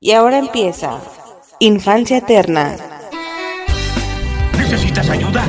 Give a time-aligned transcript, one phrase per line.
[0.00, 1.00] Y ahora empieza
[1.58, 2.76] Infancia Eterna.
[4.56, 5.44] ¿Necesitas ayuda?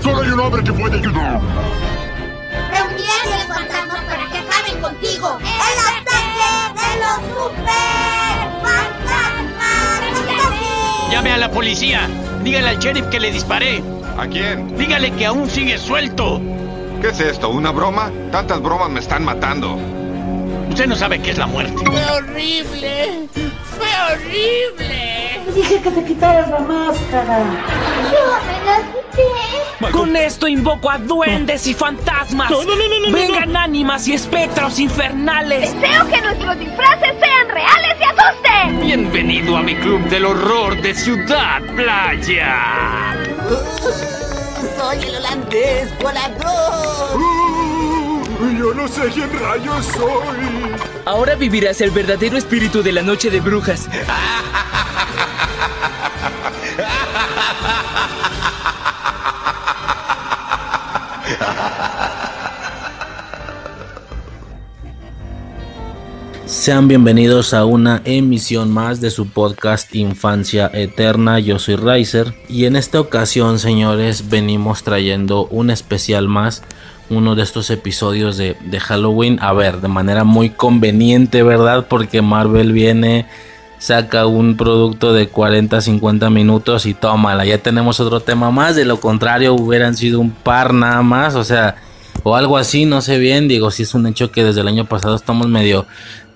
[0.00, 1.40] Solo hay un hombre que puede ayudar.
[2.70, 5.38] Los fantasmas para que acaben contigo.
[5.40, 10.00] ¡El ataque de los super fantasmas!
[11.10, 12.08] Llame a la policía.
[12.44, 13.82] Dígale al sheriff que le disparé.
[14.18, 14.76] ¿A quién?
[14.78, 16.40] Dígale que aún sigue suelto.
[17.00, 17.48] ¿Qué es esto?
[17.48, 18.12] ¿Una broma?
[18.30, 19.76] Tantas bromas me están matando.
[20.82, 21.80] Usted no sabe qué es la muerte.
[21.86, 23.28] ¡Fue horrible!
[23.78, 25.40] ¡Fue horrible!
[25.54, 27.38] Dije que te quitaras la máscara.
[28.10, 29.92] ¡Yo me la quité!
[29.92, 32.50] Con esto invoco a duendes y fantasmas.
[33.12, 35.72] Vengan ánimas y espectros infernales.
[35.80, 38.80] Deseo que nuestros disfraces sean reales y asusten.
[38.80, 43.14] Bienvenido a mi club del horror de Ciudad Playa.
[44.76, 47.31] ¡Soy el holandés volador!
[48.58, 50.76] Yo no sé quién rayos soy.
[51.06, 53.88] Ahora vivirás el verdadero espíritu de la noche de brujas.
[66.44, 71.40] Sean bienvenidos a una emisión más de su podcast Infancia Eterna.
[71.40, 76.62] Yo soy Riser y en esta ocasión, señores, venimos trayendo un especial más,
[77.10, 79.38] uno de estos episodios de, de Halloween.
[79.40, 81.86] A ver, de manera muy conveniente, ¿verdad?
[81.88, 83.26] Porque Marvel viene,
[83.78, 87.44] saca un producto de 40-50 minutos y tómala.
[87.44, 88.76] Ya tenemos otro tema más.
[88.76, 91.34] De lo contrario, hubieran sido un par nada más.
[91.34, 91.76] O sea,
[92.22, 93.48] o algo así, no sé bien.
[93.48, 95.86] Digo, si es un hecho que desde el año pasado estamos medio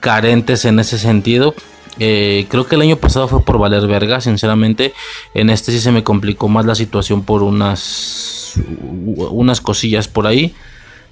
[0.01, 1.55] carentes en ese sentido.
[1.99, 4.95] Eh, creo que el año pasado fue por valer verga, sinceramente.
[5.35, 8.55] En este sí se me complicó más la situación por unas,
[8.97, 10.55] unas cosillas por ahí.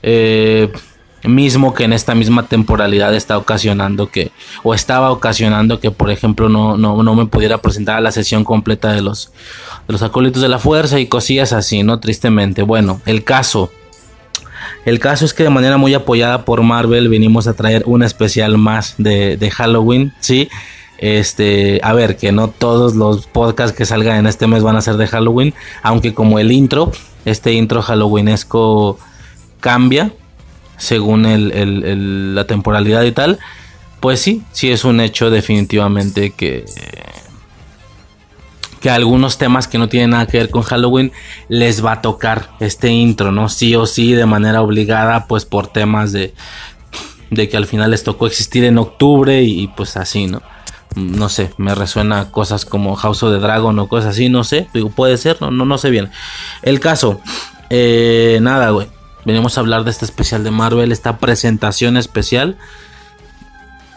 [0.02, 0.70] Eh,
[1.24, 4.30] mismo que en esta misma temporalidad está ocasionando que,
[4.62, 8.44] o estaba ocasionando que, por ejemplo, no, no, no me pudiera presentar a la sesión
[8.44, 9.32] completa de los,
[9.86, 11.98] de los acólitos de la fuerza y cosillas así, ¿no?
[12.00, 12.62] Tristemente.
[12.62, 13.70] Bueno, el caso.
[14.84, 18.58] El caso es que de manera muy apoyada por Marvel venimos a traer un especial
[18.58, 20.48] más de, Halloween, ¿sí?
[20.98, 24.80] Este, a ver, que no todos los podcasts que salgan en este mes van a
[24.80, 26.92] ser de Halloween, aunque como el intro,
[27.24, 28.98] este intro halloweenesco
[29.60, 30.12] cambia
[30.76, 33.38] según la temporalidad y tal,
[34.00, 36.64] pues sí, sí es un hecho definitivamente que
[38.84, 41.10] que algunos temas que no tienen nada que ver con Halloween
[41.48, 43.48] les va a tocar este intro, ¿no?
[43.48, 46.34] Sí o sí, de manera obligada, pues por temas de,
[47.30, 50.42] de que al final les tocó existir en octubre y, pues así, ¿no?
[50.96, 54.68] No sé, me resuena cosas como House of the Dragon o cosas así, no sé,
[54.94, 56.10] puede ser, no, no, no sé bien.
[56.60, 57.22] El caso,
[57.70, 58.88] eh, nada, güey,
[59.24, 62.58] venimos a hablar de este especial de Marvel, esta presentación especial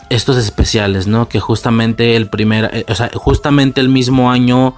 [0.10, 1.28] estos especiales, ¿no?
[1.28, 4.76] Que justamente el primer, eh, o sea, justamente el mismo año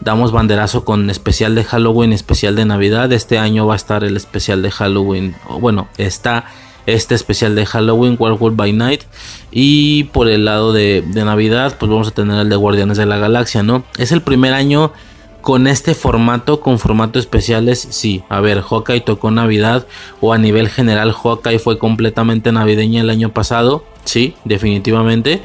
[0.00, 3.12] damos banderazo con especial de Halloween, especial de Navidad.
[3.12, 6.46] Este año va a estar el especial de Halloween, bueno, está
[6.86, 9.02] este especial de Halloween, Werewolf by Night.
[9.50, 13.06] Y por el lado de, de, Navidad, pues vamos a tener el de Guardianes de
[13.06, 13.84] la Galaxia, ¿no?
[13.98, 14.92] Es el primer año
[15.40, 18.22] con este formato, con formato especiales, sí.
[18.28, 19.86] A ver, Hawkeye tocó Navidad
[20.20, 23.84] o a nivel general Hawkeye fue completamente navideña el año pasado.
[24.04, 25.40] Sí, definitivamente.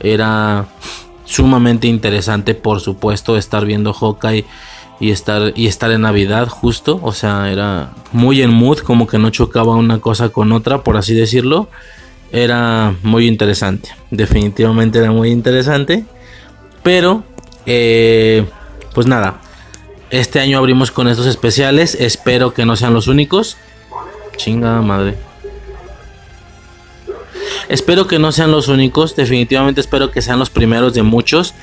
[0.00, 0.66] Era
[1.24, 4.44] sumamente interesante, por supuesto, estar viendo Hawkeye
[5.00, 7.00] y estar, y estar en Navidad justo.
[7.02, 10.96] O sea, era muy en mood, como que no chocaba una cosa con otra, por
[10.96, 11.68] así decirlo.
[12.30, 13.90] Era muy interesante.
[14.10, 16.04] Definitivamente era muy interesante.
[16.82, 17.24] Pero...
[17.64, 18.44] Eh,
[18.94, 19.40] pues nada,
[20.10, 21.96] este año abrimos con estos especiales.
[21.98, 23.56] Espero que no sean los únicos.
[24.36, 25.16] Chinga madre.
[27.68, 29.16] Espero que no sean los únicos.
[29.16, 31.54] Definitivamente espero que sean los primeros de muchos.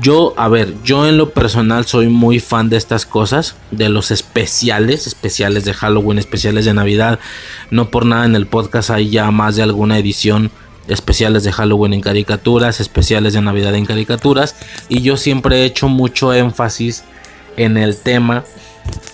[0.00, 4.10] Yo, a ver, yo en lo personal soy muy fan de estas cosas, de los
[4.10, 7.18] especiales, especiales de Halloween, especiales de Navidad.
[7.70, 10.50] No por nada en el podcast hay ya más de alguna edición
[10.90, 14.56] especiales de Halloween en caricaturas, especiales de Navidad en caricaturas.
[14.88, 17.04] Y yo siempre he hecho mucho énfasis
[17.56, 18.44] en el tema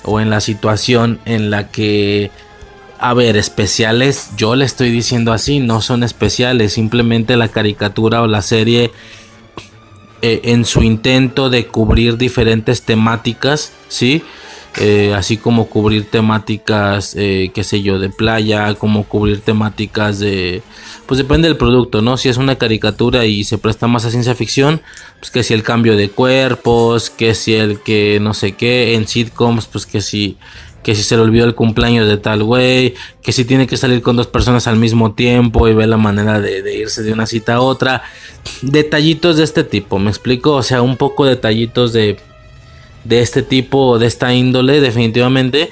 [0.02, 2.30] o en la situación en la que,
[2.98, 8.26] a ver, especiales, yo le estoy diciendo así, no son especiales, simplemente la caricatura o
[8.26, 8.90] la serie
[10.22, 14.22] eh, en su intento de cubrir diferentes temáticas, ¿sí?
[14.78, 20.62] Eh, así como cubrir temáticas, eh, qué sé yo, de playa, como cubrir temáticas de,
[21.06, 22.18] pues depende del producto, ¿no?
[22.18, 24.82] Si es una caricatura y se presta más a ciencia ficción,
[25.18, 29.08] pues que si el cambio de cuerpos, que si el que no sé qué, en
[29.08, 30.36] sitcoms, pues que si,
[30.82, 34.02] que si se le olvidó el cumpleaños de tal güey, que si tiene que salir
[34.02, 37.54] con dos personas al mismo tiempo y ver la manera de irse de una cita
[37.54, 38.02] a otra.
[38.60, 40.52] Detallitos de este tipo, ¿me explico?
[40.52, 42.18] O sea, un poco detallitos de,
[43.08, 45.70] de este tipo, de esta índole, definitivamente.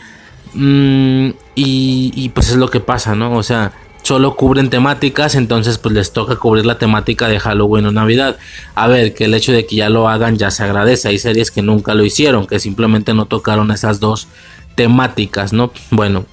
[0.54, 3.36] Mm, y, y pues es lo que pasa, ¿no?
[3.36, 3.72] O sea,
[4.04, 8.36] solo cubren temáticas, entonces pues les toca cubrir la temática de Halloween o Navidad.
[8.74, 11.08] A ver, que el hecho de que ya lo hagan ya se agradece.
[11.08, 14.28] Hay series que nunca lo hicieron, que simplemente no tocaron esas dos
[14.74, 15.72] temáticas, ¿no?
[15.90, 16.26] Bueno,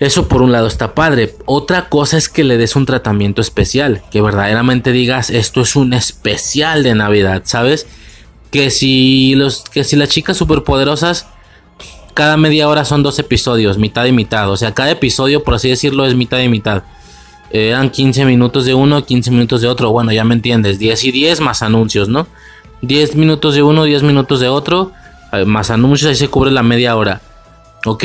[0.00, 1.36] eso por un lado está padre.
[1.44, 5.92] Otra cosa es que le des un tratamiento especial, que verdaderamente digas, esto es un
[5.92, 7.86] especial de Navidad, ¿sabes?
[8.50, 11.26] Que si los que si las chicas superpoderosas
[12.14, 14.50] cada media hora son dos episodios, mitad y mitad.
[14.50, 16.82] O sea, cada episodio, por así decirlo, es mitad y mitad.
[17.50, 19.90] Eh, eran 15 minutos de uno, 15 minutos de otro.
[19.90, 20.78] Bueno, ya me entiendes.
[20.78, 22.26] 10 y 10 más anuncios, ¿no?
[22.82, 24.92] 10 minutos de uno, 10 minutos de otro.
[25.32, 27.20] eh, más anuncios, ahí se cubre la media hora.
[27.86, 28.04] Ok.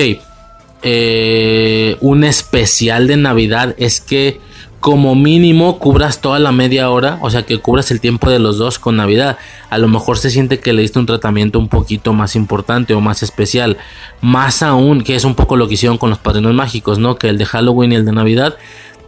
[0.81, 4.39] Eh, un especial de Navidad es que
[4.86, 8.60] como mínimo cubras toda la media hora, o sea que cubras el tiempo de los
[8.60, 9.40] dos con Navidad.
[9.72, 13.02] A lo mejor se siente que le diste un tratamiento un poquito más importante o
[13.02, 13.78] más especial.
[14.22, 17.16] Más aún, que es un poco lo que hicieron con los padrinos mágicos, ¿no?
[17.16, 18.58] Que el de Halloween y el de Navidad,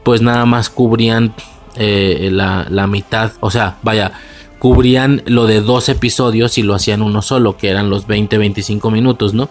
[0.01, 1.35] pues nada más cubrían
[1.75, 4.13] eh, la, la mitad, o sea, vaya,
[4.57, 9.35] cubrían lo de dos episodios y lo hacían uno solo, que eran los 20-25 minutos,
[9.35, 9.47] ¿no?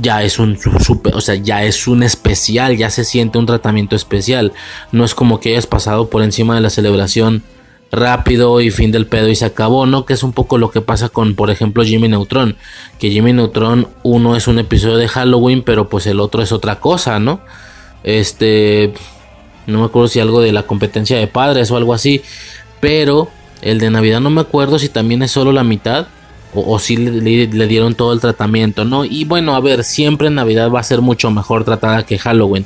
[0.00, 3.46] Ya es un su- super, o sea, ya es un especial, ya se siente un
[3.46, 4.52] tratamiento especial.
[4.92, 7.42] No es como que hayas pasado por encima de la celebración
[7.90, 10.04] rápido y fin del pedo y se acabó, ¿no?
[10.04, 12.56] Que es un poco lo que pasa con, por ejemplo, Jimmy Neutron.
[12.98, 16.80] Que Jimmy Neutron, uno es un episodio de Halloween, pero pues el otro es otra
[16.80, 17.40] cosa, ¿no?
[18.04, 18.92] Este,
[19.66, 22.22] no me acuerdo si algo de la competencia de padres o algo así,
[22.80, 23.30] pero
[23.62, 26.08] el de Navidad no me acuerdo si también es solo la mitad
[26.54, 29.04] o, si le dieron todo el tratamiento, ¿no?
[29.04, 32.64] Y bueno, a ver, siempre Navidad va a ser mucho mejor tratada que Halloween.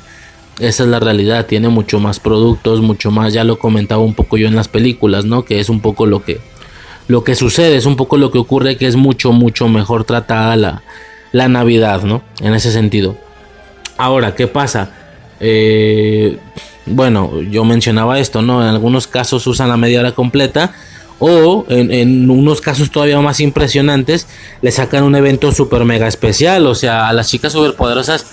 [0.59, 4.37] Esa es la realidad, tiene mucho más productos, mucho más, ya lo comentaba un poco
[4.37, 5.43] yo en las películas, ¿no?
[5.45, 6.39] Que es un poco lo que
[7.07, 10.55] lo que sucede, es un poco lo que ocurre que es mucho mucho mejor tratada
[10.55, 10.83] la
[11.33, 12.21] la Navidad, ¿no?
[12.39, 13.17] En ese sentido.
[13.97, 14.91] Ahora, ¿qué pasa?
[15.39, 16.37] Eh,
[16.85, 18.61] bueno, yo mencionaba esto, ¿no?
[18.61, 20.73] En algunos casos usan la media hora completa.
[21.25, 24.27] O en, unos casos todavía más impresionantes,
[24.61, 26.67] le sacan un evento super mega especial.
[26.67, 28.25] O sea, a las chicas superpoderosas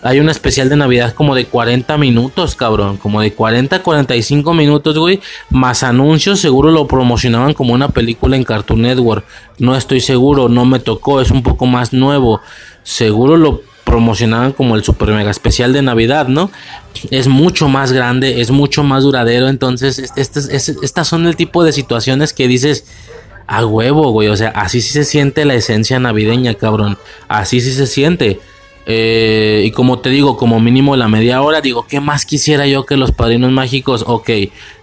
[0.00, 2.96] hay un especial de Navidad como de 40 minutos, cabrón.
[2.96, 5.20] Como de 40 45 minutos, güey.
[5.50, 9.26] Más anuncios, seguro lo promocionaban como una película en Cartoon Network.
[9.58, 12.40] No estoy seguro, no me tocó, es un poco más nuevo.
[12.82, 16.50] Seguro lo promocionaban como el super mega especial de Navidad, ¿no?
[17.10, 19.48] Es mucho más grande, es mucho más duradero.
[19.48, 22.84] Entonces, est- estas, es- estas son el tipo de situaciones que dices.
[23.50, 24.28] A huevo, güey.
[24.28, 26.98] O sea, así sí se siente la esencia navideña, cabrón.
[27.28, 28.40] Así sí se siente.
[28.84, 32.84] Eh, y como te digo, como mínimo la media hora, digo, ¿qué más quisiera yo
[32.84, 34.04] que los padrinos mágicos?
[34.06, 34.28] Ok,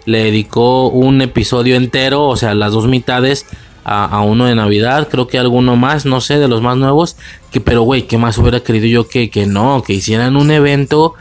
[0.05, 3.45] le dedicó un episodio entero, o sea, las dos mitades
[3.85, 7.17] a, uno de Navidad, creo que alguno más, no sé, de los más nuevos.
[7.51, 9.83] Que, pero, güey, ¿qué más hubiera querido yo que, que no?
[9.83, 11.13] Que hicieran un evento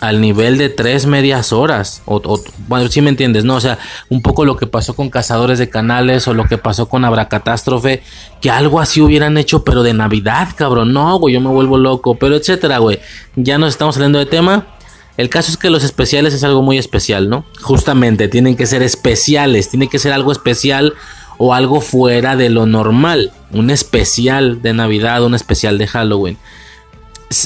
[0.00, 2.02] al nivel de tres medias horas.
[2.06, 3.56] O, bueno, si me entiendes, ¿no?
[3.56, 6.88] O sea, un poco lo que pasó con Cazadores de Canales o lo que pasó
[6.88, 8.02] con Abracatástrofe,
[8.40, 10.94] que algo así hubieran hecho, pero de Navidad, cabrón.
[10.94, 12.98] No, güey, yo me vuelvo loco, pero etcétera, güey.
[13.36, 14.66] Ya nos estamos saliendo de tema.
[15.18, 17.44] El caso es que los especiales es algo muy especial, ¿no?
[17.60, 20.94] Justamente, tienen que ser especiales, tiene que ser algo especial
[21.42, 23.32] o algo fuera de lo normal.
[23.50, 26.36] Un especial de Navidad, un especial de Halloween.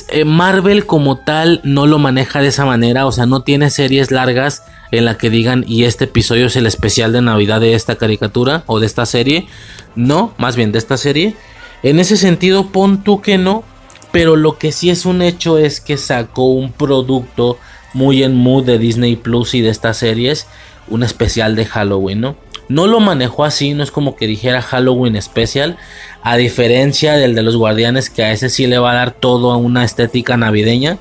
[0.09, 4.11] Eh, Marvel como tal no lo maneja de esa manera, o sea, no tiene series
[4.11, 7.95] largas en la que digan y este episodio es el especial de Navidad de esta
[7.95, 9.47] caricatura o de esta serie.
[9.95, 11.37] No, más bien de esta serie.
[11.85, 13.63] En ese sentido, pon tú que no,
[14.11, 17.59] pero lo que sí es un hecho es que sacó un producto
[17.93, 20.49] muy en mood de Disney Plus y de estas series,
[20.89, 22.37] un especial de Halloween, ¿no?
[22.69, 25.77] No lo manejó así, no es como que dijera Halloween Special,
[26.23, 29.53] a diferencia del de los Guardianes, que a ese sí le va a dar todo
[29.53, 30.99] a una estética navideña.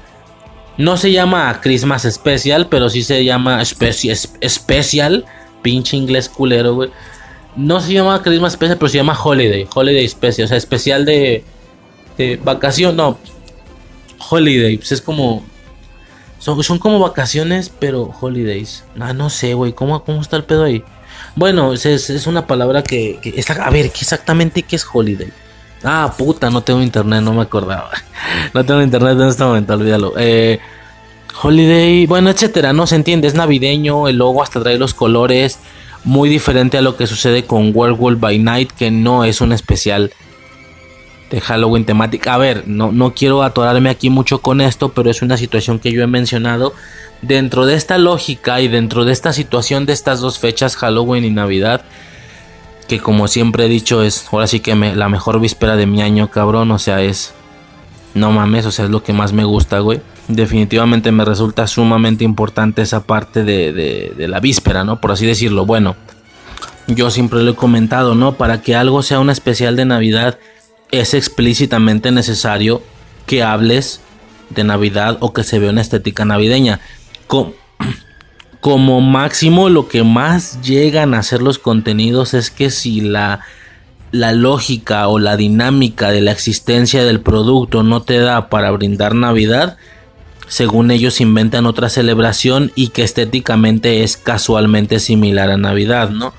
[0.77, 5.25] No se llama Christmas Special, pero sí se llama Speci- es- Special,
[5.61, 6.89] pinche inglés culero, güey.
[7.55, 11.43] No se llama Christmas Special, pero se llama Holiday, Holiday Special, o sea, especial de,
[12.17, 13.17] de vacación, no,
[14.29, 15.43] Holiday, pues es como
[16.39, 18.83] son, son como vacaciones, pero holidays.
[18.99, 19.71] Ah, no sé, güey.
[19.73, 20.83] ¿cómo, ¿Cómo está el pedo ahí?
[21.35, 25.29] Bueno, es, es- una palabra que, que A ver, ¿qué exactamente qué es holiday?
[25.83, 27.89] Ah, puta, no tengo internet, no me acordaba.
[28.53, 30.13] No tengo internet en este momento, olvídalo.
[30.17, 30.59] Eh,
[31.41, 33.27] holiday, bueno, etcétera, no se entiende.
[33.27, 35.59] Es navideño, el logo hasta trae los colores.
[36.03, 40.11] Muy diferente a lo que sucede con Werewolf by Night, que no es un especial
[41.29, 42.33] de Halloween temática.
[42.33, 45.91] A ver, no, no quiero atorarme aquí mucho con esto, pero es una situación que
[45.91, 46.73] yo he mencionado.
[47.21, 51.29] Dentro de esta lógica y dentro de esta situación de estas dos fechas, Halloween y
[51.29, 51.85] Navidad,
[52.87, 56.01] que como siempre he dicho es ahora sí que me, la mejor víspera de mi
[56.01, 57.33] año, cabrón, o sea, es...
[58.13, 59.99] No mames, o sea, es lo que más me gusta, güey.
[60.27, 65.01] Definitivamente me resulta sumamente importante esa parte de, de, de la víspera, ¿no?
[65.01, 65.65] Por así decirlo.
[65.65, 65.95] Bueno,
[66.85, 68.35] yo siempre lo he comentado, ¿no?
[68.35, 70.37] Para que algo sea un especial de Navidad
[70.93, 72.83] es explícitamente necesario
[73.25, 73.99] que hables
[74.51, 76.79] de Navidad o que se vea una estética navideña.
[78.59, 83.41] Como, máximo lo que más llegan a hacer los contenidos es que si la,
[84.11, 89.15] la lógica o la dinámica de la existencia del producto no te da para brindar
[89.15, 89.77] Navidad,
[90.47, 96.33] según ellos inventan otra celebración y que estéticamente es casualmente similar a Navidad, ¿no?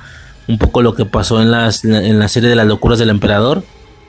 [0.46, 3.64] Un poco lo que pasó en, las, en la serie de las locuras del emperador,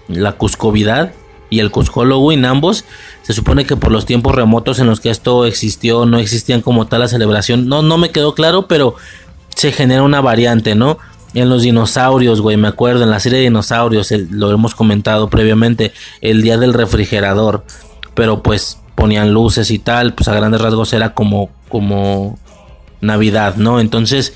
[0.08, 1.14] la Cuscovidad
[1.50, 2.86] y el Cusco Halloween, ambos,
[3.22, 6.88] se supone que por los tiempos remotos en los que esto existió, no existían como
[6.88, 7.68] tal la celebración.
[7.68, 8.96] No, no me quedó claro, pero
[9.56, 10.98] se genera una variante, ¿no?
[11.34, 15.94] En los dinosaurios, güey, me acuerdo, en la serie de dinosaurios, lo hemos comentado previamente,
[16.22, 17.66] el día del refrigerador,
[18.14, 22.40] pero pues ponían luces y tal, pues a grandes rasgos era como, como
[23.02, 23.80] Navidad, ¿no?
[23.80, 24.34] Entonces,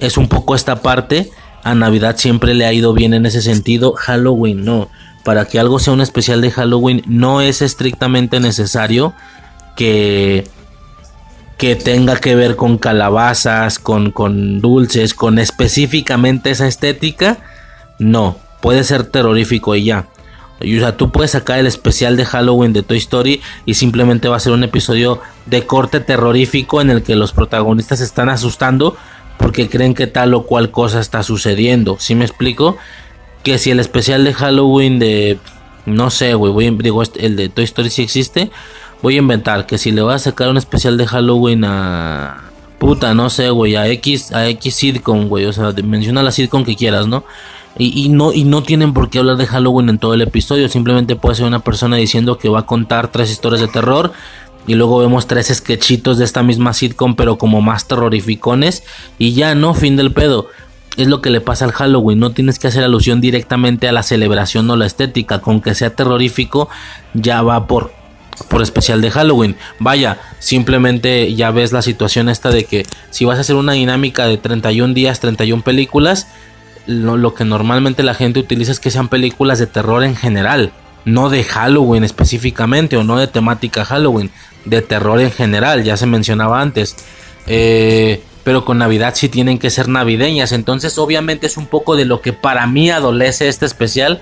[0.00, 1.30] es un poco esta parte.
[1.66, 3.94] A Navidad siempre le ha ido bien en ese sentido.
[3.94, 4.88] Halloween no.
[5.24, 9.14] Para que algo sea un especial de Halloween no es estrictamente necesario
[9.74, 10.46] que,
[11.58, 17.38] que tenga que ver con calabazas, con, con dulces, con específicamente esa estética.
[17.98, 20.06] No, puede ser terrorífico y ya.
[20.60, 24.36] O sea, tú puedes sacar el especial de Halloween de Toy Story y simplemente va
[24.36, 28.96] a ser un episodio de corte terrorífico en el que los protagonistas se están asustando
[29.38, 31.96] porque creen que tal o cual cosa está sucediendo.
[31.98, 32.76] ¿Sí me explico?
[33.42, 35.38] Que si el especial de Halloween de...
[35.84, 38.50] No sé, güey, voy digo, este, el de Toy Story si existe.
[39.02, 42.42] Voy a inventar que si le voy a sacar un especial de Halloween a...
[42.78, 45.46] Puta, no sé, güey, a X, a X sitcom, güey.
[45.46, 47.24] O sea, menciona la sitcom que quieras, ¿no?
[47.78, 50.66] Y, no, y no tienen por qué hablar de Halloween en todo el episodio.
[50.68, 54.12] Simplemente puede ser una persona diciendo que va a contar tres historias de terror
[54.66, 58.82] y luego vemos tres sketchitos de esta misma sitcom, pero como más terrorificones.
[59.18, 59.74] Y ya, ¿no?
[59.74, 60.48] Fin del pedo.
[60.96, 62.18] Es lo que le pasa al Halloween.
[62.18, 65.40] No tienes que hacer alusión directamente a la celebración o la estética.
[65.40, 66.68] Con que sea terrorífico,
[67.14, 67.92] ya va por,
[68.48, 69.56] por especial de Halloween.
[69.78, 74.26] Vaya, simplemente ya ves la situación esta de que si vas a hacer una dinámica
[74.26, 76.26] de 31 días, 31 películas,
[76.86, 80.72] lo, lo que normalmente la gente utiliza es que sean películas de terror en general
[81.06, 84.30] no de Halloween específicamente o no de temática Halloween,
[84.66, 86.96] de terror en general, ya se mencionaba antes.
[87.46, 90.52] Eh, pero con Navidad sí tienen que ser navideñas.
[90.52, 94.20] Entonces, obviamente es un poco de lo que para mí adolece este especial.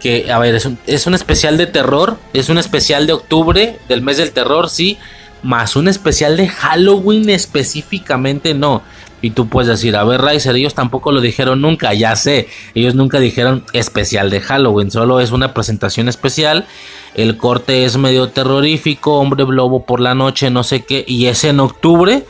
[0.00, 2.18] Que, a ver, es un, es un especial de terror.
[2.32, 4.98] Es un especial de octubre, del mes del terror, sí.
[5.42, 8.82] Más un especial de Halloween específicamente, no.
[9.22, 12.96] Y tú puedes decir, a ver, Riser, ellos tampoco lo dijeron nunca, ya sé, ellos
[12.96, 16.66] nunca dijeron especial de Halloween, solo es una presentación especial.
[17.14, 21.44] El corte es medio terrorífico, hombre lobo por la noche, no sé qué, y es
[21.44, 22.24] en octubre.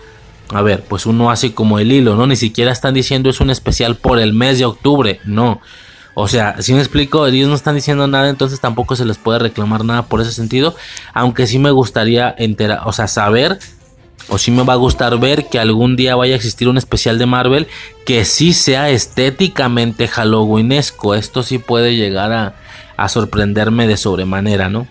[0.50, 2.26] A ver, pues uno hace como el hilo, ¿no?
[2.26, 5.62] Ni siquiera están diciendo es un especial por el mes de octubre, no.
[6.14, 9.38] O sea, si me explico, ellos no están diciendo nada, entonces tampoco se les puede
[9.38, 10.76] reclamar nada por ese sentido.
[11.14, 13.58] Aunque sí me gustaría enterar, o sea, saber
[14.28, 17.18] o si me va a gustar ver que algún día vaya a existir un especial
[17.18, 17.66] de Marvel
[18.06, 21.14] que sí sea estéticamente Halloweenesco.
[21.14, 24.86] Esto sí puede llegar a, sorprenderme de sobremanera, ¿no?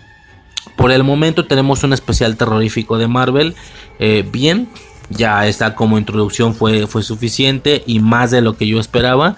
[0.76, 3.54] Por el momento tenemos un especial terrorífico de Marvel.
[3.98, 4.68] Eh, bien,
[5.08, 9.36] ya esta como introducción fue, fue suficiente y más de lo que yo esperaba.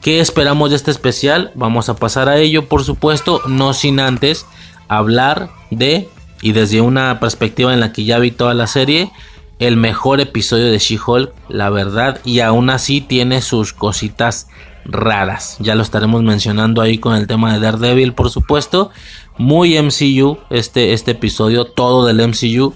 [0.00, 1.52] ¿Qué esperamos de este especial?
[1.54, 4.46] Vamos a pasar a ello, por supuesto, no sin antes
[4.88, 6.08] hablar de
[6.42, 9.10] y desde una perspectiva en la que ya vi toda la serie,
[9.58, 14.48] el mejor episodio de She-Hulk, la verdad, y aún así tiene sus cositas
[14.84, 15.56] raras.
[15.60, 18.90] Ya lo estaremos mencionando ahí con el tema de Daredevil, por supuesto.
[19.38, 22.74] Muy MCU este, este episodio, todo del MCU.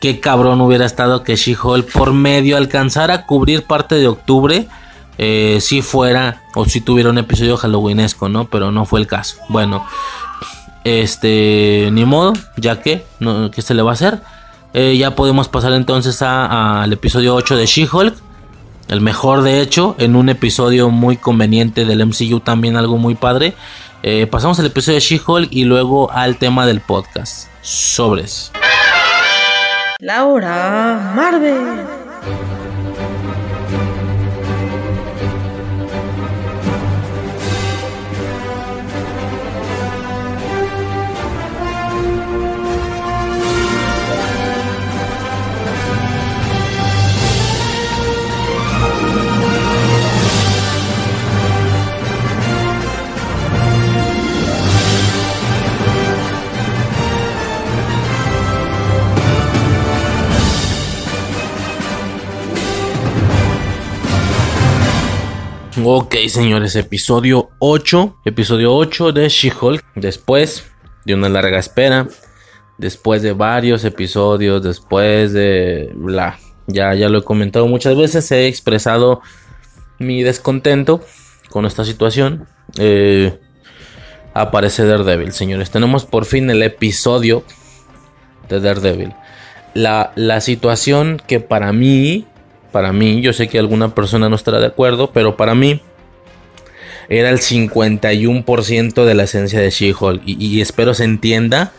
[0.00, 4.68] Qué cabrón hubiera estado que She-Hulk por medio alcanzara a cubrir parte de octubre.
[5.18, 8.46] Eh, si fuera o si tuviera un episodio halloweenesco, ¿no?
[8.46, 9.36] Pero no fue el caso.
[9.48, 9.86] Bueno,
[10.84, 14.20] este, ni modo, ya que, no, ¿qué se le va a hacer?
[14.74, 18.14] Eh, ya podemos pasar entonces al episodio 8 de She-Hulk.
[18.88, 23.54] El mejor de hecho, en un episodio muy conveniente del MCU también algo muy padre.
[24.02, 27.48] Eh, pasamos al episodio de She-Hulk y luego al tema del podcast.
[27.62, 28.50] Sobres.
[30.00, 31.86] Laura Marvel.
[65.84, 68.18] Ok, señores, episodio 8.
[68.24, 69.84] Episodio 8 de She-Hulk.
[69.96, 70.70] Después
[71.04, 72.06] de una larga espera.
[72.78, 74.62] Después de varios episodios.
[74.62, 76.38] Después de la.
[76.68, 78.30] Ya, ya lo he comentado muchas veces.
[78.30, 79.22] He expresado
[79.98, 81.00] mi descontento
[81.50, 82.46] con esta situación.
[82.78, 83.40] Eh,
[84.34, 85.72] aparece Daredevil, señores.
[85.72, 87.42] Tenemos por fin el episodio
[88.48, 89.14] de Daredevil.
[89.74, 92.28] La, la situación que para mí
[92.72, 95.80] para mí, yo sé que alguna persona no estará de acuerdo, pero para mí
[97.08, 100.22] era el 51% de la esencia de She-Hulk.
[100.24, 101.72] Y, espero se entienda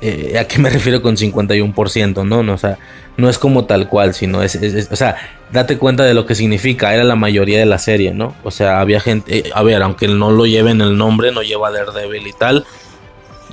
[0.00, 2.42] eh, a qué me refiero con 51%, ¿no?
[2.42, 2.54] ¿no?
[2.54, 2.78] O sea,
[3.18, 5.16] no es como tal cual, sino es, o sea,
[5.52, 8.34] date cuenta de lo que significa, era la mayoría de la serie, ¿no?
[8.44, 11.70] O sea, había gente, eh, a ver, aunque no lo lleven el nombre, no lleva
[11.70, 12.64] Daredevil y tal,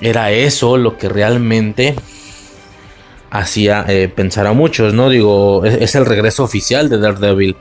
[0.01, 1.95] era eso lo que realmente
[3.32, 5.10] hacía eh, pensar a muchos, ¿no?
[5.10, 7.55] Digo, es, el regreso oficial de Daredevil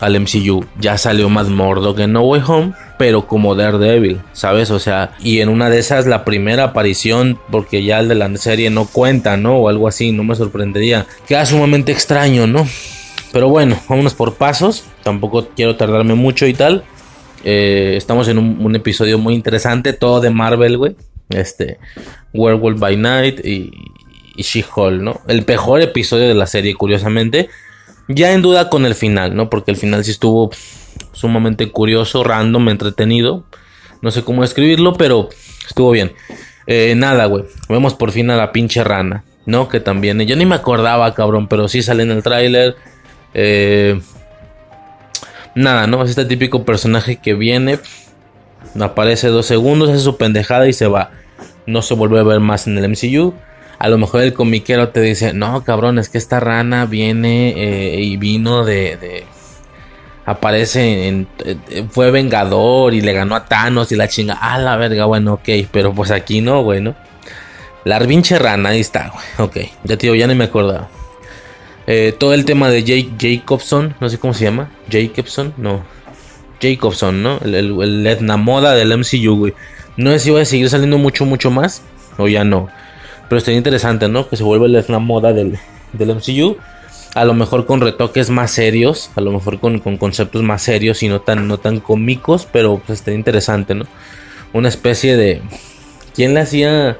[0.00, 0.64] al MCU.
[0.78, 4.70] Ya salió más Murdock en No Way Home, pero como Daredevil, ¿sabes?
[4.70, 8.34] O sea, y en una de esas la primera aparición, porque ya el de la
[8.36, 9.56] serie no cuenta, ¿no?
[9.56, 11.06] O algo así, no me sorprendería.
[11.26, 12.66] Queda sumamente extraño, ¿no?
[13.32, 14.84] Pero bueno, vámonos por pasos.
[15.02, 16.84] Tampoco quiero tardarme mucho y tal.
[17.44, 20.96] Eh, estamos en un, un, episodio muy interesante, todo de Marvel, güey.
[21.28, 21.78] Este,
[22.32, 23.72] Werewolf by Night y,
[24.36, 25.20] y She-Hulk, ¿no?
[25.26, 27.48] El mejor episodio de la serie, curiosamente.
[28.08, 29.50] Ya en duda con el final, ¿no?
[29.50, 30.50] Porque el final sí estuvo
[31.12, 33.44] sumamente curioso, random, entretenido.
[34.02, 35.28] No sé cómo escribirlo, pero
[35.66, 36.12] estuvo bien.
[36.66, 37.44] Eh, nada, güey.
[37.68, 39.68] Vemos por fin a la pinche rana, ¿no?
[39.68, 40.20] Que también.
[40.20, 42.76] Yo ni me acordaba, cabrón, pero sí sale en el tráiler.
[43.34, 44.00] Eh,
[45.54, 46.02] nada, ¿no?
[46.04, 47.80] Es este típico personaje que viene,
[48.80, 51.10] aparece dos segundos, hace su pendejada y se va.
[51.66, 53.34] No se vuelve a ver más en el MCU
[53.78, 58.00] a lo mejor el comiquero te dice, no, cabrón, es que esta rana viene eh,
[58.00, 59.24] y vino de,
[60.24, 64.76] aparece en, eh, fue vengador y le ganó a Thanos y la chinga, ah, la
[64.76, 66.94] verga, bueno, ok, pero pues aquí no, güey, ¿no?
[67.84, 70.88] La pinche rana, ahí está, güey, ok, ya tío, ya ni me acordaba.
[71.86, 75.84] Eh, todo el tema de Jake Jacobson, no sé cómo se llama, Jacobson, no,
[76.60, 77.38] Jacobson, ¿no?
[77.44, 79.54] El, el, Etna Moda del MCU, güey.
[79.96, 81.82] No sé si va a seguir saliendo mucho, mucho más,
[82.18, 82.68] o ya no.
[83.28, 84.28] Pero estaría interesante, ¿no?
[84.28, 85.58] Que se vuelva la moda del,
[85.92, 86.56] del MCU.
[87.14, 89.10] A lo mejor con retoques más serios.
[89.16, 92.46] A lo mejor con, conceptos más serios y no tan, no tan cómicos.
[92.50, 93.86] Pero pues estaría interesante, ¿no?
[94.52, 95.42] Una especie de.
[96.14, 96.98] ¿Quién le hacía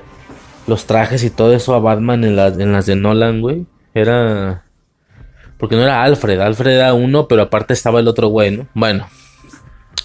[0.66, 3.66] los trajes y todo eso a Batman en, en las de Nolan, güey?
[3.94, 4.64] Era.
[5.58, 6.40] Porque no era Alfred.
[6.40, 8.66] Alfred era uno, pero aparte estaba el otro güey, ¿no?
[8.74, 9.08] Bueno.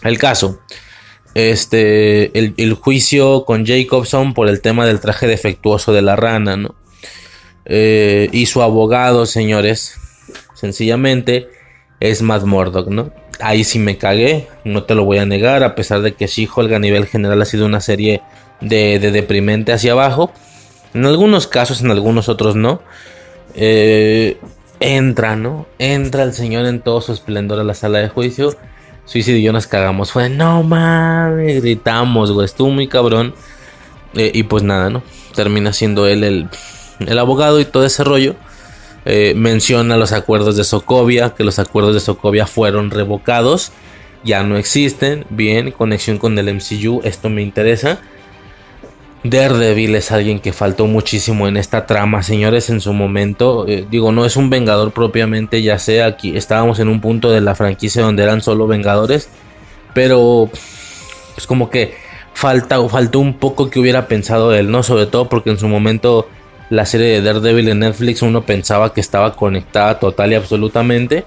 [0.03, 0.59] El caso
[1.33, 6.75] este, el, juicio con Jacobson por el tema del traje defectuoso de la rana, ¿no?
[7.65, 9.95] Eh, y su abogado, señores,
[10.53, 11.47] sencillamente
[11.99, 13.13] es Matt Murdock, ¿no?
[13.39, 16.73] Ahí sí me cagué, no te lo voy a negar, a pesar de que She-Hulk
[16.73, 18.21] a nivel general ha sido una serie
[18.59, 20.31] de, deprimente hacia abajo.
[20.93, 22.81] En algunos casos, en algunos otros no.
[23.55, 24.37] Eh,
[24.79, 25.67] entra, ¿no?
[25.79, 28.55] Entra el señor en todo su esplendor a la sala de juicio
[29.05, 30.11] Suicide y yo nos cagamos.
[30.11, 32.45] Fue, no mames, gritamos, güey.
[32.45, 33.33] Estuvo muy cabrón.
[34.13, 35.03] Eh, y pues nada, ¿no?
[35.35, 36.49] Termina siendo él el,
[36.99, 38.35] el abogado y todo ese rollo.
[39.05, 43.71] Eh, menciona los acuerdos de Sokovia, que los acuerdos de Sokovia fueron revocados,
[44.23, 45.25] ya no existen.
[45.29, 47.99] Bien, conexión con el MCU, esto me interesa.
[49.23, 53.65] Daredevil es alguien que faltó muchísimo en esta trama, señores, en su momento.
[53.67, 57.41] Eh, digo, no es un vengador propiamente, ya sé, aquí estábamos en un punto de
[57.41, 59.29] la franquicia donde eran solo vengadores,
[59.93, 60.49] pero
[61.35, 61.93] pues como que
[62.33, 64.81] falta, faltó un poco que hubiera pensado él, ¿no?
[64.81, 66.27] Sobre todo porque en su momento
[66.71, 71.25] la serie de Daredevil en Netflix uno pensaba que estaba conectada total y absolutamente.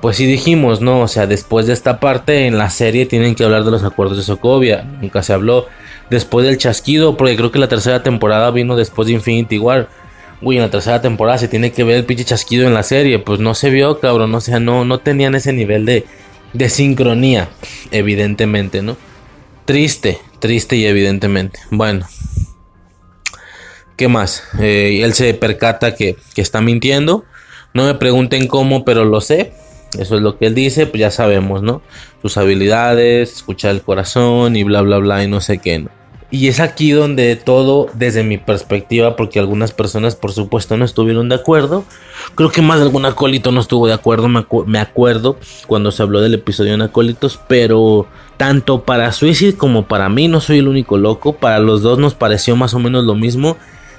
[0.00, 1.00] Pues sí dijimos, ¿no?
[1.00, 4.18] O sea, después de esta parte en la serie tienen que hablar de los acuerdos
[4.18, 4.82] de Sokovia.
[5.00, 5.66] Nunca se habló
[6.12, 9.88] después del chasquido, porque creo que la tercera temporada vino después de Infinity War.
[10.42, 13.18] Uy, en la tercera temporada se tiene que ver el pinche chasquido en la serie.
[13.18, 14.34] Pues no se vio, cabrón.
[14.34, 16.04] O sea, no, no tenían ese nivel de,
[16.52, 17.48] de sincronía,
[17.90, 18.96] evidentemente, ¿no?
[19.64, 21.60] Triste, triste y evidentemente.
[21.70, 22.06] Bueno.
[23.96, 24.42] ¿Qué más?
[24.60, 27.24] Eh, él se percata que, que está mintiendo.
[27.72, 29.52] No me pregunten cómo, pero lo sé.
[29.98, 31.82] Eso es lo que él dice, pues ya sabemos, ¿no?
[32.20, 36.01] Sus habilidades, escuchar el corazón y bla, bla, bla y no sé qué, ¿no?
[36.32, 41.28] Y es aquí donde todo, desde mi perspectiva, porque algunas personas por supuesto no estuvieron
[41.28, 41.84] de acuerdo,
[42.34, 46.22] creo que más de algún acólito no estuvo de acuerdo, me, acuerdo cuando se habló
[46.22, 48.06] del episodio de acólitos, pero
[48.38, 52.14] tanto para Suicide como para mí, no soy el único loco, para los dos nos
[52.14, 53.58] pareció más o menos lo mismo.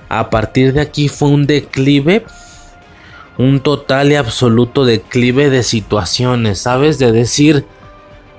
[0.10, 2.26] A partir de aquí fue un declive
[3.38, 7.00] un total y absoluto declive de situaciones, ¿sabes?
[7.00, 7.66] De decir,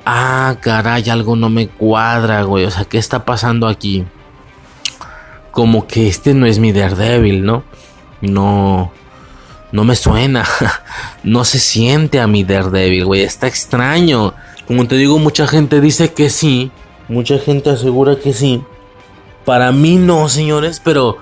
[0.04, 4.04] ah, caray, algo no me cuadra, güey, o sea, ¿qué está pasando aquí?
[5.50, 7.62] Como que este no es mi Daredevil, ¿no?
[8.20, 8.92] No,
[9.72, 10.44] no me suena,
[11.24, 14.34] no se siente a mi Daredevil, güey, está extraño.
[14.66, 16.70] Como te digo, mucha gente dice que sí,
[17.08, 18.62] mucha gente asegura que sí.
[19.44, 21.18] Para mí no, señores, pero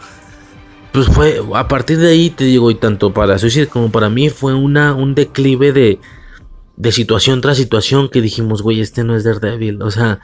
[0.92, 4.28] pues fue a partir de ahí te digo y tanto para Suicide como para mí
[4.28, 5.98] fue una un declive de
[6.76, 10.20] de situación tras situación que dijimos, güey, este no es Daredevil, o sea,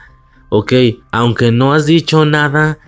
[0.49, 0.73] ok,
[1.11, 2.79] aunque no has dicho nada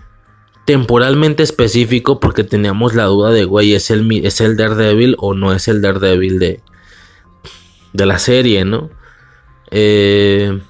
[0.66, 5.54] temporalmente específico porque teníamos la duda de, güey, es el es el Daredevil o no
[5.54, 6.62] es el Daredevil de
[7.94, 8.90] de la serie, ¿no?
[9.70, 10.62] Eh,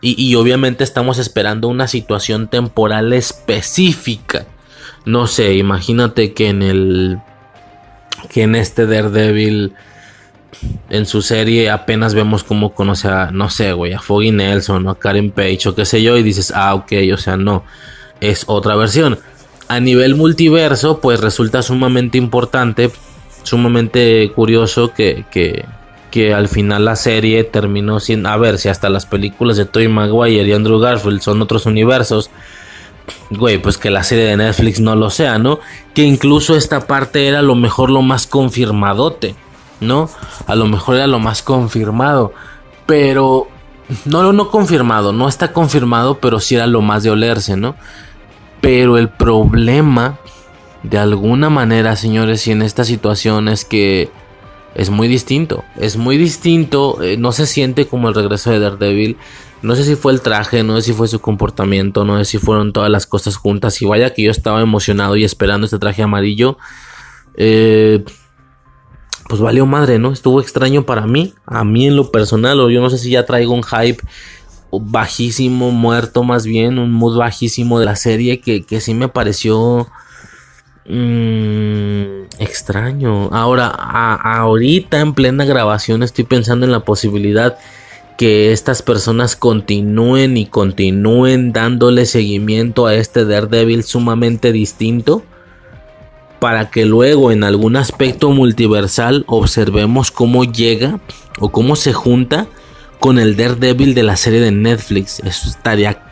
[0.00, 4.46] y, y obviamente estamos esperando una situación temporal específica
[5.06, 7.20] no sé, imagínate que en el
[8.28, 9.72] que en este Daredevil
[10.88, 14.90] en su serie apenas vemos cómo conoce a, no sé, güey, a Foggy Nelson o
[14.90, 17.64] a Karen Page o qué sé yo y dices, ah, ok, o sea, no,
[18.20, 19.18] es otra versión.
[19.68, 22.90] A nivel multiverso, pues resulta sumamente importante,
[23.42, 25.64] sumamente curioso que, que,
[26.10, 29.88] que al final la serie terminó sin, a ver, si hasta las películas de Tobey
[29.88, 32.30] Maguire y Andrew Garfield son otros universos,
[33.30, 35.58] güey, pues que la serie de Netflix no lo sea, ¿no?
[35.94, 39.34] Que incluso esta parte era lo mejor, lo más confirmadote,
[39.80, 40.08] ¿no?
[40.46, 42.32] A lo mejor era lo más confirmado,
[42.86, 43.48] pero
[44.04, 47.76] no, no confirmado, no está confirmado, pero sí era lo más de olerse, ¿no?
[48.60, 50.18] Pero el problema,
[50.82, 54.10] de alguna manera, señores, y en esta situación es que
[54.74, 59.16] es muy distinto, es muy distinto, eh, no se siente como el regreso de Daredevil,
[59.62, 62.38] no sé si fue el traje, no sé si fue su comportamiento, no sé si
[62.38, 63.80] fueron todas las cosas juntas.
[63.80, 66.58] Y vaya que yo estaba emocionado y esperando este traje amarillo.
[67.36, 68.04] Eh,
[69.28, 70.12] pues valió madre, ¿no?
[70.12, 73.26] Estuvo extraño para mí, a mí en lo personal, o yo no sé si ya
[73.26, 74.02] traigo un hype
[74.70, 79.88] bajísimo, muerto más bien, un mood bajísimo de la serie que, que sí me pareció
[80.86, 83.28] mmm, extraño.
[83.32, 87.58] Ahora, ahorita en plena grabación estoy pensando en la posibilidad
[88.18, 95.22] que estas personas continúen y continúen dándole seguimiento a este Daredevil sumamente distinto
[96.38, 101.00] para que luego en algún aspecto multiversal observemos cómo llega
[101.38, 102.46] o cómo se junta
[102.98, 105.20] con el Daredevil de la serie de Netflix.
[105.20, 106.02] Eso estaría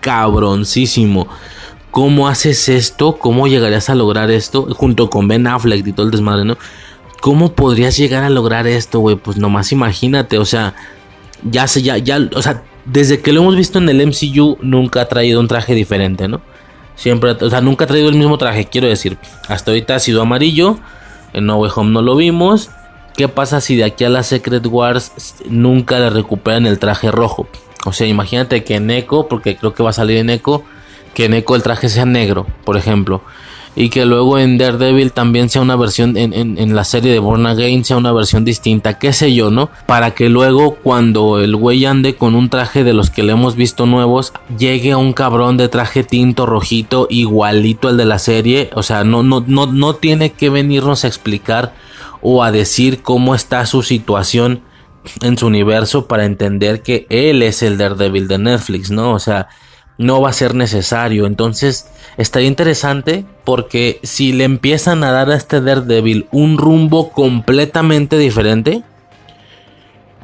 [0.00, 1.28] cabroncísimo.
[1.90, 3.18] ¿Cómo haces esto?
[3.18, 4.66] ¿Cómo llegarías a lograr esto?
[4.74, 6.56] Junto con Ben Affleck y todo el desmadre, ¿no?
[7.20, 9.16] ¿Cómo podrías llegar a lograr esto, güey?
[9.16, 10.74] Pues nomás imagínate, o sea,
[11.48, 15.02] ya se, ya, ya, o sea, desde que lo hemos visto en el MCU, nunca
[15.02, 16.40] ha traído un traje diferente, ¿no?
[16.94, 19.18] Siempre, o sea, nunca ha traído el mismo traje, quiero decir.
[19.48, 20.78] Hasta ahorita ha sido amarillo.
[21.32, 22.70] En No Way Home no lo vimos.
[23.16, 25.12] ¿Qué pasa si de aquí a la Secret Wars
[25.48, 27.46] nunca le recuperan el traje rojo?
[27.84, 30.64] O sea, imagínate que en Echo, porque creo que va a salir en Echo,
[31.14, 33.22] que en Echo el traje sea negro, por ejemplo
[33.74, 37.84] y que luego en Daredevil también sea una versión en, la serie de Born Again
[37.84, 39.70] sea una versión distinta, qué sé yo, ¿no?
[39.86, 43.56] Para que luego cuando el güey ande con un traje de los que le hemos
[43.56, 48.82] visto nuevos, llegue un cabrón de traje tinto rojito igualito al de la serie, o
[48.82, 51.74] sea, no, no, no, no tiene que venirnos a explicar
[52.20, 54.62] o a decir cómo está su situación
[55.22, 59.12] en su universo para entender que él es el Daredevil de Netflix, ¿no?
[59.12, 59.48] O sea,
[59.98, 61.26] no va a ser necesario.
[61.26, 68.18] Entonces, estaría interesante porque si le empiezan a dar a este Daredevil un rumbo completamente
[68.18, 68.82] diferente,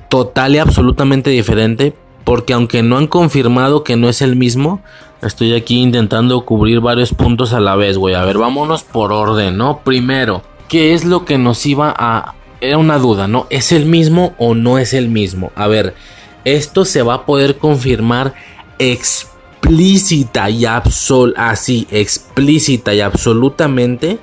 [0.09, 4.83] total y absolutamente diferente, porque aunque no han confirmado que no es el mismo,
[5.23, 8.15] estoy aquí intentando cubrir varios puntos a la vez, güey.
[8.15, 9.81] A ver, vámonos por orden, ¿no?
[9.81, 12.35] Primero, ¿qué es lo que nos iba a...
[12.61, 13.47] Era una duda, ¿no?
[13.51, 15.53] ¿Es el mismo o no es el mismo?
[15.55, 15.95] A ver,
[16.45, 18.35] esto se va a poder confirmar
[19.59, 24.19] explícita y absol así explícita y absolutamente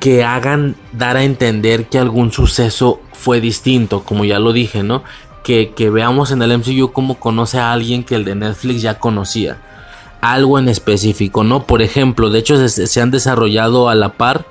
[0.00, 5.02] que hagan dar a entender que algún suceso fue distinto, como ya lo dije, ¿no?
[5.42, 9.58] Que, veamos en el MCU cómo conoce a alguien que el de Netflix ya conocía.
[10.20, 11.66] Algo en específico, ¿no?
[11.66, 14.44] Por ejemplo, de hecho se, han desarrollado a la par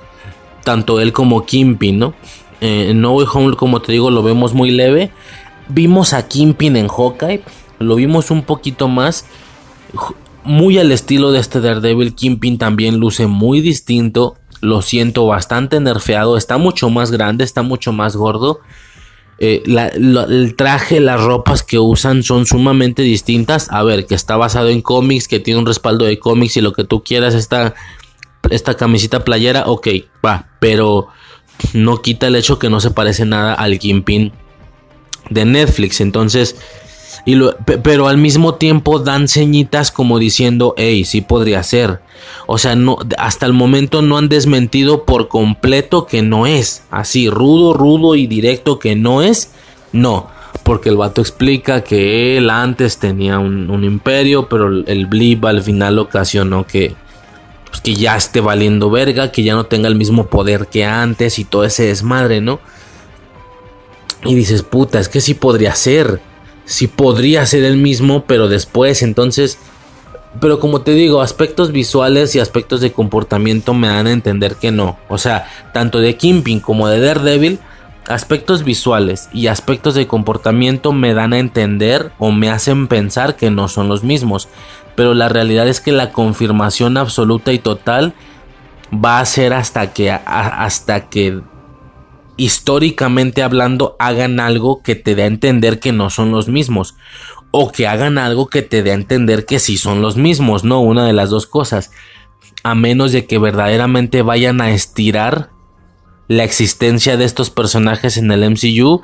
[0.64, 2.14] tanto él como Kimpin, ¿no?
[2.60, 5.12] Eh, en No Way Home, como te digo, lo vemos muy leve.
[5.68, 7.42] Vimos a Kimpin en Hawkeye,
[7.78, 9.26] lo vimos un poquito más
[10.44, 14.36] muy al estilo de este Daredevil, Kingpin también luce muy distinto.
[14.60, 16.36] Lo siento bastante nerfeado.
[16.36, 18.60] Está mucho más grande, está mucho más gordo.
[19.38, 23.68] Eh, el traje, las ropas que usan son sumamente distintas.
[23.70, 26.72] A ver, que está basado en cómics, que tiene un respaldo de cómics y lo
[26.72, 27.34] que tú quieras.
[27.34, 27.74] Esta,
[28.50, 29.88] esta camisita playera, ok,
[30.24, 30.48] va.
[30.60, 31.08] Pero
[31.72, 34.32] no quita el hecho que no se parece nada al Kingpin
[35.28, 36.00] de Netflix.
[36.00, 36.56] Entonces,
[37.82, 42.00] pero al mismo tiempo dan señitas como diciendo, hey, sí podría ser.
[42.46, 46.84] O sea, no, hasta el momento no han desmentido por completo que no es.
[46.90, 49.50] Así, rudo, rudo y directo que no es.
[49.92, 50.28] No,
[50.62, 55.62] porque el vato explica que él antes tenía un, imperio, pero el, el blip al
[55.62, 56.94] final ocasionó que,
[57.68, 61.40] pues, que ya esté valiendo verga, que ya no tenga el mismo poder que antes
[61.40, 62.60] y todo ese desmadre, ¿no?
[64.24, 66.20] Y dices, puta, es que sí podría ser.
[66.66, 69.58] Sí podría ser el mismo, pero después, entonces...
[70.38, 74.70] Pero como te digo, aspectos visuales y aspectos de comportamiento me dan a entender que
[74.70, 74.98] no.
[75.08, 77.58] O sea, tanto de Kingpin como de Daredevil,
[78.08, 83.50] aspectos visuales y aspectos de comportamiento me dan a entender o me hacen pensar que
[83.50, 84.48] no son los mismos.
[84.94, 88.14] Pero la realidad es que la confirmación absoluta y total
[88.92, 91.40] va a ser hasta que, hasta que
[92.36, 96.94] históricamente hablando hagan algo que te dé a entender que no son los mismos
[97.50, 100.80] o que hagan algo que te dé a entender que sí son los mismos, no
[100.80, 101.90] una de las dos cosas,
[102.62, 105.50] a menos de que verdaderamente vayan a estirar
[106.28, 109.02] la existencia de estos personajes en el MCU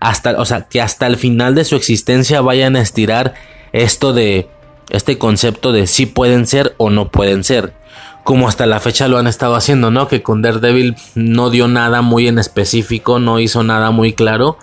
[0.00, 3.34] hasta, o sea, que hasta el final de su existencia vayan a estirar
[3.72, 4.48] esto de
[4.90, 7.74] este concepto de si pueden ser o no pueden ser.
[8.24, 10.06] Como hasta la fecha lo han estado haciendo, ¿no?
[10.06, 14.58] Que con Daredevil no dio nada muy en específico, no hizo nada muy claro.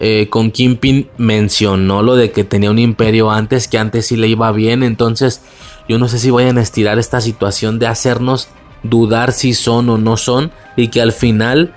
[0.00, 4.28] Eh, con Kingpin mencionó lo de que tenía un imperio antes, que antes sí le
[4.28, 4.82] iba bien.
[4.82, 5.42] Entonces,
[5.88, 8.48] yo no sé si vayan a estirar esta situación de hacernos
[8.82, 10.50] dudar si son o no son.
[10.76, 11.74] Y que al final,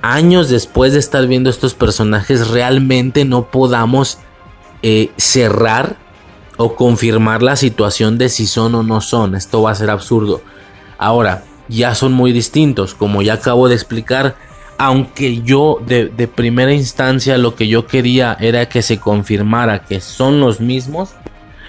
[0.00, 4.18] años después de estar viendo estos personajes, realmente no podamos
[4.82, 5.96] eh, cerrar
[6.56, 9.34] o confirmar la situación de si son o no son.
[9.34, 10.40] Esto va a ser absurdo.
[11.02, 14.36] Ahora, ya son muy distintos, como ya acabo de explicar.
[14.78, 20.38] Aunque yo de, primera instancia lo que yo quería era que se confirmara que son
[20.40, 21.10] los mismos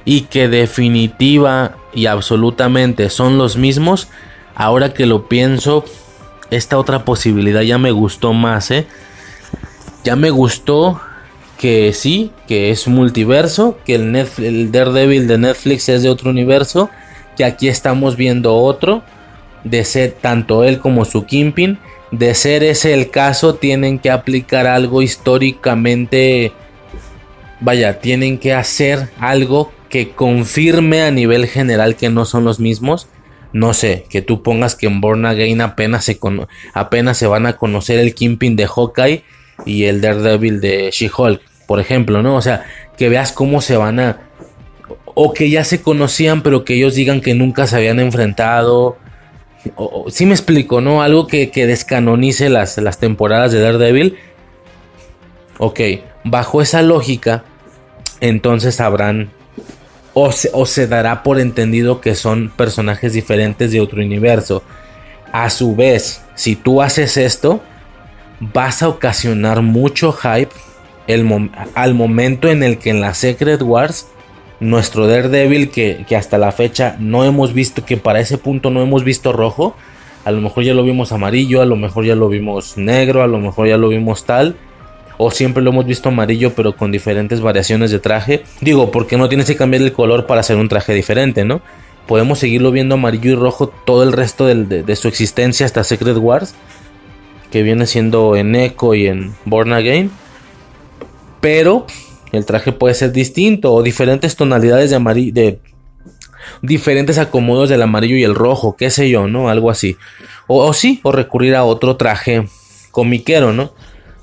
[0.05, 4.07] y que definitiva y absolutamente son los mismos.
[4.55, 5.83] Ahora que lo pienso,
[6.51, 8.85] esta otra posibilidad ya me gustó más, ¿eh?
[10.03, 11.01] Ya me gustó
[11.57, 16.29] que sí, que es multiverso, que el, Netflix, el Daredevil de Netflix es de otro
[16.29, 16.89] universo,
[17.35, 19.03] que aquí estamos viendo otro,
[19.63, 21.80] de ser tanto él como su Kingpin,
[22.12, 26.52] de ser ese el caso, tienen que aplicar algo históricamente,
[27.60, 33.08] vaya, tienen que hacer algo que confirme a nivel general que no son los mismos.
[33.52, 36.19] No sé, que tú pongas que en Born Again apenas se,
[36.73, 39.23] apenas se van a conocer el Kingpin de Hawkeye
[39.65, 42.36] y el Daredevil de She-Hulk, por ejemplo, ¿no?
[42.36, 42.65] O sea,
[42.97, 44.17] que veas cómo se van a...
[45.13, 48.97] O que ya se conocían, pero que ellos digan que nunca se habían enfrentado.
[49.76, 51.02] O, o- sí me explico, ¿no?
[51.02, 54.17] Algo que, que descanonice las, las temporadas de Daredevil.
[55.58, 55.80] Ok,
[56.23, 57.43] bajo esa lógica,
[58.19, 59.32] entonces habrán...
[60.15, 64.62] O se, o se dará por entendido que son personajes diferentes de otro universo.
[65.32, 67.63] A su vez, si tú haces esto,
[68.39, 70.52] vas a ocasionar mucho hype
[71.76, 74.08] al momento en el que en la Secret Wars
[74.63, 78.82] nuestro Daredevil que, que hasta la fecha no hemos visto que para ese punto no
[78.82, 79.76] hemos visto rojo.
[80.26, 83.28] A lo mejor ya lo vimos amarillo a lo mejor ya lo vimos negro a
[83.28, 84.56] lo mejor ya lo vimos tal.
[85.17, 88.43] O siempre lo hemos visto amarillo pero con diferentes variaciones de traje.
[88.62, 91.62] Digo porque no tienes que cambiar el color para hacer un traje diferente no
[92.08, 95.86] podemos seguirlo viendo amarillo y rojo todo el resto del- de, de su existencia hasta
[95.86, 96.54] Secret Wars
[97.49, 100.12] que viene siendo en Echo y en Born Again.
[101.39, 101.86] Pero
[102.33, 105.59] el traje puede ser distinto o diferentes tonalidades de amarillo, de
[106.63, 109.49] diferentes acomodos del amarillo y el rojo, qué sé yo, ¿no?
[109.49, 109.97] Algo así.
[110.47, 112.47] O, sí, o recurrir a otro traje
[112.91, 113.73] comiquero, ¿no?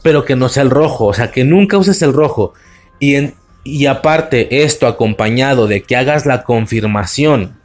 [0.02, 2.52] Pero que no sea el rojo, o sea, que nunca uses el rojo.
[2.98, 3.30] Y,
[3.62, 7.58] y aparte, esto acompañado de que hagas la confirmación,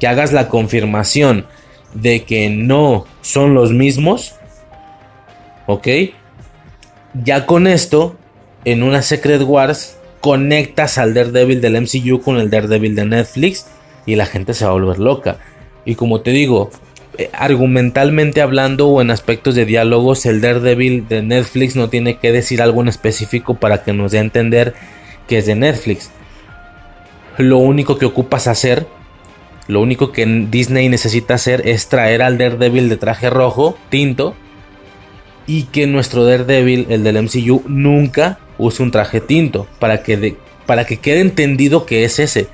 [0.00, 1.46] que hagas la confirmación
[1.92, 4.36] de que no son los mismos,
[5.66, 5.86] ¿ok?
[7.24, 8.16] Ya con esto,
[8.64, 13.66] en una Secret Wars, conectas al Daredevil del MCU con el Daredevil de Netflix
[14.06, 15.38] y la gente se va a volver loca.
[15.84, 16.70] Y como te digo,
[17.16, 22.32] eh, argumentalmente hablando o en aspectos de diálogos, el Daredevil de Netflix no tiene que
[22.32, 24.74] decir algo en específico para que nos dé a entender
[25.26, 26.10] que es de Netflix.
[27.36, 28.86] Lo único que ocupas hacer,
[29.68, 34.34] lo único que Disney necesita hacer es traer al Daredevil de traje rojo, tinto,
[35.46, 40.84] y que nuestro Daredevil, el del MCU, nunca use un traje tinto para que, para
[40.84, 42.48] que quede entendido que es ese.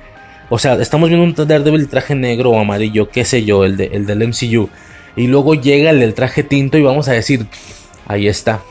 [0.49, 3.77] O sea, estamos viendo un Daredevil de traje negro o amarillo, qué sé yo, el,
[3.77, 4.69] de, el del MCU.
[5.15, 7.47] Y luego llega el del traje tinto y vamos a decir,
[8.07, 8.61] ahí está.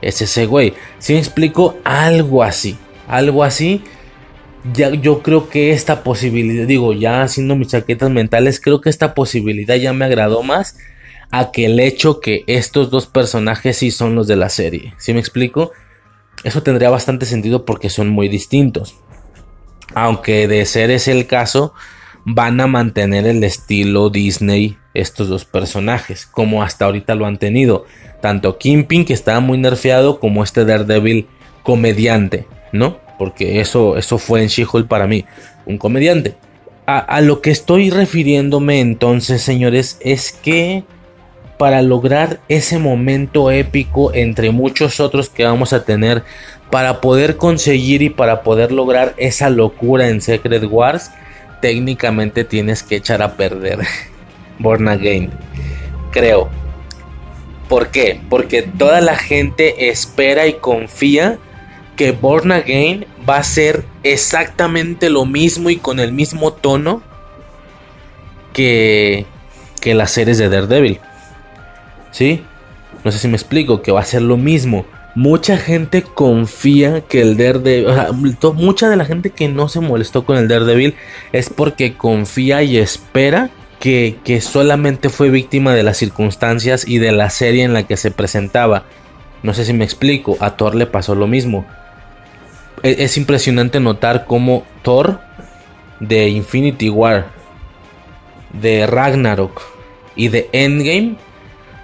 [0.00, 0.74] Es ese güey.
[0.98, 2.76] Si me explico, algo así.
[3.08, 3.82] Algo así.
[4.72, 9.14] Ya, yo creo que esta posibilidad, digo, ya haciendo mis chaquetas mentales, creo que esta
[9.14, 10.76] posibilidad ya me agradó más
[11.30, 14.94] a que el hecho que estos dos personajes sí son los de la serie.
[14.98, 15.72] ¿Sí me explico?
[16.44, 18.96] Eso tendría bastante sentido porque son muy distintos.
[19.94, 21.72] Aunque de ser ese el caso,
[22.24, 27.86] van a mantener el estilo Disney estos dos personajes, como hasta ahorita lo han tenido.
[28.20, 31.26] Tanto Kingpin, que estaba muy nerfeado, como este Daredevil
[31.62, 32.98] comediante, ¿no?
[33.18, 35.24] Porque eso, eso fue en She-Hulk para mí,
[35.66, 36.34] un comediante.
[36.86, 40.84] A, a lo que estoy refiriéndome entonces, señores, es que
[41.58, 46.22] para lograr ese momento épico entre muchos otros que vamos a tener,
[46.70, 51.10] para poder conseguir y para poder lograr esa locura en Secret Wars,
[51.60, 53.80] técnicamente tienes que echar a perder
[54.58, 55.30] Born Again.
[56.10, 56.48] Creo.
[57.68, 58.20] ¿Por qué?
[58.28, 61.38] Porque toda la gente espera y confía
[61.96, 67.02] que Born Again va a ser exactamente lo mismo y con el mismo tono
[68.52, 69.26] que,
[69.80, 71.00] que las series de Daredevil.
[72.16, 72.42] ¿Sí?
[73.04, 74.86] No sé si me explico, que va a ser lo mismo.
[75.14, 80.38] Mucha gente confía que el Daredevil, mucha de la gente que no se molestó con
[80.38, 80.94] el Daredevil
[81.32, 83.50] es porque confía y espera
[83.80, 87.98] que, que, solamente fue víctima de las circunstancias y de la serie en la que
[87.98, 88.84] se presentaba.
[89.42, 91.66] No sé si me explico, a Thor le pasó lo mismo.
[92.82, 95.20] Es, es impresionante notar cómo Thor
[96.00, 97.26] de Infinity War,
[98.54, 99.60] de Ragnarok
[100.14, 101.16] y de Endgame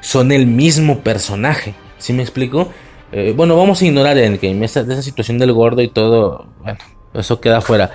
[0.03, 1.75] son el mismo personaje.
[1.97, 2.71] ¿Sí me explico?
[3.12, 6.49] Eh, bueno, vamos a ignorar Endgame, esa, esa situación del gordo y todo.
[6.61, 6.79] Bueno,
[7.15, 7.93] eso queda fuera.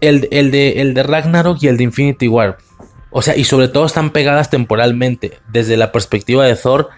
[0.00, 2.58] El, de, Ragnarok y el de Infinity War.
[3.10, 5.38] O sea, y sobre todo están pegadas temporalmente.
[5.48, 6.88] Desde la perspectiva de Thor,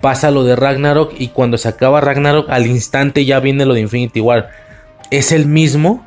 [0.00, 3.80] pasa lo de Ragnarok y cuando se acaba Ragnarok, al instante ya viene lo de
[3.80, 4.50] Infinity War.
[5.10, 6.04] Es el mismo,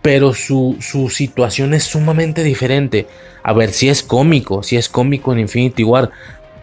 [0.00, 0.76] pero su
[1.10, 3.06] situación es sumamente diferente.
[3.44, 6.10] A ver, si es cómico, si es cómico en Infinity War,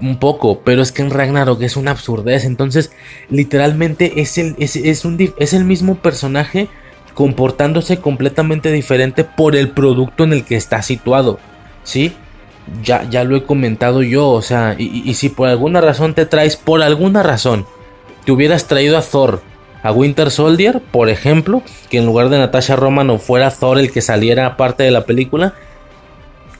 [0.02, 2.46] un poco, pero es que en Ragnarok es una absurdez.
[2.46, 2.92] Entonces,
[3.30, 6.70] literalmente es el, es, es, un, es el mismo personaje
[7.14, 11.40] comportándose completamente diferente por el producto en el que está situado.
[11.84, 12.14] ¿Sí?
[12.84, 16.56] Ya, ya lo he comentado yo, o sea, y, si por alguna razón te traes,
[16.56, 17.66] por alguna razón,
[18.26, 19.42] te hubieras traído a Thor,
[19.82, 24.02] a Winter Soldier, por ejemplo, que en lugar de Natasha Romanoff fuera Thor el que
[24.02, 25.56] saliera aparte de la película,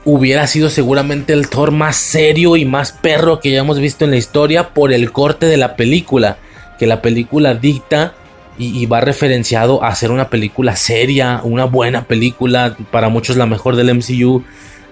[0.04, 4.16] hubiera sido seguramente el Thor más serio y más perro que hayamos visto en la
[4.16, 6.38] historia por el corte de la película,
[6.78, 8.14] que la película dicta
[8.58, 13.46] y, y, va referenciado a ser una película seria, una buena película, para muchos la
[13.46, 14.42] mejor del MCU,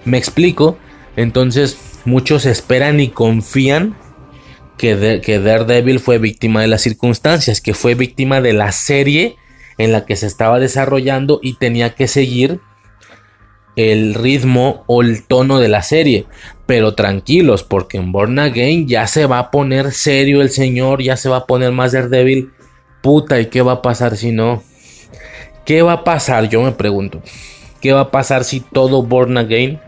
[0.04, 0.78] me explico,
[1.16, 3.94] entonces muchos esperan y confían
[4.78, 9.36] que, de, que Daredevil fue víctima de las circunstancias, que fue víctima de la serie
[9.76, 12.60] en la que se estaba desarrollando y tenía que seguir
[13.78, 16.26] el ritmo o el tono de la serie.
[16.66, 21.16] Pero tranquilos, porque en Born Again ya se va a poner serio el señor, ya
[21.16, 22.50] se va a poner más Daredevil.
[23.02, 24.64] Puta, ¿y qué va a pasar si no?
[25.64, 26.48] ¿Qué va a pasar?
[26.48, 27.22] Yo me pregunto.
[27.80, 29.78] ¿Qué va a pasar si todo Born Again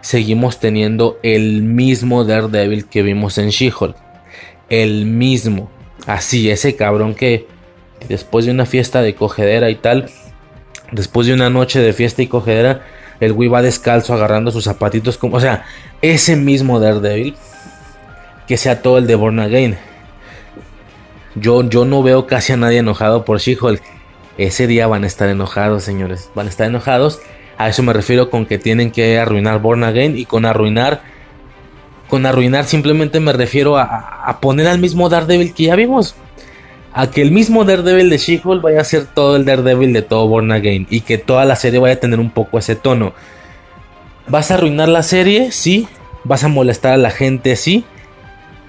[0.00, 3.94] seguimos teniendo el mismo Daredevil que vimos en She-Hulk?
[4.68, 5.70] El mismo.
[6.04, 7.46] Así, ese cabrón que
[8.08, 10.10] después de una fiesta de cogedera y tal,
[10.90, 12.84] después de una noche de fiesta y cogedera,
[13.20, 15.64] el güey va descalzo agarrando sus zapatitos como, o sea,
[16.02, 17.36] ese mismo Daredevil
[18.46, 19.78] que sea todo el de Born Again.
[21.36, 23.80] Yo, yo no veo casi a nadie enojado por She-Hulk.
[24.38, 26.30] Ese día van a estar enojados, señores.
[26.34, 27.20] Van a estar enojados.
[27.58, 31.02] A eso me refiero con que tienen que arruinar Born Again y con arruinar
[32.08, 33.84] con arruinar simplemente me refiero a,
[34.24, 36.16] a poner al mismo Daredevil que ya vimos
[36.92, 40.26] a que el mismo Daredevil de She-Hulk vaya a ser todo el Daredevil de todo
[40.26, 43.14] Born Again y que toda la serie vaya a tener un poco ese tono.
[44.26, 45.52] ¿Vas a arruinar la serie?
[45.52, 45.88] Sí.
[46.24, 47.56] ¿Vas a molestar a la gente?
[47.56, 47.84] Sí.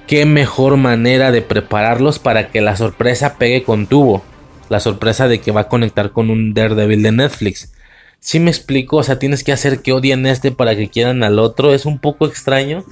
[0.07, 4.23] ¿Qué mejor manera de prepararlos para que la sorpresa pegue con tubo?
[4.69, 7.73] La sorpresa de que va a conectar con un Daredevil de Netflix.
[8.19, 11.23] Si ¿Sí me explico, o sea, tienes que hacer que odien este para que quieran
[11.23, 11.73] al otro.
[11.73, 12.85] Es un poco extraño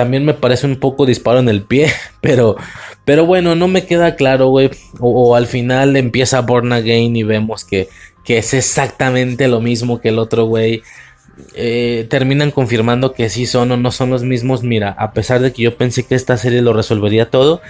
[0.00, 1.92] también me parece un poco disparo en el pie,
[2.22, 2.56] pero,
[3.04, 4.70] pero bueno, no me queda claro, güey.
[4.98, 7.90] O, al final empieza Born Again y vemos que,
[8.24, 10.82] que es exactamente lo mismo que el otro, güey.
[11.54, 14.62] Eh, terminan confirmando que sí son o no son los mismos.
[14.62, 17.60] Mira, a pesar de que yo pensé que esta serie lo resolvería todo,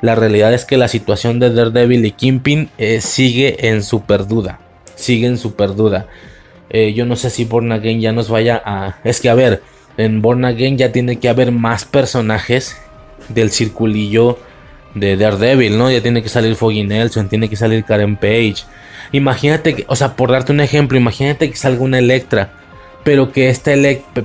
[0.00, 4.60] la realidad es que la situación de Daredevil y Kingpin eh, sigue en super duda.
[4.94, 6.06] Sigue en super duda.
[6.70, 9.00] Eh, yo no sé si Born Again ya nos vaya a.
[9.02, 9.60] Es que a ver
[10.00, 12.76] en Born Again ya tiene que haber más personajes
[13.28, 14.38] del circulillo
[14.94, 15.90] de Daredevil, ¿no?
[15.90, 18.56] Ya tiene que salir Foggy Nelson, tiene que salir Karen Page.
[19.12, 22.52] Imagínate que, o sea, por darte un ejemplo, imagínate que salga una Electra,
[23.04, 24.24] pero que esta Electra,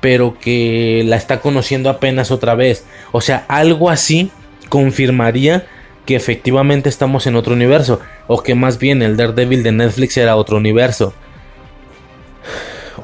[0.00, 2.84] pero que la está conociendo apenas otra vez.
[3.12, 4.30] O sea, algo así
[4.68, 5.66] confirmaría
[6.06, 8.00] que efectivamente estamos en otro universo.
[8.26, 11.14] O que más bien el Daredevil de Netflix era otro universo.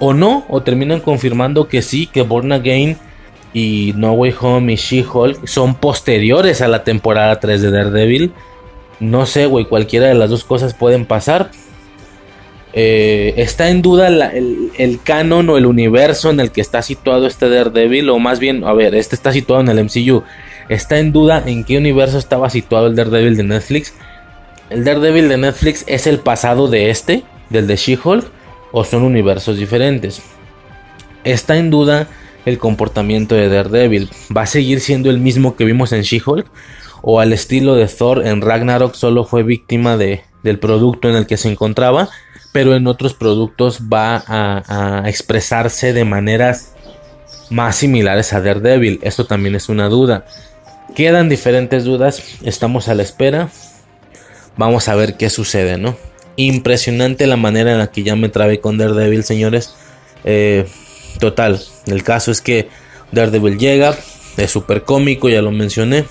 [0.01, 2.96] O no, o terminan confirmando que sí, que Born Again
[3.53, 8.32] y No Way Home y She-Hulk son posteriores a la temporada 3 de Daredevil.
[8.98, 11.51] No sé, güey, cualquiera de las dos cosas pueden pasar.
[12.72, 17.26] Eh, está en duda el, el, canon o el universo en el que está situado
[17.26, 20.22] este Daredevil, o más bien, a ver, este está situado en el MCU.
[20.68, 23.92] Está en duda en qué universo estaba situado el Daredevil de Netflix.
[24.70, 28.24] El Daredevil de Netflix es el pasado de este, del de She-Hulk,
[28.72, 30.22] o son universos diferentes.
[31.24, 32.08] Está en duda
[32.46, 34.10] el comportamiento de Daredevil.
[34.34, 36.46] ¿Va a seguir siendo el mismo que vimos en She-Hulk?
[37.02, 41.26] ¿O al estilo de Thor en Ragnarok solo fue víctima de, del producto en el
[41.26, 42.08] que se encontraba?
[42.52, 46.74] Pero en otros productos va a, a expresarse de maneras
[47.48, 48.98] más similares a Daredevil.
[49.02, 50.26] Esto también es una duda.
[50.94, 52.22] Quedan diferentes dudas.
[52.42, 53.48] Estamos a la espera.
[54.56, 55.96] Vamos a ver qué sucede, ¿no?
[56.47, 59.74] Impresionante la manera en la que ya me trabé con Daredevil, señores.
[60.24, 60.66] Eh,
[61.18, 62.68] total, el caso es que
[63.12, 63.95] Daredevil llega,
[64.38, 66.07] es súper cómico, ya lo mencioné.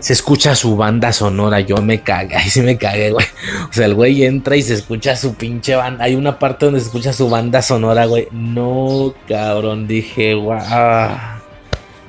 [0.00, 3.24] Se escucha su banda sonora, yo me cagué, ahí sí me cagué, güey.
[3.70, 6.06] O sea, el güey entra y se escucha su pinche banda.
[6.06, 8.26] Hay una parte donde se escucha su banda sonora, güey.
[8.32, 11.16] No, cabrón, dije, guau.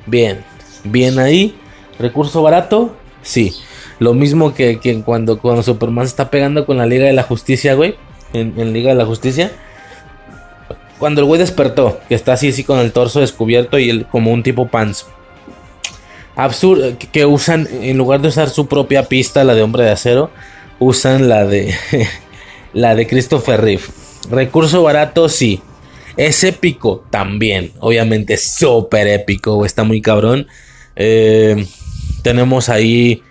[0.06, 0.44] Bien,
[0.82, 1.56] bien ahí.
[2.00, 3.54] Recurso barato, sí.
[3.98, 7.74] Lo mismo que, cuando, cuando Superman se está pegando con la Liga de la Justicia,
[7.74, 7.96] güey.
[8.32, 9.52] En, Liga de la Justicia.
[10.98, 14.32] Cuando el güey despertó, que está así, así con el torso descubierto y él como
[14.32, 15.06] un tipo pants.
[16.36, 20.30] Absurdo, que usan, en lugar de usar su propia pista, la de Hombre de Acero,
[20.80, 21.74] usan la de,
[22.72, 23.84] la de Christopher Reeve.
[24.30, 25.60] Recurso barato, sí.
[26.16, 27.72] Es épico también.
[27.80, 30.48] Obviamente, súper épico, está muy cabrón.
[30.96, 31.66] Eh,
[32.22, 33.22] tenemos ahí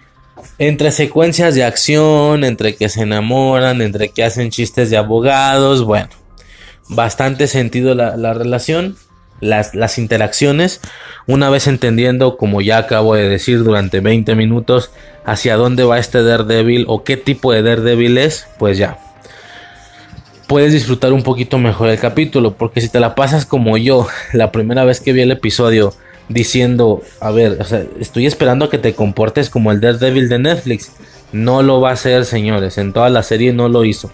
[0.58, 6.10] entre secuencias de acción, entre que se enamoran, entre que hacen chistes de abogados, bueno,
[6.90, 8.96] bastante sentido la, relación,
[9.40, 10.82] las, las, interacciones,
[11.28, 14.92] una vez entendiendo, como ya acabo de decir durante 20 minutos,
[15.26, 18.98] hacia dónde va este Daredevil o qué tipo de Daredevil es, pues ya.
[20.48, 24.52] Puedes disfrutar un poquito mejor el capítulo, porque si te la pasas como yo, la
[24.52, 25.94] primera vez que vi el episodio,
[26.30, 30.92] diciendo, a ver, o sea, estoy esperando que te comportes como el Daredevil de Netflix.
[31.32, 32.78] No lo va a hacer, señores.
[32.78, 34.12] En toda la serie no lo hizo.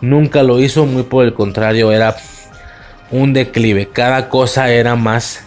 [0.00, 2.16] Nunca lo hizo, muy por el contrario, era
[3.10, 3.88] un declive.
[3.88, 5.40] Cada cosa era más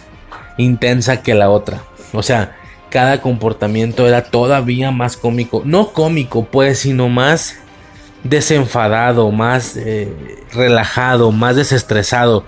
[0.58, 1.82] intensa que la otra.
[2.12, 2.56] O sea,
[2.90, 5.62] cada comportamiento era todavía más cómico.
[5.64, 7.56] No cómico, pues, sino más
[8.24, 10.12] desenfadado, más eh,
[10.52, 12.44] relajado, más desestresado.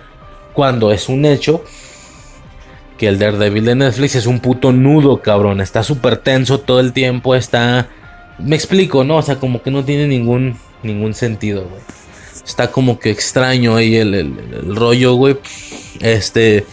[0.52, 1.64] Cuando es un hecho,
[3.02, 5.60] que el Daredevil de Netflix es un puto nudo, cabrón.
[5.60, 7.88] Está súper tenso todo el tiempo, está...
[8.38, 9.16] Me explico, ¿no?
[9.16, 11.82] O sea, como que no tiene ningún, ningún sentido, güey.
[12.46, 15.36] Está como que extraño ahí el, rollo, güey.
[15.98, 16.64] Este...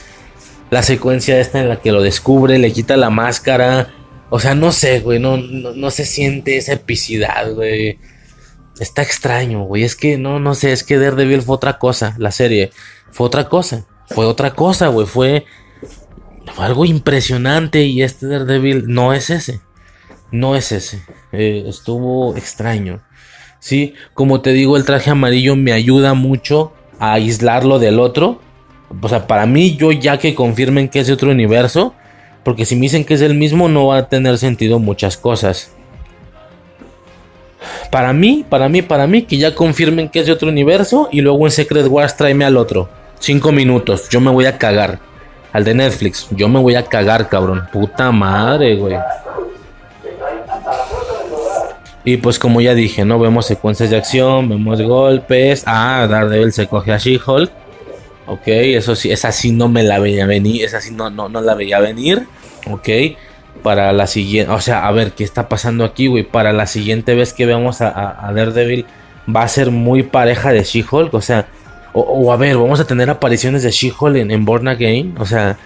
[0.69, 3.91] La secuencia esta en la que lo descubre, le quita la máscara.
[4.29, 7.97] O sea, no sé, güey, no, no, se siente esa epicidad, güey.
[8.79, 9.83] Está extraño, güey.
[9.83, 12.69] Es que no, no sé, es que Daredevil fue otra cosa, la serie.
[13.09, 13.87] Fue otra cosa.
[14.09, 15.07] Fue otra cosa, güey.
[15.07, 15.45] Fue
[16.57, 19.61] algo impresionante y este Daredevil no es ese.
[20.31, 21.01] No es ese.
[21.31, 23.01] Eh, estuvo extraño.
[23.59, 28.39] Sí, como te digo, el traje amarillo me ayuda mucho a aislarlo del otro.
[29.01, 31.93] O sea, para mí, yo ya que confirmen que es otro universo,
[32.43, 35.71] porque si me dicen que es el mismo, no va a tener sentido muchas cosas.
[37.91, 41.21] Para mí, para mí, para mí, que ya confirmen que es de otro universo y
[41.21, 42.89] luego en Secret Wars tráeme al otro.
[43.19, 45.08] Cinco minutos, yo me voy a cagar
[45.53, 46.27] al de Netflix.
[46.31, 47.67] Yo me voy a cagar, cabrón.
[47.71, 48.97] Puta madre, güey.
[52.03, 53.19] Y pues como ya dije, ¿no?
[53.19, 55.63] Vemos secuencias de acción, vemos golpes.
[55.65, 57.51] Ah, Daredevil se coge a She-Hulk.
[58.25, 60.63] Ok, eso sí, esa sí no me la veía venir.
[60.63, 62.27] Esa sí no, no, no la veía venir.
[62.69, 62.89] Ok.
[63.63, 66.23] Para la siguiente, o sea, a ver qué está pasando aquí, güey.
[66.23, 68.85] Para la siguiente vez que veamos a, a Daredevil,
[69.35, 71.13] va a ser muy pareja de She-Hulk.
[71.13, 71.47] O sea,
[71.93, 75.15] o, a ver, vamos a tener apariciones de She-Hulk en, Born Again.
[75.19, 75.57] O sea,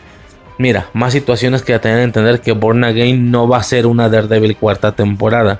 [0.57, 3.85] mira, más situaciones que ya tener que entender que Born Again no va a ser
[3.85, 5.59] una Daredevil cuarta temporada.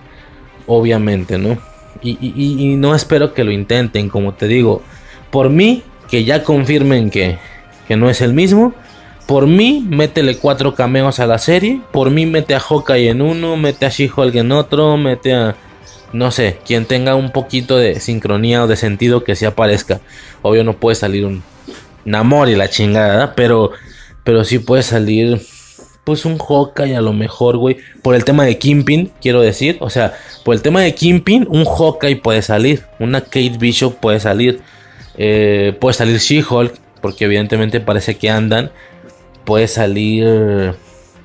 [0.66, 1.58] Obviamente, ¿no?
[2.02, 4.82] Y, y, no espero que lo intenten, como te digo.
[5.30, 7.38] Por mí, que ya confirmen que,
[7.88, 8.74] que no es el mismo.
[9.26, 11.82] Por mí, métele cuatro cameos a la serie.
[11.92, 15.56] Por mí, mete a Hawkeye en uno, mete a She-Hulk en otro, mete a.
[16.14, 20.00] No sé, quien tenga un poquito de sincronía o de sentido que se aparezca.
[20.44, 21.44] Obvio, no puede salir un
[22.06, 23.72] Namor y la chingada, pero.
[24.24, 25.42] Pero sí puede salir.
[26.04, 27.78] Pues un Hawkeye a lo mejor, güey.
[28.02, 29.78] Por el tema de Kimpin, quiero decir.
[29.80, 32.84] O sea, por el tema de Kimpin, un Hawkeye puede salir.
[33.00, 34.62] Una Kate Bishop puede salir.
[35.18, 36.74] Eh, puede salir She-Hulk.
[37.02, 38.72] Porque evidentemente parece que andan
[39.44, 40.26] puede salir.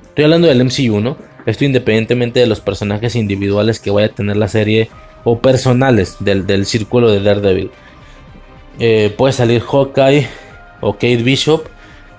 [0.09, 1.17] Estoy hablando del MCU, ¿no?
[1.45, 4.89] Esto independientemente de los personajes individuales que vaya a tener la serie
[5.23, 7.71] o personales del, círculo de Daredevil.
[8.79, 10.27] Eh, puede salir Hawkeye
[10.81, 11.67] o Kate Bishop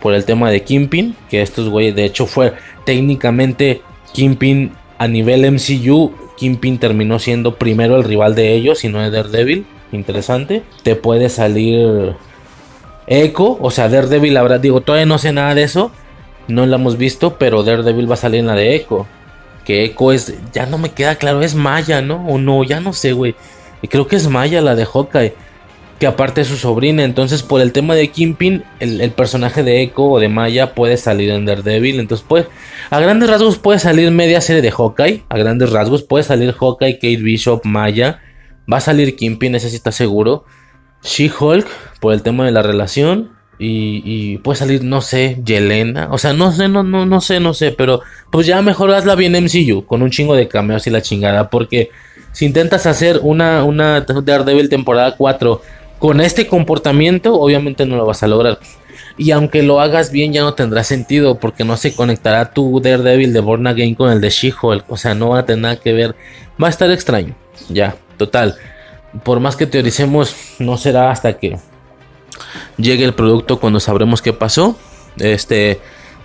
[0.01, 2.55] por el tema de Kimpin, que estos güeyes, de hecho, fue
[2.85, 6.13] técnicamente Kimpin a nivel MCU.
[6.37, 9.67] Kimpin terminó siendo primero el rival de ellos y no de Daredevil.
[9.93, 10.63] Interesante.
[10.83, 12.15] Te puede salir
[13.13, 15.91] Echo, o sea, Daredevil habrá, digo, todavía no sé nada de eso,
[16.51, 19.07] no la hemos visto, pero Daredevil va a salir en la de Echo.
[19.65, 22.27] Que Echo es, ya no me queda claro, es Maya, ¿no?
[22.27, 23.35] O no, ya no sé, güey.
[23.83, 25.35] Y creo que es Maya la de Hawkeye,
[25.99, 30.05] que aparte es su sobrina, entonces por el tema de Kimpin, el, personaje de Echo
[30.05, 32.47] o de Maya puede salir en Daredevil, entonces pues,
[32.91, 36.95] a grandes rasgos puede salir media serie de Hawkeye, a grandes rasgos puede salir Hawkeye,
[36.95, 38.21] Kate Bishop, Maya,
[38.71, 40.45] va a salir Kimpin, ese sí está seguro.
[41.03, 41.67] She-Hulk
[42.01, 43.31] por el tema de la relación.
[43.63, 46.09] Y, puede salir, no sé, Yelena.
[46.11, 47.73] O sea, no sé, no, no, no sé, no sé.
[47.73, 48.01] Pero
[48.31, 49.85] pues ya mejor hazla bien MCU.
[49.85, 51.51] Con un chingo de cameos y la chingada.
[51.51, 51.91] Porque
[52.33, 55.61] si intentas hacer una, una Daredevil temporada 4
[55.99, 58.59] con este comportamiento, obviamente no lo vas a lograr.
[59.19, 61.39] Y aunque lo hagas bien, ya no tendrá sentido.
[61.39, 64.91] Porque no se conectará tu Daredevil de Born Again con el de She-Hulk.
[64.91, 66.17] O sea, no va a tener nada que ver.
[66.63, 67.35] Va a estar extraño.
[67.69, 68.57] Ya, total
[69.25, 71.59] por más que teoricemos, no será hasta que
[72.77, 74.77] llegue el producto cuando sabremos qué pasó.
[75.19, 75.81] Este,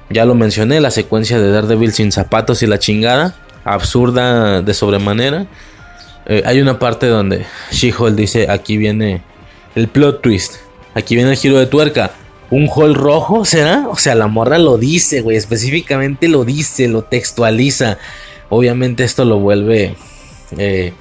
[0.09, 5.47] ya lo mencioné, la secuencia de Daredevil sin zapatos y la chingada, absurda de sobremanera.
[6.28, 9.22] Eh, hay una parte donde She-Hulk dice, aquí viene
[9.76, 10.55] el plot twist,
[10.93, 12.11] aquí viene el giro de tuerca.
[12.51, 13.88] ¿Un hall rojo será?
[13.89, 17.97] O sea, la morra lo dice, güey, específicamente lo dice, lo textualiza.
[18.49, 19.95] Obviamente esto lo vuelve...
[20.57, 20.93] Eh,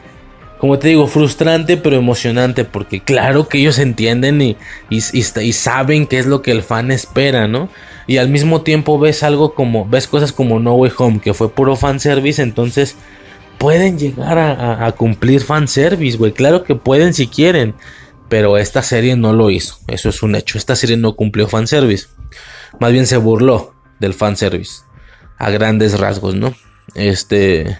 [0.59, 4.57] como te digo, frustrante pero emocionante porque claro que ellos entienden y,
[5.53, 7.69] saben qué es lo que el fan espera, ¿no?
[8.07, 11.51] Y al mismo tiempo ves algo como, ves cosas como No Way Home, que fue
[11.51, 12.97] puro fanservice, entonces
[13.59, 17.75] pueden llegar a, a, cumplir fanservice, güey, claro que pueden si quieren,
[18.29, 22.09] pero esta serie no lo hizo, eso es un hecho, esta serie no cumplió fanservice,
[22.79, 24.83] más bien se burló del fanservice,
[25.39, 26.55] a grandes rasgos, ¿no?
[26.95, 27.79] Este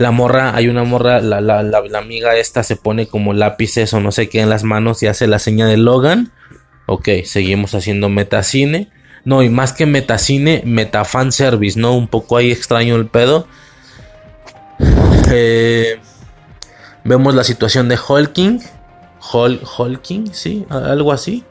[0.00, 4.00] la morra, hay una morra, la, la, la, amiga esta se pone como lápices o
[4.00, 6.32] no sé qué en las manos y hace la seña de Logan.
[6.86, 8.88] Ok, seguimos haciendo metacine.
[9.26, 11.94] No, y más que metacine, metafan service, ¿no?
[11.94, 13.46] Un poco ahí extraño el pedo.
[15.30, 16.00] Eh,
[17.04, 18.62] vemos la situación de Hulking.
[19.32, 21.44] Hol, Hulking, sí, algo así.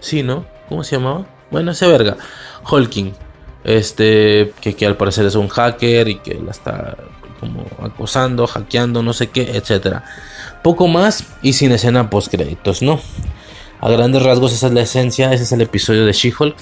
[0.00, 0.44] Sí, ¿no?
[0.68, 1.26] ¿Cómo se llamaba?
[1.50, 2.18] Bueno, ese verga.
[2.70, 3.14] Hulking.
[3.64, 6.94] Este, que, que al parecer es un hacker y que la está
[7.38, 10.04] como acosando, hackeando, no sé qué, etcétera.
[10.62, 13.00] Poco más y sin escena post créditos, ¿no?
[13.80, 16.56] A grandes rasgos esa es la esencia, ese es el episodio de She-Hulk.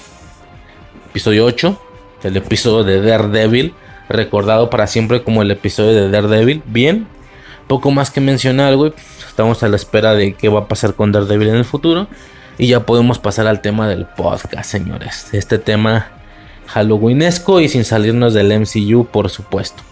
[1.09, 1.81] Episodio 8,
[2.23, 3.73] el episodio de Daredevil,
[4.07, 6.61] recordado para siempre como el episodio de Daredevil.
[6.65, 7.07] Bien,
[7.67, 8.93] poco más que mencionar, güey.
[9.27, 12.07] Estamos a la espera de qué va a pasar con Daredevil en el futuro.
[12.59, 15.29] Y ya podemos pasar al tema del podcast, señores.
[15.31, 16.09] Este tema
[16.67, 19.83] halloweenesco y sin salirnos del MCU, por supuesto.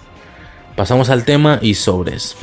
[0.76, 2.36] Pasamos al tema y sobres.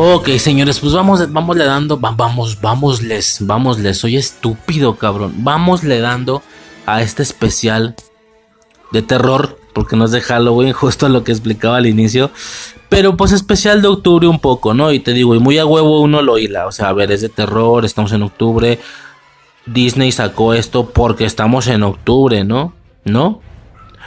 [0.00, 5.34] Ok, señores, pues vamos, vamos le dando, vamos, vamosles, vamosles, soy estúpido, cabrón.
[5.38, 6.40] Vamos le dando
[6.86, 7.96] a este especial
[8.92, 12.30] de terror, porque no es de Halloween, justo lo que explicaba al inicio.
[12.88, 14.92] Pero pues especial de octubre un poco, ¿no?
[14.92, 16.68] Y te digo, y muy a huevo uno lo hila.
[16.68, 18.78] O sea, a ver, es de terror, estamos en octubre.
[19.66, 22.72] Disney sacó esto porque estamos en octubre, ¿no?
[23.04, 23.40] ¿No?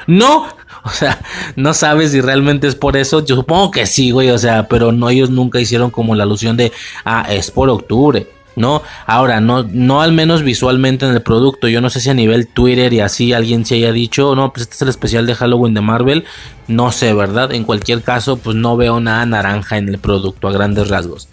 [0.08, 0.48] No,
[0.84, 1.22] o sea,
[1.56, 3.24] no sabes si realmente es por eso.
[3.26, 6.58] Yo supongo que sí, güey, o sea, pero no, ellos nunca hicieron como la alusión
[6.58, 6.72] de,
[7.06, 8.28] ah, es por octubre.
[8.56, 8.82] ¿no?
[9.06, 11.68] Ahora, no, no al menos visualmente en el producto.
[11.68, 14.64] Yo no sé si a nivel Twitter y así alguien se haya dicho, no, pues
[14.64, 16.26] este es el especial de Halloween de Marvel.
[16.68, 17.54] No sé, ¿verdad?
[17.54, 21.30] En cualquier caso, pues no veo nada naranja en el producto a grandes rasgos.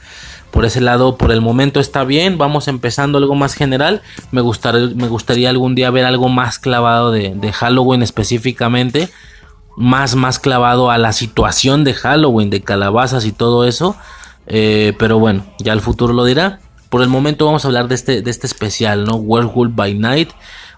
[0.51, 2.39] Por ese lado, por el momento está bien.
[2.39, 4.03] Vamos empezando algo más general.
[4.33, 9.09] Me gustaría, me gustaría algún día ver algo más clavado de, Halloween específicamente.
[9.77, 13.97] Más, más clavado a la situación de Halloween, de calabazas y todo eso.
[14.47, 16.61] Eh, pero bueno, ya el futuro lo dirá.
[16.89, 19.17] Por el momento vamos a hablar de este, de este especial, ¿no?
[19.17, 20.31] Werewolf by Night.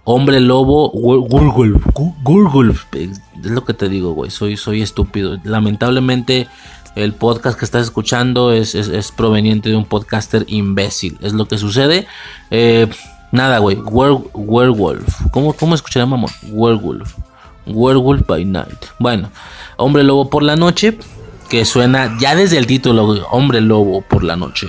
[0.05, 1.87] Hombre lobo, Werewolf,
[2.25, 2.85] Werewolf.
[2.95, 4.31] Es lo que te digo, güey.
[4.31, 5.39] Soy, soy estúpido.
[5.45, 6.49] Lamentablemente,
[6.97, 11.19] el podcast que estás escuchando es, es, proveniente de un podcaster imbécil.
[11.21, 12.07] Es lo que sucede.
[12.51, 12.89] Eh,
[13.33, 13.77] nada, güey.
[13.77, 15.07] werewolf.
[15.31, 15.77] ¿Cómo, ¿Cómo
[16.07, 16.31] mamón?
[16.51, 17.15] Werewolf.
[17.67, 18.87] Werewolf by Night.
[18.99, 19.31] Bueno,
[19.77, 20.99] Hombre Lobo por la noche.
[21.49, 24.69] Que suena ya desde el título, Hombre Lobo por la noche.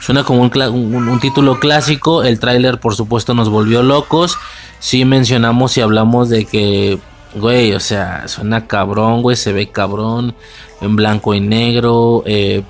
[0.00, 2.24] Suena como un, título clásico.
[2.24, 4.36] El tráiler, por supuesto, nos volvió locos.
[4.78, 6.98] Sí mencionamos y hablamos de que,
[7.34, 10.34] güey, o sea, suena cabrón, güey, se ve cabrón
[10.80, 12.22] en blanco y negro.
[12.26, 12.62] Eh,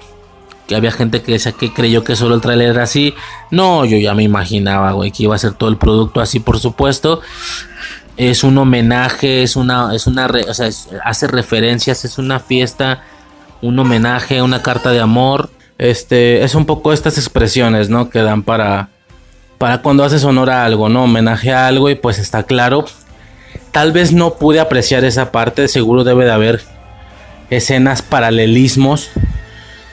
[0.66, 3.14] que había gente que decía que creyó que solo el tráiler era así.
[3.50, 6.58] No, yo ya me imaginaba, güey, que iba a ser todo el producto así, por
[6.58, 7.20] supuesto.
[8.16, 10.68] Es un homenaje, es una, es una, o sea,
[11.04, 13.02] hace referencias, es una fiesta,
[13.60, 18.10] un homenaje, una carta de amor este, es un poco estas expresiones, ¿no?
[18.10, 18.90] Que dan para,
[19.58, 21.04] para cuando haces honor a algo, ¿no?
[21.04, 22.84] Homenaje a algo y pues está claro.
[23.72, 26.62] Tal vez no pude apreciar esa parte, seguro debe de haber
[27.50, 29.10] escenas paralelismos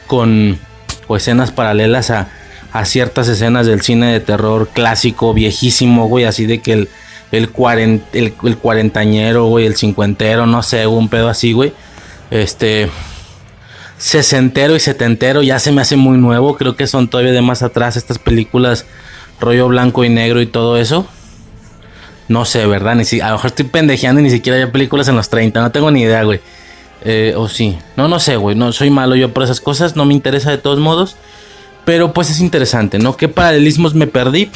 [0.08, 0.60] con,
[1.08, 2.30] o escenas paralelas a,
[2.74, 6.90] a ciertas escenas del cine de terror clásico, viejísimo, güey, así de que el,
[7.32, 7.50] el,
[8.14, 11.74] el, el cuarentañero, güey, el cincuentero, no sé, un pedo así, güey.
[12.30, 12.90] Este,
[14.02, 16.58] sesentero y setentero ya se me hace muy nuevo.
[16.58, 18.86] Creo que son todavía de más atrás estas películas
[19.40, 21.08] rollo blanco y negro y todo eso.
[22.32, 22.96] No sé, ¿verdad?
[22.96, 25.60] Ni si, a lo mejor estoy pendejeando y ni siquiera hay películas en los 30.
[25.60, 26.40] No tengo ni idea, güey.
[27.04, 27.78] Eh, o sí.
[27.98, 28.56] No, no sé, güey.
[28.56, 29.98] No soy malo yo por esas cosas.
[29.98, 31.18] No me interesa de todos modos.
[31.84, 33.18] Pero pues es interesante, ¿no?
[33.18, 34.50] ¿Qué paralelismos me perdí?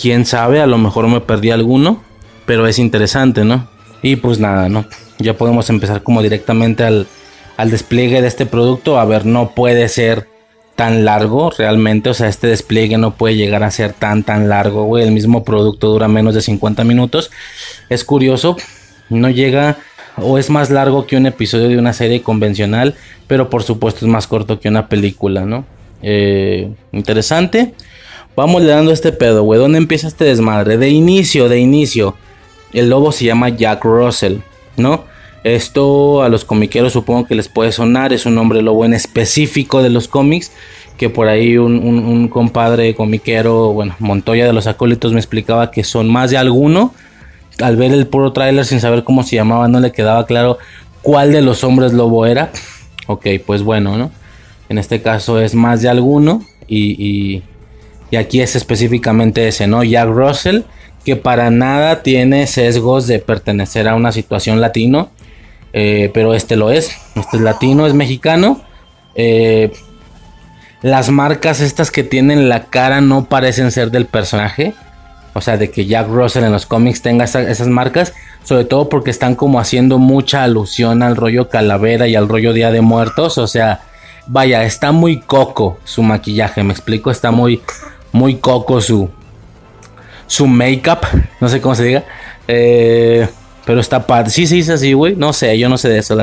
[0.00, 2.04] Quién sabe, a lo mejor me perdí alguno.
[2.46, 3.68] Pero es interesante, ¿no?
[4.00, 4.84] Y pues nada, ¿no?
[5.18, 7.08] Ya podemos empezar como directamente al,
[7.56, 10.28] al despliegue de este producto, a ver, no puede ser
[10.78, 14.84] tan largo realmente, o sea, este despliegue no puede llegar a ser tan tan largo,
[14.84, 17.32] güey, el mismo producto dura menos de 50 minutos.
[17.88, 18.56] Es curioso,
[19.10, 19.78] no llega
[20.18, 22.94] o es más largo que un episodio de una serie convencional,
[23.26, 25.66] pero por supuesto es más corto que una película, ¿no?
[26.00, 27.74] Eh, interesante.
[28.36, 29.58] Vamos le dando este pedo, güey.
[29.58, 30.78] ¿Dónde empieza este desmadre?
[30.78, 32.14] De inicio, de inicio.
[32.72, 34.36] El lobo se llama Jack Russell,
[34.76, 35.02] ¿no?
[35.44, 39.82] Esto a los comiqueros supongo que les puede sonar, es un hombre lobo en específico
[39.82, 40.50] de los cómics,
[40.96, 46.08] que por ahí un, compadre comiquero, bueno, Montoya de los acólitos me explicaba que son
[46.08, 46.92] más de alguno.
[47.60, 50.58] Al ver el puro tráiler sin saber cómo se llamaba no le quedaba claro
[51.02, 52.50] cuál de los hombres lobo era.
[53.06, 54.10] Ok, pues bueno, ¿no?
[54.68, 57.42] En este caso es más de alguno y,
[58.10, 59.82] y aquí es específicamente ese, ¿no?
[59.82, 60.62] Jack Russell,
[61.04, 65.10] que para nada tiene sesgos de pertenecer a una situación latino
[65.72, 66.96] eh, pero este lo es.
[67.14, 68.60] Este es latino, es mexicano.
[69.14, 69.72] Eh,
[70.82, 74.74] las marcas estas que tienen la cara no parecen ser del personaje.
[75.34, 78.14] O sea, de que Jack Russell en los cómics tenga esas marcas.
[78.44, 82.70] Sobre todo porque están como haciendo mucha alusión al rollo calavera y al rollo Día
[82.70, 83.38] de Muertos.
[83.38, 83.80] O sea,
[84.26, 86.62] vaya, está muy coco su maquillaje.
[86.62, 87.60] Me explico, está muy,
[88.12, 89.10] muy coco su,
[90.26, 91.00] su make-up.
[91.40, 92.04] No sé cómo se diga.
[92.46, 93.28] Eh,
[93.68, 94.30] pero está padre.
[94.30, 95.14] Sí se dice así, güey.
[95.14, 96.18] No sé, yo no sé de eso.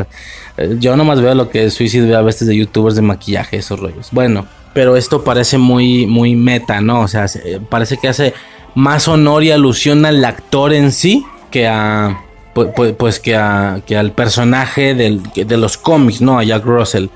[0.57, 3.79] Eh, yo nomás veo lo que Suicide ve a veces de youtubers de maquillaje, esos
[3.79, 4.07] rollos.
[4.11, 7.01] Bueno, pero esto parece muy, muy meta, ¿no?
[7.01, 7.27] O sea,
[7.69, 8.33] parece que hace
[8.73, 12.19] más honor y alusión al actor en sí que a.
[12.55, 16.39] Pues, pues, que, a, que al personaje del, de los cómics, ¿no?
[16.39, 17.09] A Jack Russell.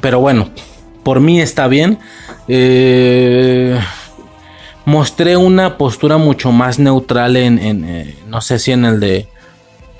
[0.00, 0.50] Pero bueno,
[1.04, 2.00] por mí está bien.
[2.48, 3.78] Eh,
[4.86, 9.28] mostré una postura mucho más neutral en, eh, no sé si en el de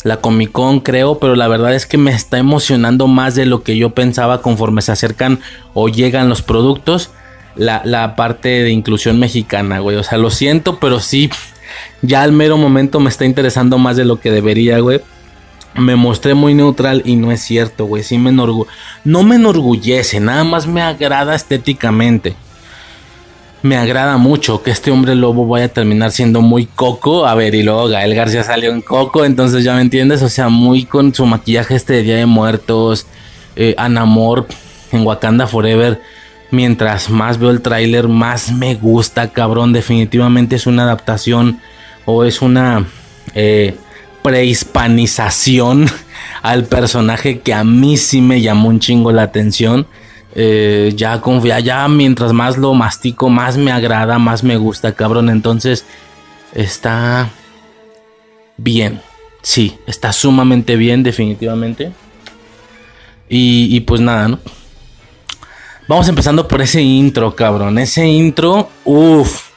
[0.07, 3.65] la Comic Con, creo, pero la verdad es que me está emocionando más de lo
[3.65, 5.41] que yo pensaba conforme se acercan
[5.75, 7.11] o llegan los productos.
[7.57, 9.97] La, parte de inclusión mexicana, güey.
[9.97, 11.29] O sea, lo siento, pero sí,
[12.03, 15.01] ya al mero momento me está interesando más de lo que debería, güey.
[15.75, 18.05] me mostré muy neutral y no es cierto, güey.
[18.05, 22.37] Sí me no me enorgullece, nada más me agrada estéticamente.
[23.67, 27.27] Me agrada mucho que este hombre lobo vaya a terminar siendo muy coco.
[27.27, 30.23] A ver, y luego Gael García salió en coco, entonces ya me entiendes.
[30.23, 33.09] O sea, muy con su maquillaje este de Día de Muertos,
[33.57, 34.47] eh, Anamor
[34.93, 36.01] en Wakanda Forever.
[36.53, 39.73] Mientras más veo el tráiler, más me gusta, cabrón.
[39.73, 41.61] Definitivamente es una adaptación
[42.05, 42.87] o es una
[43.35, 43.75] eh,
[44.23, 45.87] prehispanización
[46.43, 49.89] al personaje que a mí sí me llamó un chingo la atención.
[50.39, 55.31] Eh, ya confía, ya mientras más lo mastico, más me agrada, más me gusta, cabrón.
[55.31, 55.87] Entonces,
[56.53, 57.31] está
[58.59, 59.01] bien.
[59.41, 61.91] Sí, está sumamente bien, definitivamente.
[63.31, 64.39] Y, y pues nada, ¿no?
[65.89, 67.79] Vamos empezando por ese intro, cabrón.
[67.79, 69.51] Ese intro, uff,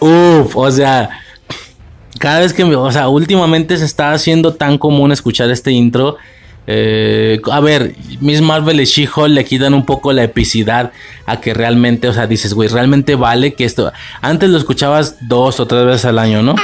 [0.00, 1.10] uff, o sea,
[2.18, 6.16] cada vez que, me, o sea, últimamente se está haciendo tan común escuchar este intro.
[6.66, 10.92] Eh, a ver, Miss Marvel y She-Hulk le quitan un poco la epicidad
[11.26, 13.92] a que realmente, o sea, dices, güey, realmente vale que esto.
[14.20, 16.54] Antes lo escuchabas dos o tres veces al año, ¿no?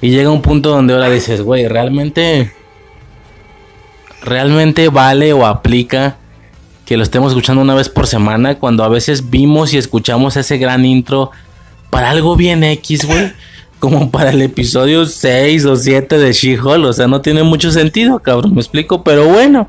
[0.00, 2.52] Y llega un punto donde ahora dices, güey, realmente.
[4.22, 6.16] Realmente vale o aplica
[6.84, 10.58] que lo estemos escuchando una vez por semana cuando a veces vimos y escuchamos ese
[10.58, 11.30] gran intro
[11.90, 13.32] para algo bien X, güey.
[13.82, 16.84] Como para el episodio 6 o 7 de She-Hulk.
[16.86, 18.54] O sea, no tiene mucho sentido, cabrón.
[18.54, 19.68] Me explico, pero bueno.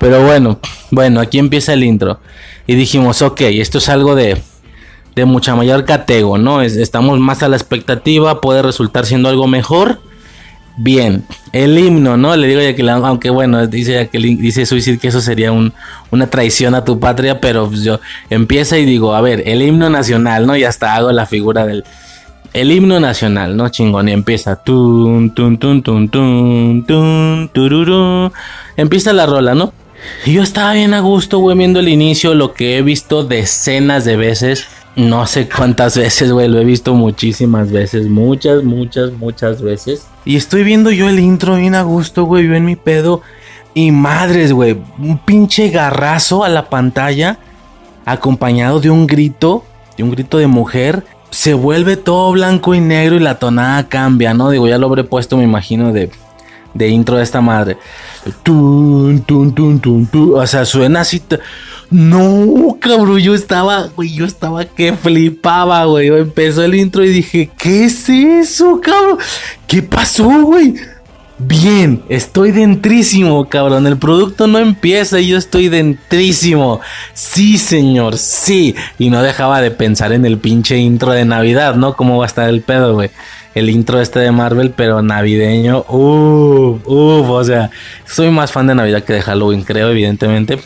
[0.00, 0.58] Pero bueno,
[0.90, 2.18] bueno, aquí empieza el intro.
[2.66, 4.42] Y dijimos, ok, esto es algo de,
[5.14, 6.62] de mucha mayor catego, ¿no?
[6.62, 10.00] Es, estamos más a la expectativa, puede resultar siendo algo mejor.
[10.76, 12.34] Bien, el himno, ¿no?
[12.34, 15.72] Le digo a Jacqueline, aunque bueno, dice Jacqueline, dice Suicide que eso sería un,
[16.10, 18.00] una traición a tu patria, pero pues yo
[18.30, 20.56] empieza y digo, a ver, el himno nacional, ¿no?
[20.56, 21.84] Y hasta hago la figura del
[22.54, 23.68] el himno nacional, ¿no?
[23.68, 28.32] Chingón, y empieza tun tun tun tun tun tun tururú.
[28.76, 29.72] Empieza la rola, ¿no?
[30.24, 34.04] Y yo estaba bien a gusto, güey, viendo el inicio, lo que he visto decenas
[34.04, 34.66] de veces.
[34.94, 40.06] No sé cuántas veces, güey, lo he visto muchísimas veces, muchas, muchas, muchas veces.
[40.24, 43.20] Y estoy viendo yo el intro bien a gusto, güey, yo en mi pedo.
[43.74, 47.38] Y madres, güey, un pinche garrazo a la pantalla,
[48.04, 49.64] acompañado de un grito,
[49.96, 51.02] de un grito de mujer.
[51.34, 54.50] Se vuelve todo blanco y negro y la tonada cambia, ¿no?
[54.50, 56.08] Digo, ya lo habré puesto, me imagino, de,
[56.74, 57.76] de intro de esta madre.
[58.44, 60.34] Tun, tun, tun, tun, tun.
[60.36, 61.20] O sea, suena así.
[61.90, 66.06] No, cabrón, yo estaba, güey, yo estaba que flipaba, güey.
[66.06, 69.18] Empezó el intro y dije, ¿qué es eso, cabrón?
[69.66, 70.76] ¿Qué pasó, güey?
[71.38, 73.88] Bien, estoy dentrísimo, cabrón.
[73.88, 76.80] El producto no empieza y yo estoy dentrísimo.
[77.12, 78.76] Sí, señor, sí.
[79.00, 81.96] Y no dejaba de pensar en el pinche intro de Navidad, ¿no?
[81.96, 83.10] ¿Cómo va a estar el pedo, güey?
[83.56, 85.84] El intro este de Marvel, pero navideño.
[85.88, 87.70] Uff, uff, o sea,
[88.06, 90.60] soy más fan de Navidad que de Halloween, creo, evidentemente.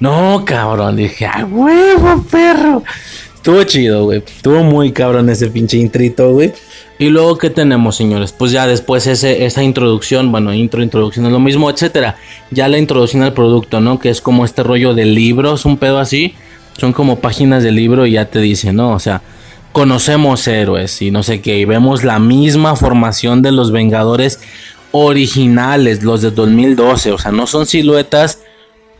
[0.00, 2.82] No, cabrón, dije, ¡ah, huevo, perro!
[3.34, 4.24] Estuvo chido, güey.
[4.26, 6.52] Estuvo muy cabrón ese pinche intrito, güey.
[7.00, 8.32] Y luego, ¿qué tenemos, señores?
[8.32, 12.16] Pues ya después ese, esa introducción, bueno, intro, introducción es lo mismo, etcétera.
[12.50, 14.00] Ya la introducción al producto, ¿no?
[14.00, 16.34] Que es como este rollo de libros, un pedo así.
[16.76, 18.90] Son como páginas de libro y ya te dice, ¿no?
[18.92, 19.22] O sea,
[19.70, 21.58] conocemos héroes y no sé qué.
[21.58, 24.40] Y vemos la misma formación de los Vengadores
[24.90, 27.12] originales, los de 2012.
[27.12, 28.40] O sea, no son siluetas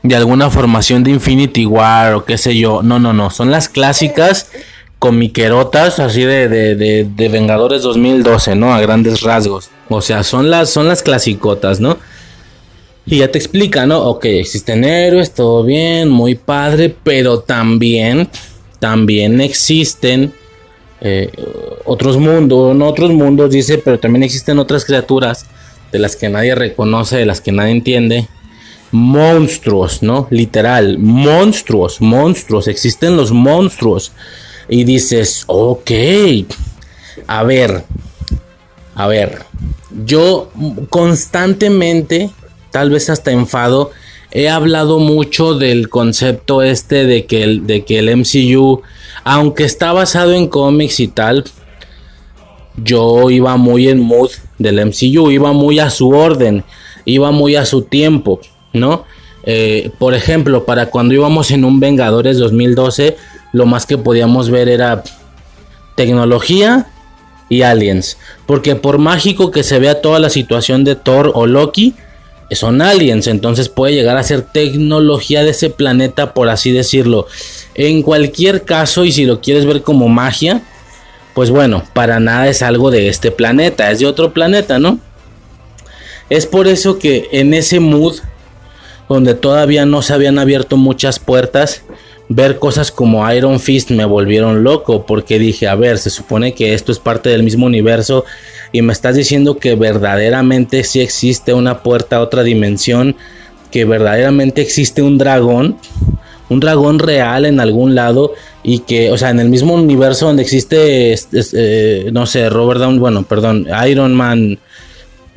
[0.05, 2.81] de alguna formación de Infinity War o qué sé yo.
[2.83, 3.31] No, no, no.
[3.31, 4.51] Son las clásicas
[4.99, 8.75] comiquerotas así de, de, de, de, Vengadores 2012, ¿no?
[8.75, 9.71] A grandes rasgos.
[9.89, 11.99] O sea, son las, son las clasicotas, ¿no?
[13.07, 14.01] Y ya te explica, ¿no?
[14.03, 18.29] Ok, existen héroes, todo bien, muy padre, pero también,
[18.81, 20.33] también existen
[21.01, 21.31] eh,
[21.85, 25.47] otros mundos, no otros mundos, dice, pero también existen otras criaturas
[25.93, 28.29] de las que nadie reconoce, de las que nadie entiende.
[28.91, 30.27] Monstruos, ¿no?
[30.31, 34.13] Literal, monstruos, monstruos, existen los monstruos
[34.69, 35.91] y dices, ok,
[37.27, 37.85] a ver,
[38.95, 39.43] a ver,
[40.05, 40.51] yo
[40.91, 42.31] constantemente,
[42.71, 43.91] tal vez hasta enfado,
[44.31, 48.83] he hablado mucho del concepto este de que el, de que el MCU,
[49.25, 51.45] aunque está basado en cómics y tal,
[52.77, 56.65] yo iba muy en mood del MCU, iba muy a su orden,
[57.05, 58.41] iba muy a su tiempo,
[58.73, 59.05] ¿no?
[59.45, 63.17] Eh, por ejemplo, para cuando íbamos en un Vengadores 2012,
[63.53, 65.03] lo más que podíamos ver era
[65.95, 66.87] tecnología
[67.49, 68.19] y aliens.
[68.47, 71.95] Porque por mágico que se vea toda la situación de Thor o Loki,
[72.51, 73.27] son aliens.
[73.27, 77.27] Entonces puede llegar a ser tecnología de ese planeta, por así decirlo.
[77.75, 80.63] En cualquier caso, y si lo quieres ver como magia,
[81.35, 84.99] pues bueno, para nada es algo de este planeta, es de otro planeta, ¿no?
[86.31, 88.17] Es por eso que en ese mood,
[89.09, 91.83] donde todavía no se habían abierto muchas puertas,
[92.29, 96.75] ver cosas como Iron Fist me volvieron loco, porque dije, a ver, se supone que
[96.75, 98.25] esto es parte del mismo universo
[98.71, 103.17] y me estás diciendo que verdaderamente sí existe una puerta a otra dimensión,
[103.71, 105.79] que verdaderamente existe un dragón,
[106.51, 110.43] un dragón real en algún lado y que, o sea, en el mismo universo donde
[110.43, 114.59] existe, eh, no sé, Robert Downey, bueno, perdón, Iron Man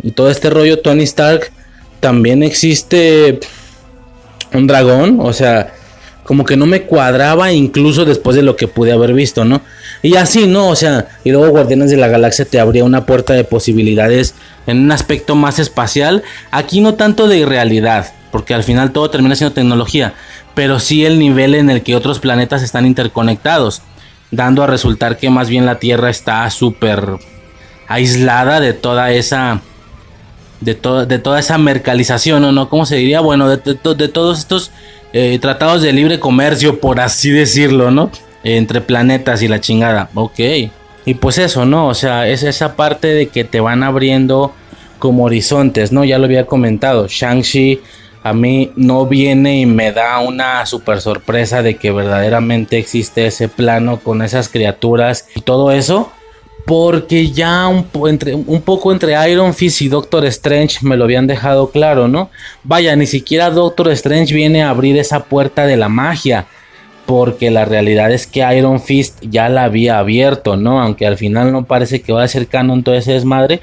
[0.03, 1.51] y todo este rollo Tony Stark,
[1.99, 3.39] también existe
[4.53, 5.73] un dragón, o sea,
[6.31, 9.59] como que no me cuadraba incluso después de lo que pude haber visto, ¿no?
[10.01, 10.69] Y así, ¿no?
[10.69, 14.33] O sea, y luego Guardianes de la Galaxia te abría una puerta de posibilidades
[14.65, 19.35] en un aspecto más espacial, aquí no tanto de irrealidad, porque al final todo termina
[19.35, 20.13] siendo tecnología,
[20.55, 23.81] pero sí el nivel en el que otros planetas están interconectados,
[24.31, 27.17] dando a resultar que más bien la Tierra está súper
[27.89, 29.59] aislada de toda esa
[30.61, 30.75] de,
[31.07, 32.69] de toda esa mercalización, ¿o no?
[32.69, 33.19] ¿Cómo se diría?
[33.19, 34.71] Bueno, de, todos estos
[35.13, 38.11] eh, tratados de libre comercio, por así decirlo, ¿no?
[38.43, 40.09] entre planetas y la chingada.
[40.13, 40.39] Ok.
[41.05, 41.87] Y pues eso, ¿no?
[41.87, 44.53] O sea, es esa parte de que te van abriendo
[44.99, 46.03] como horizontes, ¿no?
[46.03, 47.07] Ya lo había comentado.
[47.07, 47.81] Shang-Chi
[48.23, 53.47] a mí no viene y me da una super sorpresa de que verdaderamente existe ese
[53.47, 56.11] plano con esas criaturas y todo eso.
[56.65, 61.27] Porque ya un, entre, un poco entre Iron Fist y Doctor Strange me lo habían
[61.27, 62.29] dejado claro, ¿no?
[62.63, 66.45] Vaya, ni siquiera Doctor Strange viene a abrir esa puerta de la magia.
[67.05, 70.81] Porque la realidad es que Iron Fist ya la había abierto, ¿no?
[70.81, 73.59] Aunque al final no parece que va a ser canon todo ese desmadre.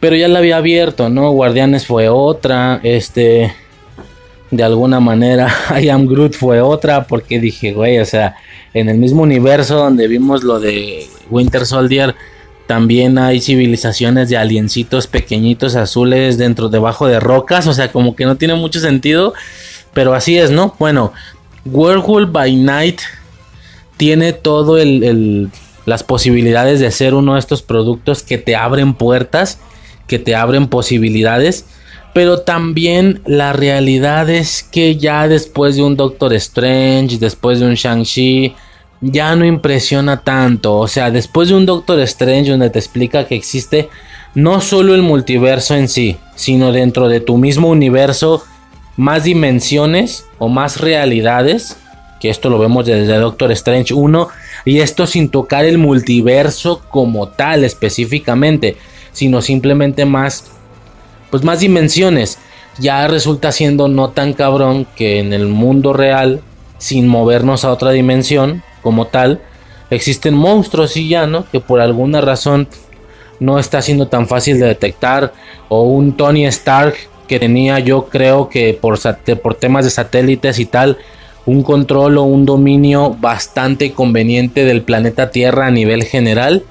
[0.00, 1.30] Pero ya la había abierto, ¿no?
[1.30, 2.80] Guardianes fue otra.
[2.82, 3.52] Este
[4.56, 5.48] de alguna manera
[5.80, 8.36] I Am Groot fue otra porque dije, güey, o sea,
[8.72, 12.14] en el mismo universo donde vimos lo de Winter Soldier,
[12.66, 18.24] también hay civilizaciones de aliencitos pequeñitos azules dentro, debajo de rocas, o sea, como que
[18.24, 19.34] no tiene mucho sentido,
[19.92, 20.74] pero así es, ¿no?
[20.78, 21.12] Bueno,
[21.66, 23.00] Werewolf by Night
[23.96, 25.50] tiene todo el,
[25.86, 29.58] las posibilidades de ser uno de estos productos que te abren puertas,
[30.06, 31.66] que te abren posibilidades
[32.14, 37.74] pero también la realidad es que ya después de un Doctor Strange, después de un
[37.74, 38.54] Shang-Chi,
[39.00, 40.78] ya no impresiona tanto.
[40.78, 43.88] O sea, después de un Doctor Strange donde te explica que existe
[44.34, 48.44] no solo el multiverso en sí, sino dentro de tu mismo universo
[48.96, 51.76] más dimensiones o más realidades.
[52.20, 54.28] Que esto lo vemos desde Doctor Strange 1.
[54.66, 58.76] Y esto sin tocar el multiverso como tal específicamente,
[59.12, 60.44] sino simplemente más
[61.34, 62.38] pues más dimensiones.
[62.78, 66.42] Ya resulta siendo no tan cabrón que en el mundo real,
[66.78, 69.40] sin movernos a otra dimensión como tal,
[69.90, 71.44] existen monstruos y ya, ¿no?
[71.50, 72.68] Que por alguna razón
[73.40, 75.32] no está siendo tan fácil de detectar.
[75.68, 76.94] O un Tony Stark
[77.26, 78.96] que tenía yo creo que por,
[79.42, 80.98] por temas de satélites y tal,
[81.46, 86.62] un control o un dominio bastante conveniente del planeta Tierra a nivel general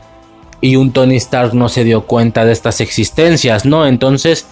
[0.62, 3.86] y un Tony Stark no se dio cuenta de estas existencias, ¿no?
[3.86, 4.48] Entonces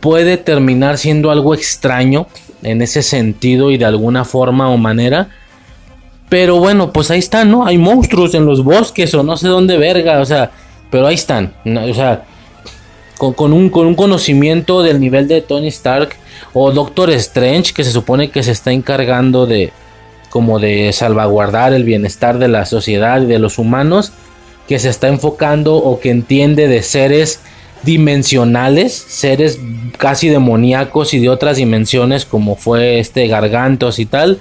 [0.00, 2.26] puede terminar siendo algo extraño
[2.62, 5.28] en ese sentido y de alguna forma o manera.
[6.28, 7.66] Pero bueno, pues ahí están, ¿no?
[7.66, 10.50] Hay monstruos en los bosques o no sé dónde verga, o sea,
[10.90, 12.24] pero ahí están, o sea,
[13.16, 16.10] con, un, con un conocimiento del nivel de Tony Stark
[16.52, 19.72] o Doctor Strange que se supone que se está encargando de
[20.30, 24.12] como de salvaguardar el bienestar de la sociedad y de los humanos
[24.68, 27.40] que se está enfocando o que entiende de seres
[27.82, 29.58] dimensionales, seres
[29.96, 34.40] casi demoníacos y de otras dimensiones como fue este gargantos y tal.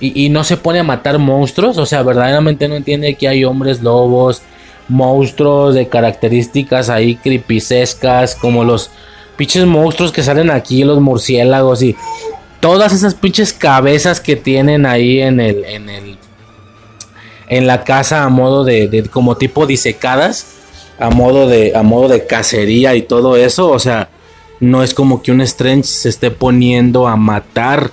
[0.00, 3.82] Y, no se pone a matar monstruos, o sea, verdaderamente no entiende que hay hombres
[3.82, 4.42] lobos,
[4.88, 8.90] monstruos de características ahí creepicescas, como los
[9.36, 11.94] pinches monstruos que salen aquí, los murciélagos y
[12.58, 16.18] todas esas pinches cabezas que tienen ahí en el, en el
[17.52, 20.46] en la casa a modo de, como tipo disecadas,
[21.02, 24.10] a modo de a modo de cacería y todo eso, o sea,
[24.60, 27.90] no es como que un Strange se esté poniendo a matar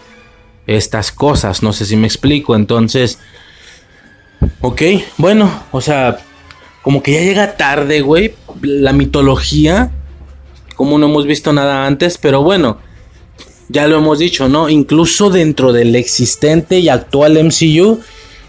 [0.67, 3.19] estas cosas, no sé si me explico, entonces
[4.61, 4.81] Ok,
[5.17, 6.19] bueno, o sea,
[6.81, 9.91] como que ya llega tarde, güey, la mitología,
[10.75, 12.77] como no hemos visto nada antes, pero bueno,
[13.69, 14.69] ya lo hemos dicho, ¿no?
[14.69, 17.99] Incluso dentro del existente y actual MCU,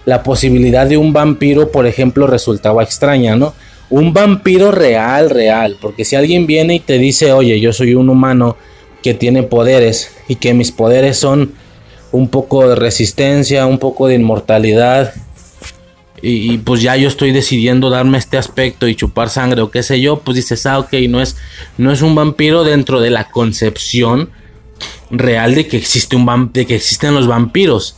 [0.05, 3.55] la posibilidad de un vampiro, por ejemplo, resultaba extraña, ¿no?
[3.91, 8.09] Un vampiro real, real, porque si alguien viene y te dice, oye, yo soy un
[8.09, 8.57] humano
[9.03, 11.55] que tiene poderes y que mis poderes son
[12.13, 15.13] un poco de resistencia, un poco de inmortalidad,
[16.23, 20.01] y, pues ya yo estoy decidiendo darme este aspecto y chupar sangre o qué sé
[20.01, 21.37] yo, pues dices, ah, ok, no es,
[21.79, 24.29] no es un vampiro dentro de la concepción
[25.11, 27.97] real de que existe un de que existen los vampiros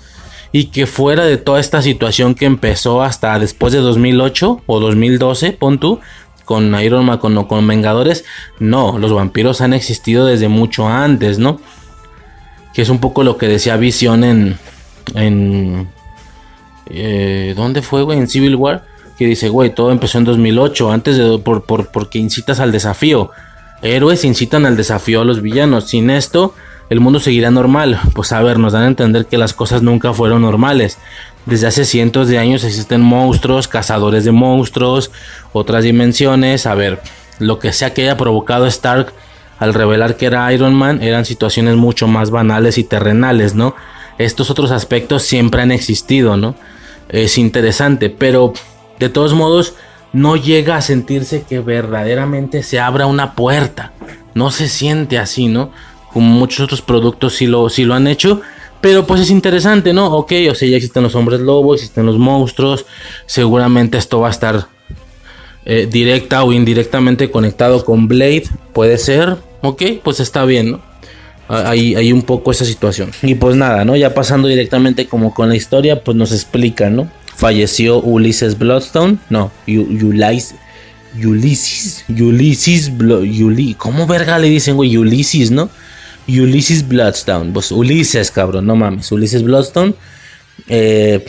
[0.52, 5.52] y que fuera de toda esta situación que empezó hasta después de 2008 o 2012,
[5.52, 6.00] pon tú,
[6.44, 8.24] con Iron Man, con, con Vengadores,
[8.58, 11.58] no, los vampiros han existido desde mucho antes, ¿no?
[12.74, 14.58] Que es un poco lo que decía Vision en,
[15.14, 15.88] en
[16.86, 18.18] eh, ¿dónde fue, güey?
[18.18, 18.84] En Civil War,
[19.18, 23.30] que dice, güey, todo empezó en 2008, antes de, por, por, porque incitas al desafío.
[23.82, 25.88] Héroes incitan al desafío a los villanos.
[25.88, 26.54] Sin esto,
[26.90, 28.00] el mundo seguirá normal.
[28.14, 30.98] Pues a ver, nos dan a entender que las cosas nunca fueron normales.
[31.46, 35.10] Desde hace cientos de años existen monstruos, cazadores de monstruos,
[35.52, 36.66] otras dimensiones.
[36.66, 37.00] A ver,
[37.38, 39.12] lo que sea que haya provocado Stark
[39.58, 43.74] al revelar que era Iron Man eran situaciones mucho más banales y terrenales, ¿no?
[44.18, 46.54] Estos otros aspectos siempre han existido, ¿no?
[47.08, 48.52] Es interesante, pero
[48.98, 49.74] de todos modos
[50.12, 53.92] no llega a sentirse que verdaderamente se abra una puerta.
[54.34, 55.70] No se siente así, ¿no?
[56.12, 58.40] Como muchos otros productos sí lo, sí lo han hecho.
[58.80, 60.06] Pero pues es interesante, ¿no?
[60.12, 62.84] Ok, o sea, ya existen los hombres lobos, existen los monstruos.
[63.26, 64.66] Seguramente esto va a estar
[65.64, 68.44] eh, directa o indirectamente conectado con Blade.
[68.72, 69.36] Puede ser.
[69.62, 70.80] Ok, pues está bien, ¿no?
[71.48, 73.10] Hay, hay un poco esa situación.
[73.22, 73.94] Y pues nada, ¿no?
[73.94, 77.08] Ya pasando directamente como con la historia, pues nos explica, ¿no?
[77.36, 79.18] Falleció Ulises Bloodstone.
[79.30, 79.52] No,
[81.14, 82.04] Ulises.
[82.96, 84.96] Blo- Uli- ¿Cómo verga le dicen, güey?
[84.96, 85.68] Ulysses, ¿no?
[86.28, 87.52] Ulysses Bloodstone.
[87.52, 89.10] Pues Ulises, cabrón, no mames.
[89.12, 89.94] Ulises Bloodstone.
[90.68, 91.24] Eh,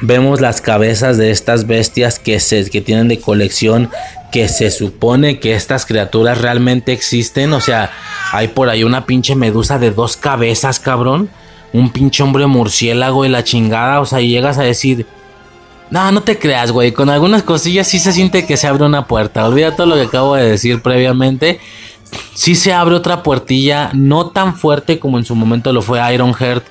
[0.00, 3.90] vemos las cabezas de estas bestias que, se, que tienen de colección.
[4.32, 7.52] Que se supone que estas criaturas realmente existen.
[7.52, 7.90] O sea,
[8.32, 11.30] hay por ahí una pinche medusa de dos cabezas, cabrón.
[11.72, 14.00] Un pinche hombre murciélago y la chingada.
[14.00, 15.06] O sea, y llegas a decir.
[15.90, 16.92] No, no te creas, güey.
[16.92, 19.46] Con algunas cosillas sí se siente que se abre una puerta.
[19.46, 21.60] Olvida todo lo que acabo de decir previamente.
[22.34, 26.64] Sí se abre otra puertilla, no tan fuerte como en su momento lo fue Ironheart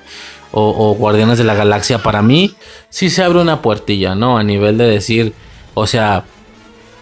[0.50, 2.54] o, o Guardianes de la Galaxia para mí.
[2.88, 4.38] Sí se abre una puertilla, ¿no?
[4.38, 5.34] A nivel de decir,
[5.74, 6.24] o sea,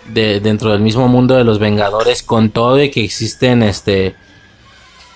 [0.09, 4.15] de, dentro del mismo mundo de los Vengadores, con todo de que existen, este,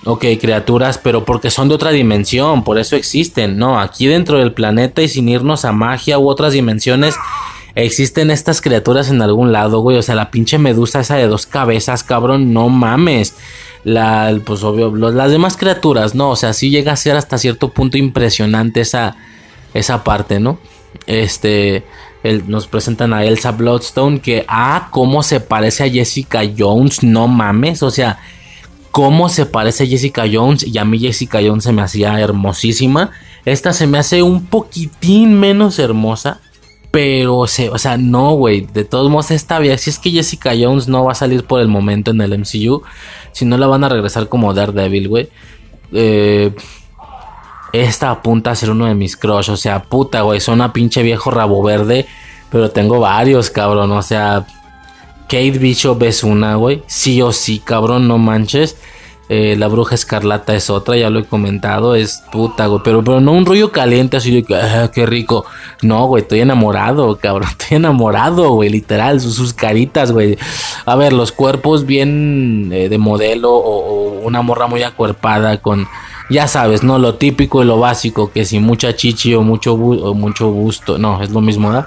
[0.04, 3.80] ok, criaturas, pero porque son de otra dimensión, por eso existen, ¿no?
[3.80, 7.14] Aquí dentro del planeta y sin irnos a magia u otras dimensiones,
[7.85, 9.97] existen estas criaturas en algún lado, güey.
[9.97, 13.35] O sea, la pinche medusa esa de dos cabezas, cabrón, no mames.
[13.85, 17.70] La, pues obvio, las demás criaturas, no, o sea, sí llega a ser hasta cierto
[17.70, 19.16] punto impresionante esa,
[19.72, 20.59] esa parte, ¿no?
[21.07, 21.85] Este,
[22.47, 27.83] nos presentan a Elsa Bloodstone, que, ah, cómo se parece a Jessica Jones, no mames,
[27.83, 28.18] o sea,
[28.91, 33.12] cómo se parece a Jessica Jones y a mí Jessica Jones se me hacía hermosísima.
[33.45, 36.41] Esta se me hace un poquitín menos hermosa,
[36.91, 39.78] pero se, o sea, no, güey, de todos modos está bien.
[39.78, 42.82] Si es que Jessica Jones no va a salir por el momento en el MCU,
[43.32, 45.28] si no la van a regresar como Daredevil, güey.
[45.93, 46.53] Eh,
[47.72, 51.03] esta apunta a ser uno de mis crush, o sea, puta, güey, son una pinche
[51.03, 52.07] viejo rabo verde,
[52.51, 54.45] pero tengo varios, cabrón, o sea,
[55.30, 56.82] Kate Bishop es una, güey.
[56.88, 58.76] Sí o sí, cabrón, no manches.
[59.33, 61.95] Eh, la bruja escarlata es otra, ya lo he comentado.
[61.95, 62.81] Es puta, güey.
[62.83, 65.45] Pero, pero no un rollo caliente así de que, "Ah, qué rico.
[65.83, 67.49] No, güey, estoy enamorado, cabrón.
[67.49, 69.20] Estoy enamorado, güey, literal.
[69.20, 70.37] Sus, caritas, güey.
[70.85, 75.87] A ver, los cuerpos bien eh, de modelo o, o una morra muy acuerpada con.
[76.31, 76.99] Ya sabes, ¿no?
[77.01, 81.20] Lo típico y lo básico, que si mucha chichi o mucho, bu- mucho gusto, no,
[81.20, 81.87] es lo mismo, ¿verdad?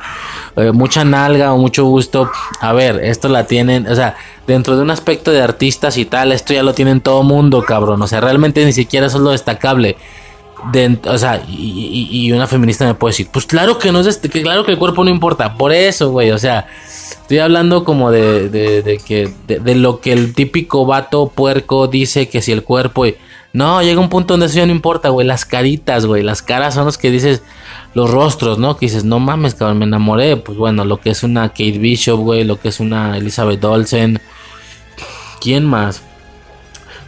[0.57, 2.29] Eh, mucha nalga o mucho gusto.
[2.59, 6.33] A ver, esto la tienen, o sea, dentro de un aspecto de artistas y tal,
[6.33, 8.01] esto ya lo tienen todo mundo, cabrón.
[8.01, 9.95] O sea, realmente ni siquiera eso es lo destacable.
[10.73, 14.29] De- o sea, y, una feminista me puede decir, pues claro que no es, dest-
[14.29, 15.55] que claro que el cuerpo no importa.
[15.55, 16.67] Por eso, güey, o sea,
[17.21, 22.27] estoy hablando como de, de, de que, de, lo que el típico vato puerco dice
[22.27, 23.05] que si el cuerpo...
[23.53, 25.27] no, llega un punto donde eso ya no importa, güey.
[25.27, 26.23] Las caritas, güey.
[26.23, 27.43] Las caras son los que dices,
[27.93, 28.77] los rostros, ¿no?
[28.77, 30.37] Que dices, no mames, cabrón, me enamoré.
[30.37, 32.45] Pues bueno, lo que es una Kate Bishop, güey.
[32.45, 34.19] Lo que es una Elizabeth Olsen.
[35.39, 36.01] ¿Quién más?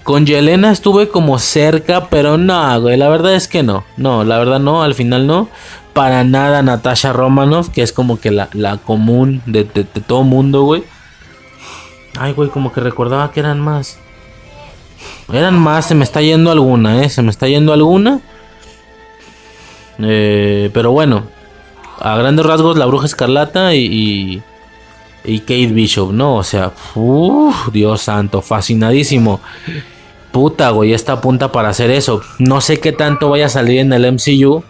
[0.04, 2.96] Con Yelena estuve como cerca, pero no, güey.
[2.96, 3.84] La verdad es que no.
[3.98, 5.50] No, la verdad no, al final no.
[5.94, 10.22] Para nada Natasha Romanoff, que es como que la, la común de, de, de todo
[10.22, 10.84] mundo, güey.
[12.20, 13.98] Ay, güey, como que recordaba que eran más.
[15.32, 17.10] Eran más, se me está yendo alguna, ¿eh?
[17.10, 18.22] Se me está yendo alguna.
[20.00, 21.24] Eh, pero bueno,
[22.00, 24.42] a grandes rasgos, la bruja escarlata y,
[25.24, 26.36] y, Kate Bishop, ¿no?
[26.36, 29.40] O sea, uff, Dios santo, fascinadísimo.
[30.32, 32.22] Puta, güey, esta apunta para hacer eso.
[32.40, 34.64] No sé qué tanto vaya a salir en el MCU.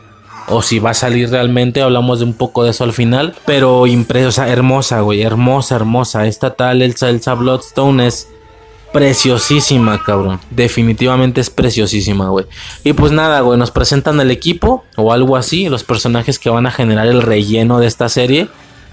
[0.48, 1.82] o si va a salir realmente.
[1.82, 3.34] Hablamos de un poco de eso al final.
[3.48, 5.24] Pero impresa, hermosa, güey.
[5.24, 6.28] Hermosa, hermosa.
[6.28, 8.28] Esta tal Elsa, Elsa Bloodstone es
[8.96, 10.40] preciosísima, cabrón.
[10.50, 12.46] Definitivamente es preciosísima, güey.
[12.86, 13.60] Y pues nada, güey.
[13.60, 15.68] Nos presentan el equipo o algo así.
[15.68, 18.48] Los personajes que van a generar el relleno de esta serie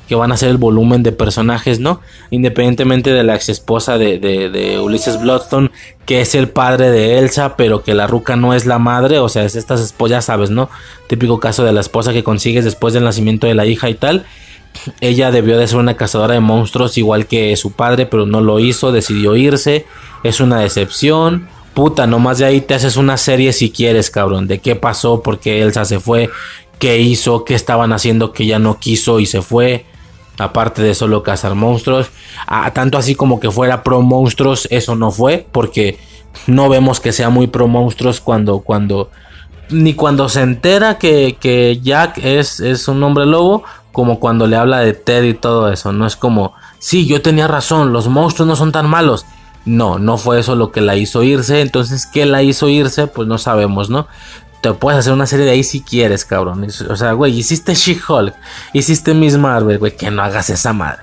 [0.09, 2.00] que van a ser el volumen de personajes, ¿no?
[2.30, 5.70] Independientemente de la ex esposa de, de, de, Ulises Bloodstone,
[6.05, 9.28] que es el padre de Elsa, pero que la ruca no es la madre, o
[9.28, 10.68] sea, es estas esposas, sabes, ¿no?
[11.07, 14.26] Típico caso de la esposa que consigues después del nacimiento de la hija y tal.
[15.01, 18.59] Ella debió de ser una cazadora de monstruos igual que su padre, pero no lo
[18.59, 19.87] hizo, decidió irse.
[20.25, 21.49] Es una decepción.
[21.75, 24.47] Puta, nomás de ahí te haces una serie si quieres, cabrón.
[24.47, 26.31] De qué pasó, por qué Elsa se fue,
[26.79, 29.87] qué hizo, qué estaban haciendo que ya no quiso y se fue
[30.39, 32.11] aparte de solo cazar monstruos.
[32.73, 35.99] tanto así como que fuera pro monstruos, eso no fue, porque
[36.47, 39.11] no vemos que sea muy pro monstruos cuando, cuando,
[39.70, 44.57] ni cuando se entera que, que Jack es, es un hombre lobo, como cuando le
[44.57, 45.93] habla de Ted y todo eso.
[45.93, 49.26] No es como, sí, yo tenía razón, los monstruos no son tan malos.
[49.64, 51.61] No, no fue eso lo que la hizo irse.
[51.61, 53.07] Entonces, ¿qué la hizo irse?
[53.07, 54.09] Pues no sabemos, ¿no?
[54.62, 56.64] te puedes hacer una serie de ahí si quieres, cabrón.
[56.88, 58.32] O sea, güey, hiciste She-Hulk,
[58.72, 61.03] hiciste Miss Marvel, güey, que no hagas esa madre.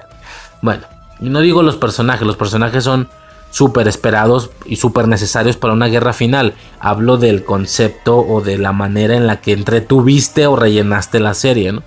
[0.62, 0.84] Bueno,
[1.20, 3.10] y no digo los personajes, los personajes son
[3.52, 6.54] súper esperados y súper necesarios para una guerra final.
[6.80, 11.74] Hablo del concepto o de la manera en la que entretuviste o rellenaste la serie,
[11.74, 11.84] ¿no?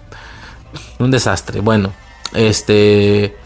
[1.03, 1.61] Un desastre.
[1.61, 1.93] Bueno,
[2.35, 3.37] este.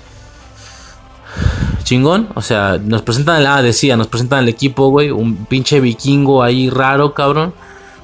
[1.84, 6.42] Chingón, o sea, nos presentan, ah, decía, nos presentan el equipo, güey, un pinche vikingo
[6.42, 7.54] ahí raro, cabrón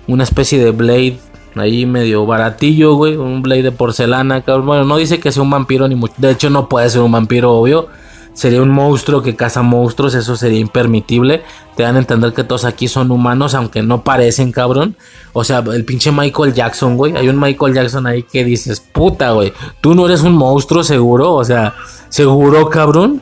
[0.06, 1.18] una especie de Blade
[1.54, 5.86] ahí medio baratillo, güey, un Blade de porcelana, Bueno, no dice que sea un vampiro
[5.86, 6.14] ni mucho.
[6.16, 7.88] De hecho, no puede ser un vampiro, obvio.
[8.34, 11.42] Sería un monstruo que caza monstruos, eso sería impermitible.
[11.76, 14.96] Te dan a entender que todos aquí son humanos, aunque no parecen, cabrón.
[15.34, 17.14] O sea, el pinche Michael Jackson, güey.
[17.16, 19.52] Hay un Michael Jackson ahí que dices, puta, güey.
[19.82, 21.34] Tú no eres un monstruo, seguro.
[21.34, 21.74] O sea,
[22.08, 23.20] seguro, cabrón.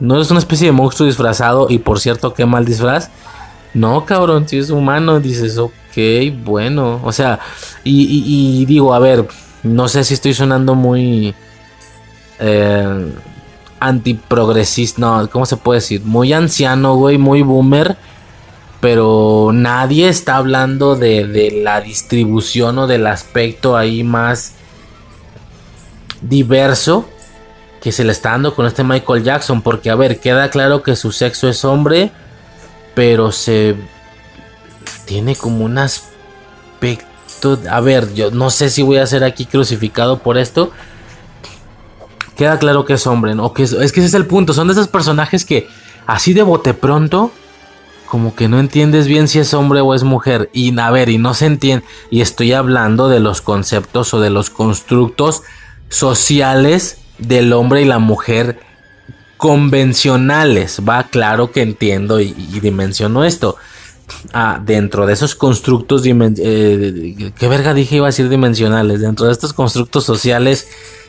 [0.00, 1.68] No eres una especie de monstruo disfrazado.
[1.70, 3.10] Y por cierto, qué mal disfraz.
[3.72, 5.72] No, cabrón, si es humano, dices, ok,
[6.44, 7.00] bueno.
[7.04, 7.40] O sea,
[7.84, 9.26] y, digo, a ver,
[9.62, 11.34] no sé si estoy sonando muy
[12.38, 13.12] eh,
[13.86, 16.02] antiprogresista, no, ¿cómo se puede decir?
[16.04, 17.96] Muy anciano, güey, muy boomer.
[18.80, 24.54] Pero nadie está hablando de, de la distribución o del aspecto ahí más
[26.20, 27.08] diverso
[27.80, 29.62] que se le está dando con este Michael Jackson.
[29.62, 32.10] Porque, a ver, queda claro que su sexo es hombre
[32.94, 33.76] pero se
[35.06, 37.08] tiene como un aspecto.
[37.70, 40.70] A ver, yo no sé si voy a ser aquí crucificado por esto.
[42.36, 43.52] Queda claro que es hombre, ¿no?
[43.52, 44.52] Que es, que ese es el punto.
[44.52, 45.68] Son de esos personajes que
[46.06, 47.30] así de bote pronto,
[48.06, 50.50] como que no entiendes bien si es hombre o es mujer.
[50.52, 51.84] Y a ver, y no se entiende.
[52.10, 55.42] Y estoy hablando de los conceptos o de los constructos
[55.88, 58.60] sociales del hombre y la mujer
[59.36, 60.80] convencionales.
[60.88, 63.56] Va, claro que entiendo y, dimensiono esto.
[64.32, 69.00] Ah, dentro de esos constructos, eh, ¿qué verga dije iba a decir dimensionales?
[69.00, 70.68] Dentro de estos constructos sociales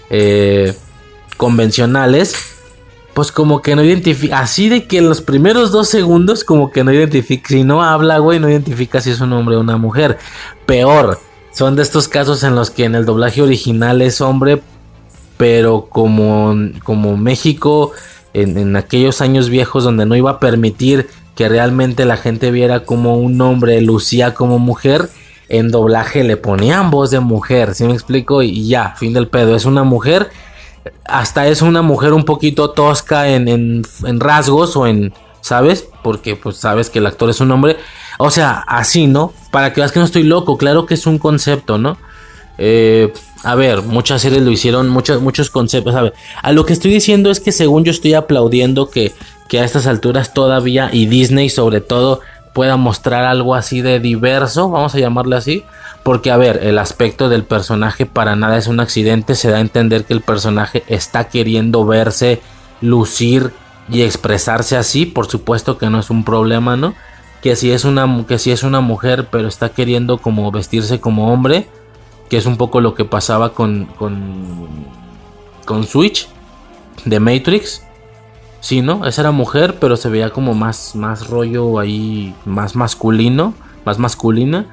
[0.10, 0.74] eh,
[1.44, 2.36] convencionales,
[3.14, 6.86] pues como que no identifica, así de que en los primeros dos segundos como que
[6.86, 10.20] no identifica, si no habla, güey, no identifica si es un hombre o una mujer.
[10.66, 11.20] Peor,
[11.52, 14.62] son de estos casos en los que en el doblaje original es hombre,
[15.36, 16.56] pero como,
[16.86, 17.92] como México
[18.34, 23.18] en, aquellos años viejos donde no iba a permitir que realmente la gente viera como
[23.18, 25.10] un hombre lucía como mujer,
[25.50, 28.44] en doblaje le ponían voz de mujer, ¿sí me explico?
[28.44, 30.30] Y ya, fin del pedo, es una mujer,
[31.06, 35.88] hasta es una mujer un poquito tosca en, en, rasgos o en, ¿sabes?
[36.02, 37.78] Porque pues sabes que el actor es un hombre,
[38.18, 39.34] o sea, así, ¿no?
[39.52, 41.98] Para que veas que no estoy loco, claro que es un concepto, ¿no?
[42.58, 43.12] Eh,
[43.44, 45.96] a ver, muchas series lo hicieron, muchos, muchos conceptos.
[45.96, 49.12] A ver, a lo que estoy diciendo es que según yo estoy aplaudiendo que,
[49.50, 52.22] que a estas alturas todavía y Disney sobre todo
[52.54, 55.66] pueda mostrar algo así de diverso, vamos a llamarle así.
[56.04, 59.36] Porque, a ver, el aspecto del personaje para nada es un accidente.
[59.36, 62.42] Se da a entender que el personaje está queriendo verse,
[62.82, 63.54] lucir
[63.90, 65.06] y expresarse así.
[65.06, 66.94] Por supuesto que no es un problema, ¿no?
[67.42, 71.32] Que si es una, que si es una mujer, pero está queriendo como vestirse como
[71.32, 71.68] hombre
[72.34, 74.68] que es un poco lo que pasaba con, con,
[75.66, 76.28] con Switch
[77.06, 77.84] de Matrix.
[78.64, 79.06] Sí, ¿no?
[79.06, 83.54] Esa era mujer, pero se veía como más, más rollo ahí, más masculino,
[83.84, 84.68] más masculina.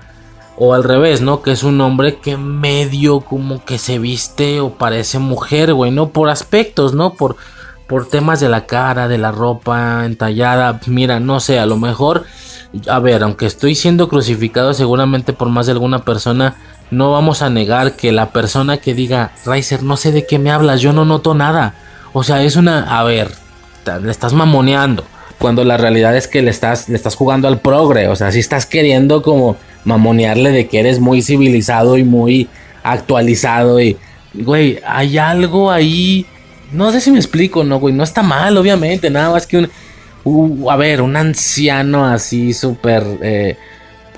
[0.57, 1.43] O al revés, ¿no?
[1.43, 6.11] Que es un hombre que medio como que se viste o parece mujer, güey, ¿no?
[6.11, 7.15] Por aspectos, ¿no?
[7.15, 7.35] Por,
[7.89, 10.79] por temas de la cara, de la ropa entallada.
[10.87, 12.27] Mira, no sé, a lo mejor,
[12.87, 16.55] a ver, aunque estoy siendo crucificado seguramente por más de alguna persona,
[16.93, 20.53] no vamos a negar que la persona que diga, Riser, no sé de qué me
[20.53, 21.75] hablas, yo no noto nada.
[22.13, 23.33] O sea, es una, a ver,
[24.03, 25.05] le estás mamoneando.
[25.39, 28.09] Cuando la realidad es que le estás, le estás jugando al progre.
[28.09, 32.49] O sea, si estás queriendo como mamonearle de que eres muy civilizado y muy
[32.83, 33.81] actualizado.
[33.81, 33.97] Y,
[34.35, 36.27] güey, hay algo ahí.
[36.73, 37.95] No sé si me explico, no, güey.
[37.95, 39.11] No está mal, obviamente.
[39.11, 39.69] Nada más que
[40.25, 40.69] un.
[40.69, 43.57] a ver, un anciano así súper eh,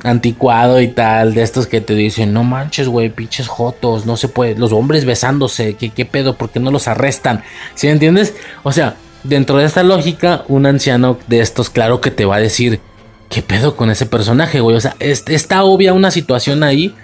[0.02, 1.34] anticuado y tal.
[1.34, 4.06] De estos que te dicen, no manches, güey, pinches jotos.
[4.06, 4.56] No se puede.
[4.56, 5.74] Los hombres besándose.
[5.74, 6.36] ¿Qué, qué pedo?
[6.36, 7.44] ¿Por qué no los arrestan?
[7.76, 8.34] ¿Sí entiendes?
[8.64, 12.40] O sea, dentro de esta lógica, un anciano de estos, claro que te va a
[12.40, 12.80] decir.
[13.28, 14.76] ¿Qué pedo con ese personaje, güey?
[14.76, 16.94] O sea, es- está obvia una situación ahí.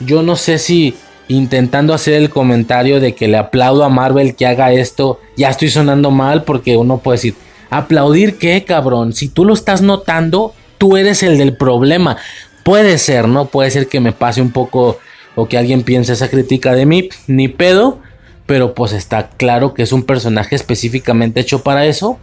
[0.00, 0.94] Yo no sé si
[1.28, 5.68] intentando hacer el comentario de que le aplaudo a Marvel que haga esto, ya estoy
[5.68, 7.34] sonando mal porque uno puede decir,
[7.70, 12.16] aplaudir qué, cabrón, si tú lo estás notando, tú eres el del problema.
[12.62, 13.46] Puede ser, ¿no?
[13.46, 14.98] Puede ser que me pase un poco
[15.34, 17.98] o que alguien piense esa crítica de mí, ni pedo,
[18.46, 22.18] pero pues está claro que es un personaje específicamente hecho para eso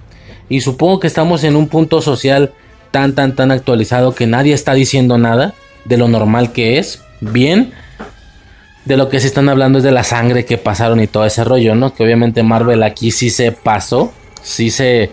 [0.49, 2.51] y supongo que estamos en un punto social
[2.91, 5.53] tan tan tan actualizado que nadie está diciendo nada
[5.85, 7.01] de lo normal que es.
[7.21, 7.71] Bien,
[8.85, 11.43] de lo que se están hablando es de la sangre que pasaron y todo ese
[11.43, 11.93] rollo, ¿no?
[11.93, 14.11] Que obviamente Marvel aquí sí se pasó,
[14.41, 15.11] sí se...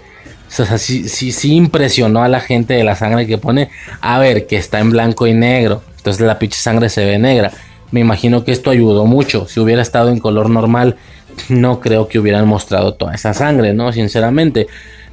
[0.49, 3.69] O sea, sí, sí, sí impresionó a la gente de la sangre que pone.
[4.01, 5.83] A ver, que está en blanco y negro.
[5.99, 7.53] Entonces la pinche sangre se ve negra.
[7.91, 9.47] Me imagino que esto ayudó mucho.
[9.49, 10.97] Si hubiera estado en color normal,
[11.49, 13.93] no creo que hubieran mostrado toda esa sangre, ¿no?
[13.93, 14.67] Sinceramente.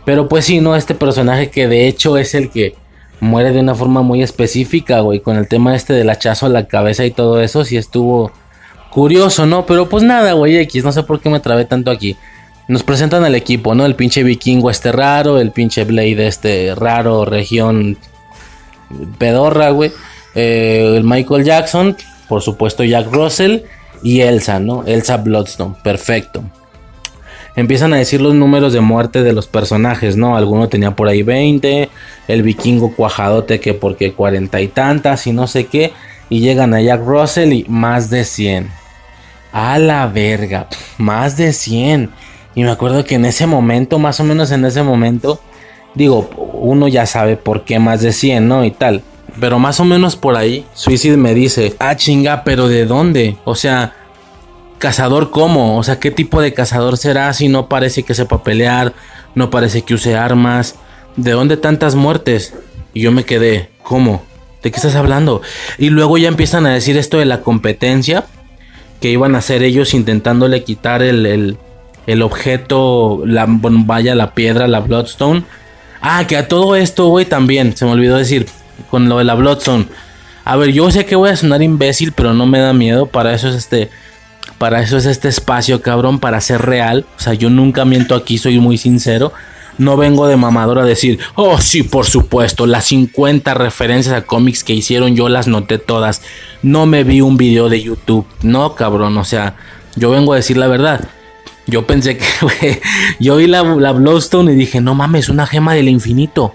[0.03, 0.75] Pero pues sí, ¿no?
[0.75, 2.75] Este personaje que de hecho es el que
[3.19, 5.19] muere de una forma muy específica, güey.
[5.19, 8.31] Con el tema este del hachazo a la cabeza y todo eso, sí estuvo
[8.91, 9.65] curioso, ¿no?
[9.65, 10.83] Pero pues nada, güey, X.
[10.83, 12.15] No sé por qué me trabé tanto aquí.
[12.67, 13.85] Nos presentan al equipo, ¿no?
[13.85, 17.97] El pinche vikingo este raro, el pinche Blade este raro, región
[19.17, 19.91] pedorra, güey.
[20.33, 21.95] Eh, el Michael Jackson,
[22.27, 23.59] por supuesto Jack Russell
[24.03, 24.83] y Elsa, ¿no?
[24.85, 26.43] Elsa Bloodstone, perfecto.
[27.55, 30.35] Empiezan a decir los números de muerte de los personajes, ¿no?
[30.35, 31.89] Alguno tenía por ahí 20,
[32.27, 35.93] el vikingo cuajadote que porque cuarenta y tantas y no sé qué.
[36.29, 38.69] Y llegan a Jack Russell y más de 100.
[39.53, 42.09] A la verga, más de 100.
[42.55, 45.39] Y me acuerdo que en ese momento, más o menos en ese momento,
[45.93, 48.65] digo, uno ya sabe por qué más de 100, ¿no?
[48.65, 49.01] Y tal.
[49.39, 53.37] Pero más o menos por ahí, Suicide me dice, ah chinga, pero ¿de dónde?
[53.43, 53.93] O sea,
[54.77, 55.77] cazador cómo?
[55.77, 58.93] O sea, ¿qué tipo de cazador será si no parece que sepa pelear?
[59.33, 60.75] No parece que use armas.
[61.15, 62.53] ¿De dónde tantas muertes?
[62.93, 64.23] Y yo me quedé, ¿cómo?
[64.63, 65.41] ¿De qué estás hablando?
[65.77, 68.25] Y luego ya empiezan a decir esto de la competencia
[69.01, 71.57] que iban a hacer ellos intentándole quitar el, el,
[72.07, 75.43] el objeto, la vaya, la piedra, la Bloodstone.
[76.01, 78.47] Ah, que a todo esto, güey, también, se me olvidó decir,
[78.89, 79.87] con lo de la Bloodstone.
[80.45, 83.07] A ver, yo sé que voy a sonar imbécil, pero no me da miedo.
[83.07, 83.89] Para eso es este.
[84.59, 87.05] Para eso es este espacio, cabrón, para ser real.
[87.17, 89.33] O sea, yo nunca miento aquí, soy muy sincero.
[89.77, 94.63] No vengo de mamador a decir, oh sí, por supuesto, las 50 referencias a cómics
[94.63, 96.21] que hicieron yo las noté todas.
[96.61, 98.25] No me vi un video de YouTube.
[98.41, 99.55] No, cabrón, o sea,
[99.95, 101.09] yo vengo a decir la verdad.
[101.67, 102.81] Yo pensé que,
[103.19, 106.53] yo vi la, la Bloodstone y dije, no mames, una gema del infinito.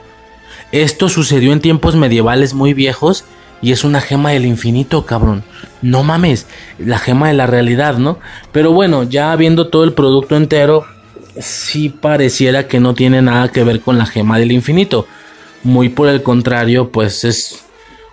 [0.73, 3.25] Esto sucedió en tiempos medievales muy viejos
[3.63, 5.43] y es una gema del infinito, cabrón.
[5.83, 6.47] No mames,
[6.79, 8.19] la gema de la realidad, ¿no?
[8.53, 10.87] Pero bueno, ya viendo todo el producto entero,
[11.39, 15.07] sí pareciera que no tiene nada que ver con la gema del infinito.
[15.63, 17.65] Muy por el contrario, pues es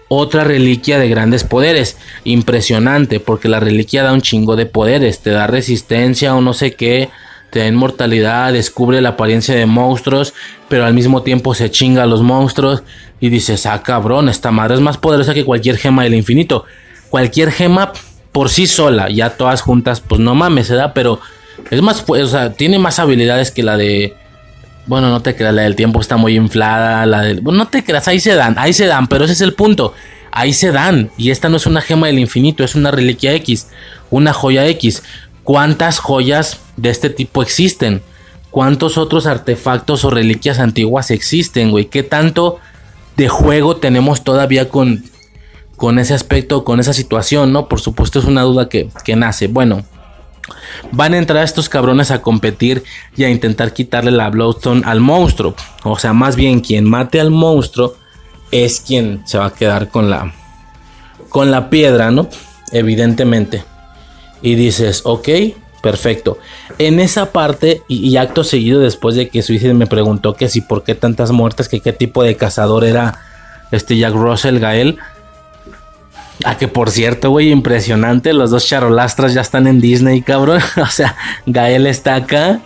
[0.10, 1.98] otra reliquia de grandes poderes.
[2.24, 5.20] Impresionante, porque la reliquia da un chingo de poderes.
[5.20, 7.10] Te da resistencia o no sé qué.
[7.58, 10.36] Te da inmortalidad, descubre la apariencia de monstruos,
[10.70, 12.84] pero al mismo tiempo se chinga a los monstruos.
[13.20, 16.66] Y dices, ah, cabrón, esta madre es más poderosa que cualquier gema del infinito.
[17.10, 17.94] Cualquier gema
[18.32, 21.20] por sí sola, ya todas juntas, pues no mames, se da, pero
[21.72, 24.14] es más, pues, o sea, tiene más habilidades que la de.
[24.86, 27.08] Bueno, no te creas, la del tiempo está muy inflada.
[27.08, 27.42] La del.
[27.42, 29.96] Bueno, no te creas, ahí se dan, ahí se dan, pero ese es el punto.
[30.32, 31.10] Ahí se dan.
[31.18, 33.70] Y esta no es una gema del infinito, es una reliquia X,
[34.12, 35.02] una joya X.
[35.44, 38.02] ¿Cuántas joyas de este tipo existen?
[38.50, 41.86] ¿Cuántos otros artefactos o reliquias antiguas existen, güey?
[41.86, 42.60] ¿Qué tanto
[43.18, 45.04] de juego tenemos todavía con,
[45.76, 47.68] con ese aspecto, con esa situación, no?
[47.68, 49.48] Por supuesto, es una duda que, que nace.
[49.48, 49.84] Bueno.
[50.94, 52.84] Van a entrar estos cabrones a competir
[53.18, 55.56] y a intentar quitarle la Bloodstone al monstruo.
[55.84, 57.96] O sea, más bien quien mate al monstruo
[58.52, 60.34] es quien se va a quedar con la
[61.30, 62.30] con la piedra, ¿no?
[62.72, 63.64] Evidentemente.
[64.42, 65.30] Y dices, ok,
[65.82, 66.38] perfecto.
[66.80, 70.84] En esa parte, y, acto seguido, después de que Suicide me preguntó que si por
[70.84, 73.18] qué tantas muertes, que qué tipo de cazador era
[73.72, 74.98] este Jack Russell Gael.
[76.44, 78.32] Ah, que por cierto, güey, impresionante.
[78.32, 80.62] Los dos charolastras ya están en Disney, cabrón.
[80.82, 81.16] o sea,
[81.48, 82.60] Gael está acá.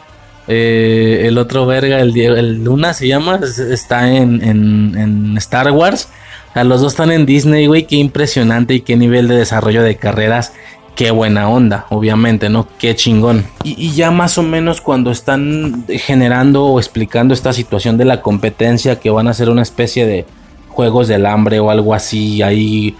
[0.47, 5.71] eh, el otro verga, el, el Luna se llama, es- está en, en- en Star
[5.71, 6.09] Wars.
[6.49, 7.87] O sea, los dos están en Disney, güey.
[7.87, 10.51] Qué impresionante y qué nivel de desarrollo de carreras.
[10.95, 12.67] Qué buena onda, obviamente, ¿no?
[12.77, 13.45] Qué chingón.
[13.63, 18.99] Y, ya más o menos cuando están generando o explicando esta situación de la competencia,
[18.99, 20.25] que van a ser una especie de
[20.67, 22.95] juegos del hambre o algo así ahí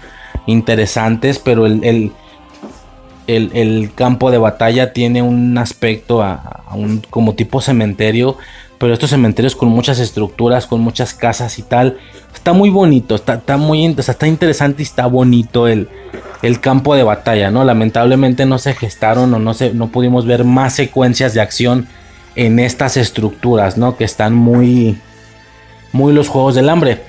[0.46, 2.12] interesantes, pero el, el,
[3.26, 8.36] el- el campo de batalla tiene un aspecto a, a un como tipo cementerio,
[8.78, 11.98] pero estos cementerios con muchas estructuras, con muchas casas y tal.
[12.34, 15.88] Está muy bonito, está, muy o sea, está interesante y está bonito el,
[16.42, 17.64] el campo de batalla, ¿no?
[17.64, 21.86] Lamentablemente no se gestaron o no, se, no pudimos ver más secuencias de acción
[22.34, 23.96] en estas estructuras, ¿no?
[23.96, 24.98] Que están muy,
[25.92, 27.00] muy los juegos del hambre.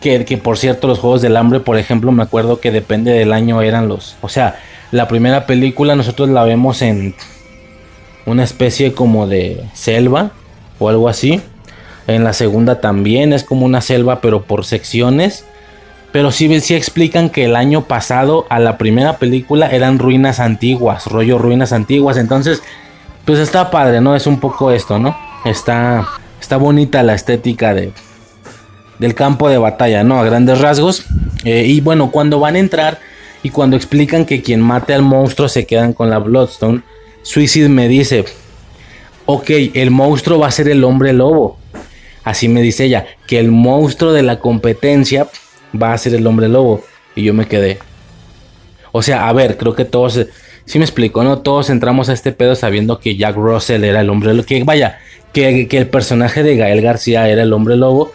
[0.00, 3.32] Que, que por cierto, los juegos del hambre, por ejemplo, me acuerdo que depende del
[3.32, 4.16] año eran los.
[4.20, 4.56] O sea,
[4.90, 7.14] la primera película nosotros la vemos en
[8.26, 10.32] una especie como de selva
[10.78, 11.40] o algo así.
[12.06, 15.44] En la segunda también es como una selva, pero por secciones.
[16.12, 21.06] Pero sí, sí explican que el año pasado a la primera película eran ruinas antiguas,
[21.06, 22.18] rollo ruinas antiguas.
[22.18, 22.62] Entonces,
[23.24, 24.14] pues está padre, ¿no?
[24.14, 25.16] Es un poco esto, ¿no?
[25.44, 26.06] Está,
[26.40, 27.92] está bonita la estética de,
[28.98, 30.18] del campo de batalla, ¿no?
[30.18, 31.04] A grandes rasgos.
[31.44, 32.98] Eh, y bueno, cuando van a entrar
[33.42, 36.82] y cuando explican que quien mate al monstruo se quedan con la Bloodstone,
[37.22, 38.24] Suicide me dice,
[39.26, 41.58] ok, el monstruo va a ser el hombre lobo.
[42.24, 45.28] Así me dice ella, que el monstruo de la competencia
[45.80, 46.82] va a ser el hombre lobo.
[47.14, 47.78] Y yo me quedé.
[48.92, 50.28] O sea, a ver, creo que todos, eh,
[50.64, 51.38] sí me explico, ¿no?
[51.38, 54.46] Todos entramos a este pedo sabiendo que Jack Russell era el hombre lobo.
[54.46, 54.98] Que vaya,
[55.32, 58.12] que, que el personaje de Gael García era el hombre lobo.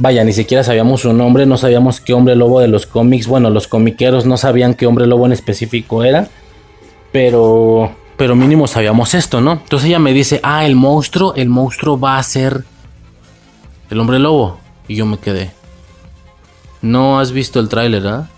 [0.00, 3.26] Vaya, ni siquiera sabíamos su nombre, no sabíamos qué hombre lobo de los cómics.
[3.26, 6.28] Bueno, los comiqueros no sabían qué hombre lobo en específico era.
[7.10, 9.54] Pero, pero mínimo sabíamos esto, ¿no?
[9.54, 12.62] Entonces ella me dice, ah, el monstruo, el monstruo va a ser
[13.90, 14.58] el hombre lobo.
[14.86, 15.52] Y yo me quedé.
[16.80, 18.28] No has visto el tráiler, ¿ah?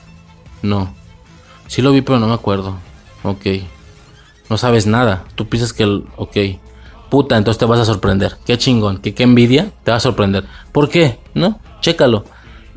[0.62, 0.94] No.
[1.68, 2.77] Sí lo vi, pero no me acuerdo.
[3.22, 3.47] Ok.
[4.48, 5.24] No sabes nada.
[5.35, 6.05] Tú piensas que el...
[6.16, 6.36] Ok.
[7.09, 8.36] Puta, entonces te vas a sorprender.
[8.44, 8.98] Qué chingón.
[8.98, 9.70] Que qué envidia.
[9.85, 10.44] Te va a sorprender.
[10.72, 11.18] ¿Por qué?
[11.35, 11.60] ¿No?
[11.81, 12.24] Chécalo.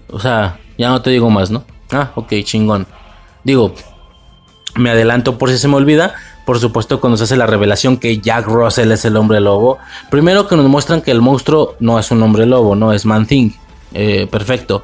[0.10, 1.64] O sea, ya no te digo más, ¿no?
[1.92, 2.86] Ah, ok, chingón.
[3.44, 3.74] Digo,
[4.76, 6.14] me adelanto por si se me olvida.
[6.46, 9.78] Por supuesto, cuando se hace la revelación que Jack Russell es el hombre lobo.
[10.10, 13.26] Primero que nos muestran que el monstruo no es un hombre lobo, no es Man
[13.26, 13.52] Thing.
[13.94, 14.84] Eh, perfecto.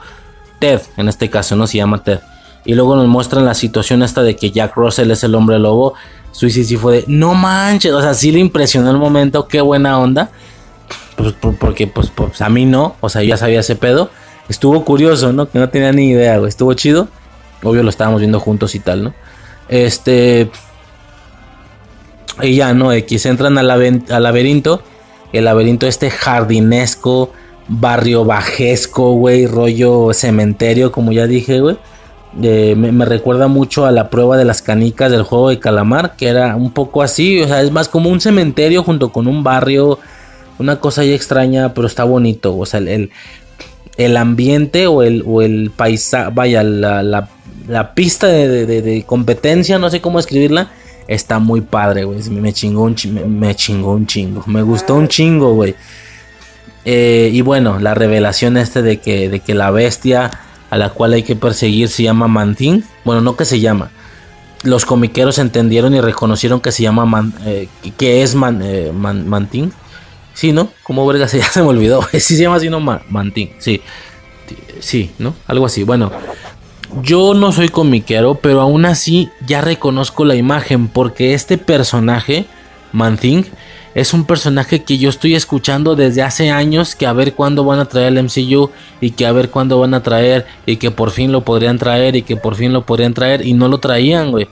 [0.60, 2.20] Ted, en este caso, no se llama Ted.
[2.66, 5.96] Y luego nos muestran la situación esta de que Jack Russell es el hombre lobo.
[6.32, 9.98] Suicide sí fue de, no manches, o sea, sí le impresionó el momento, qué buena
[10.00, 10.30] onda.
[11.18, 14.10] Pues, por- porque pues, pues, a mí no, o sea, yo ya sabía ese pedo.
[14.48, 15.50] Estuvo curioso, ¿no?
[15.50, 16.48] Que no tenía ni idea, güey.
[16.50, 17.08] Estuvo chido.
[17.64, 19.14] Obvio lo estábamos viendo juntos y tal, ¿no?
[19.68, 20.50] Este...
[22.42, 22.92] Y ya, ¿no?
[22.94, 24.82] X entran al, al laberinto.
[25.34, 27.32] El laberinto este jardinesco,
[27.68, 31.78] barrio bajesco, güey, rollo cementerio, como ya dije, güey.
[32.34, 36.56] Me, recuerda mucho a la prueba de las canicas del juego de calamar, que era
[36.56, 39.98] un poco así, o sea, es más como un cementerio junto con un barrio,
[40.60, 43.10] una cosa ahí extraña, pero está bonito, o sea, el,
[43.98, 47.30] el, ambiente o el, o el paisaje, vaya, la, la-
[47.96, 50.72] pista de- de competencia, no sé cómo escribirla,
[51.10, 55.08] está muy padre, güey, me, chingó un chi- me, chingó un chingo, me gustó un
[55.08, 55.76] chingo, güey.
[56.86, 60.32] Eh, y bueno, la revelación este de que, de que la bestia
[60.70, 62.84] a la cual hay que perseguir se llama Mantín.
[63.04, 63.92] Bueno, no que se llama.
[64.64, 67.68] Los comiqueros entendieron y reconocieron que se llama Man- eh,
[67.98, 69.74] que es Man- eh, Man- Mantín.
[70.34, 70.70] Sí, ¿no?
[70.84, 72.02] Como verga se ya se me olvidó.
[72.14, 72.80] Sí se llama así, ¿no?
[72.80, 73.52] Ma- Mantín.
[73.60, 73.82] Sí.
[74.80, 75.36] Sí, ¿no?
[75.48, 75.84] Algo así.
[75.84, 76.12] Bueno,
[77.04, 82.46] yo no soy comiquero, pero aún así ya reconozco la imagen porque este personaje,
[82.92, 83.46] Manthing,
[83.96, 87.80] es un personaje que yo estoy escuchando desde hace años que a ver cuándo van
[87.80, 88.70] a traer el MCU
[89.02, 92.16] y que a ver cuándo van a traer y que por fin lo podrían traer
[92.16, 94.48] y que por fin lo podrían traer y no lo traían, güey.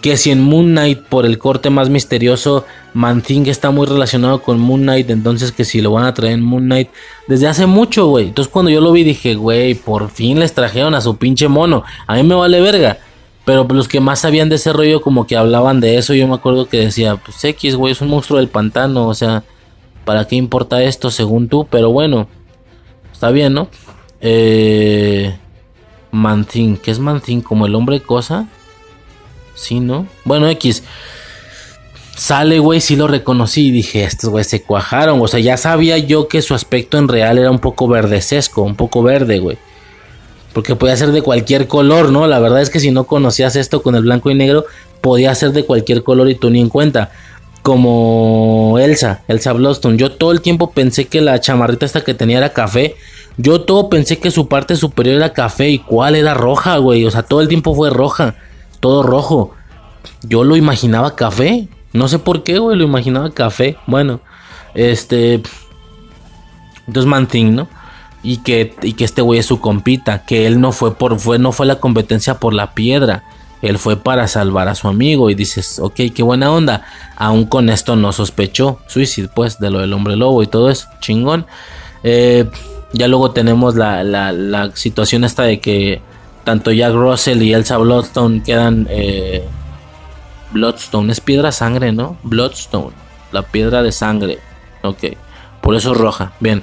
[0.00, 4.58] Que si en Moon Knight por el corte más misterioso Manthing está muy relacionado con
[4.58, 6.88] Moon Knight, entonces que si lo van a traer en Moon Knight
[7.26, 8.28] desde hace mucho, güey.
[8.28, 11.84] Entonces cuando yo lo vi dije, güey, por fin les trajeron a su pinche mono.
[12.06, 12.98] A mí me vale verga.
[13.44, 16.34] Pero los que más sabían de ese rollo como que hablaban de eso, yo me
[16.34, 19.44] acuerdo que decía, pues X, güey, es un monstruo del pantano, o sea,
[20.04, 21.64] ¿para qué importa esto según tú?
[21.70, 22.26] Pero bueno,
[23.12, 23.68] está bien, ¿no?
[24.20, 25.36] Eh,
[26.10, 27.40] Manthing, ¿qué es Manthing?
[27.40, 28.48] ¿Como el hombre cosa?
[29.56, 30.06] Sí, ¿no?
[30.24, 30.84] Bueno, X.
[32.14, 35.20] Sale, güey, sí lo reconocí y dije, estos güey se cuajaron.
[35.20, 38.76] O sea, ya sabía yo que su aspecto en real era un poco verdecesco, un
[38.76, 39.58] poco verde, güey.
[40.52, 42.26] Porque podía ser de cualquier color, ¿no?
[42.26, 44.64] La verdad es que si no conocías esto con el blanco y negro,
[45.02, 47.10] podía ser de cualquier color y tú ni en cuenta.
[47.62, 49.98] Como Elsa, Elsa Bloodstone.
[49.98, 52.96] Yo todo el tiempo pensé que la chamarrita esta que tenía era café.
[53.36, 57.04] Yo todo pensé que su parte superior era café y cuál era roja, güey.
[57.04, 58.36] O sea, todo el tiempo fue roja.
[58.86, 59.50] Todo rojo.
[60.22, 61.66] Yo lo imaginaba café.
[61.92, 62.78] No sé por qué, güey.
[62.78, 63.76] Lo imaginaba café.
[63.88, 64.20] Bueno,
[64.74, 65.42] este.
[66.86, 67.68] Entonces, Man Thing, ¿no?
[68.22, 70.24] Y que, y que este güey es su compita.
[70.24, 71.18] Que él no fue por.
[71.18, 73.24] Fue, no fue la competencia por la piedra.
[73.60, 75.30] Él fue para salvar a su amigo.
[75.30, 76.86] Y dices, ok, qué buena onda.
[77.16, 78.78] Aún con esto no sospechó.
[78.86, 80.86] Suicide, pues, de lo del hombre lobo y todo eso.
[81.00, 81.44] Chingón.
[82.04, 82.48] Eh,
[82.92, 86.02] ya luego tenemos la, la, la, situación esta de que
[86.46, 88.86] tanto Jack Russell y Elsa Bloodstone quedan.
[88.88, 89.44] Eh,
[90.52, 92.16] Bloodstone es piedra sangre, ¿no?
[92.22, 92.94] Bloodstone,
[93.32, 94.38] la piedra de sangre.
[94.82, 95.04] Ok,
[95.60, 96.34] por eso es roja.
[96.38, 96.62] Bien,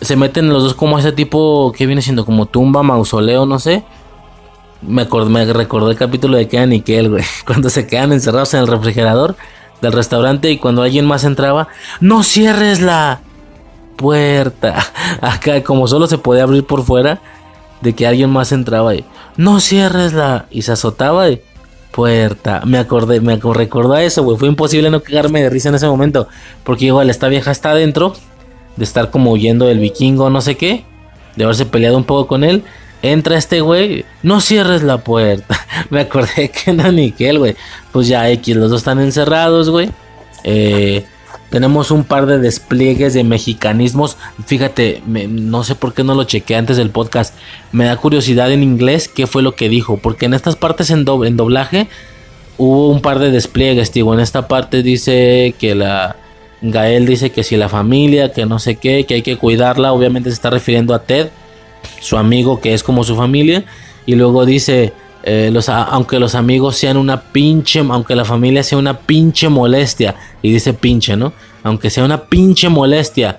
[0.00, 3.82] se meten los dos como ese tipo que viene siendo como tumba, mausoleo, no sé.
[4.80, 7.24] Me, me recordó el capítulo de Kean y Kel, güey.
[7.44, 9.34] Cuando se quedan encerrados en el refrigerador
[9.82, 11.66] del restaurante y cuando alguien más entraba,
[12.00, 13.22] no cierres la
[13.96, 14.86] puerta.
[15.20, 17.20] Acá, como solo se podía abrir por fuera,
[17.80, 19.04] de que alguien más entraba y
[19.36, 20.46] no cierres la.
[20.50, 21.40] Y se azotaba y
[21.90, 22.62] puerta.
[22.64, 24.36] Me acordé, me recordó a eso, güey.
[24.36, 26.28] Fue imposible no cagarme de risa en ese momento.
[26.64, 28.14] Porque igual esta vieja está adentro.
[28.76, 30.84] De estar como huyendo del vikingo, no sé qué.
[31.36, 32.64] De haberse peleado un poco con él.
[33.02, 34.04] Entra este güey.
[34.22, 35.58] No cierres la puerta.
[35.90, 37.56] me acordé que no ni que él, güey.
[37.92, 39.90] Pues ya X, los dos están encerrados, güey.
[40.44, 41.04] Eh,
[41.50, 44.16] tenemos un par de despliegues de mexicanismos.
[44.46, 47.34] Fíjate, no sé por qué no lo chequé antes del podcast.
[47.72, 49.96] Me da curiosidad en inglés qué fue lo que dijo.
[49.96, 51.88] Porque en estas partes en, en doblaje
[52.56, 53.92] hubo un par de despliegues.
[53.92, 56.16] Digo, en esta parte dice que la...
[56.62, 59.92] Gael dice que si la familia, que no sé qué, que hay que cuidarla.
[59.92, 61.30] Obviamente se está refiriendo a Ted,
[62.00, 63.64] su amigo que es como su familia.
[64.06, 68.98] Y luego dice, eh, aunque los amigos sean una pinche, aunque la familia sea una
[68.98, 71.32] pinche molestia, y dice pinche, ¿no?
[71.62, 73.38] Aunque sea una pinche molestia,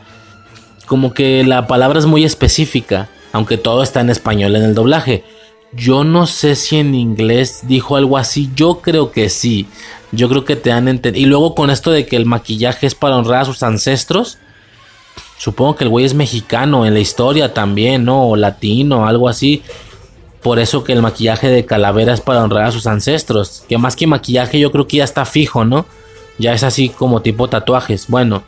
[0.86, 5.24] como que la palabra es muy específica, aunque todo está en español en el doblaje.
[5.74, 9.68] Yo no sé si en inglés dijo algo así, yo creo que sí,
[10.12, 11.26] yo creo que te han entendido.
[11.26, 14.38] Y luego con esto de que el maquillaje es para honrar a sus ancestros,
[15.38, 18.28] supongo que el güey es mexicano en la historia también, ¿no?
[18.28, 19.64] O latino, algo así.
[20.42, 23.64] Por eso que el maquillaje de calavera es para honrar a sus ancestros.
[23.70, 25.86] Que más que maquillaje yo creo que ya está fijo, ¿no?
[26.40, 28.08] Ya es así como tipo tatuajes.
[28.08, 28.44] Bueno,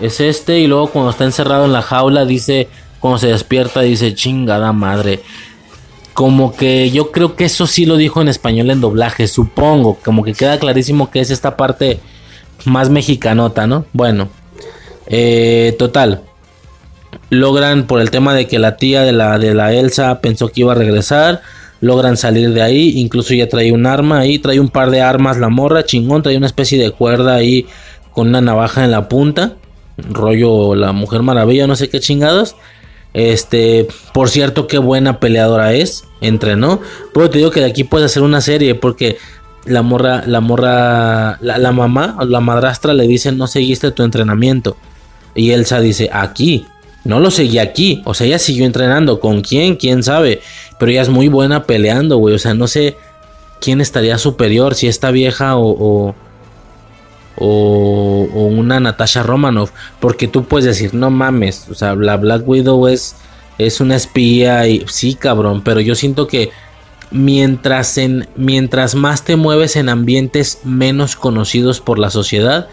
[0.00, 2.68] es este y luego cuando está encerrado en la jaula dice,
[3.00, 5.20] cuando se despierta dice, chingada madre.
[6.12, 9.98] Como que yo creo que eso sí lo dijo en español en doblaje, supongo.
[10.04, 12.00] Como que queda clarísimo que es esta parte
[12.66, 13.86] más mexicanota, ¿no?
[13.94, 14.28] Bueno,
[15.06, 16.22] eh, total
[17.30, 20.60] logran por el tema de que la tía de la, de la Elsa pensó que
[20.60, 21.42] iba a regresar,
[21.80, 25.38] logran salir de ahí, incluso ya trae un arma ahí, trae un par de armas
[25.38, 27.66] la morra, chingón, trae una especie de cuerda ahí
[28.12, 29.56] con una navaja en la punta,
[29.96, 32.56] rollo la Mujer Maravilla, no sé qué chingados.
[33.14, 36.80] Este, por cierto, qué buena peleadora es, entrenó.
[37.12, 39.18] Pero te digo que de aquí puedes hacer una serie porque
[39.64, 44.02] la morra, la morra, la, la mamá o la madrastra le dice no seguiste tu
[44.02, 44.76] entrenamiento.
[45.34, 46.66] Y Elsa dice, aquí,
[47.04, 48.02] no lo seguí aquí.
[48.04, 49.20] O sea, ella siguió entrenando.
[49.20, 49.76] ¿Con quién?
[49.76, 50.40] ¿Quién sabe?
[50.78, 52.34] Pero ella es muy buena peleando, güey.
[52.34, 52.96] O sea, no sé
[53.60, 54.74] quién estaría superior.
[54.74, 56.14] Si esta vieja o, o,
[57.36, 59.72] o, una Natasha Romanoff.
[60.00, 61.66] Porque tú puedes decir, no mames.
[61.70, 63.16] O sea, la Black Widow es,
[63.58, 64.68] es una espía.
[64.68, 65.62] Y, sí, cabrón.
[65.64, 66.50] Pero yo siento que
[67.10, 72.68] mientras, en, mientras más te mueves en ambientes menos conocidos por la sociedad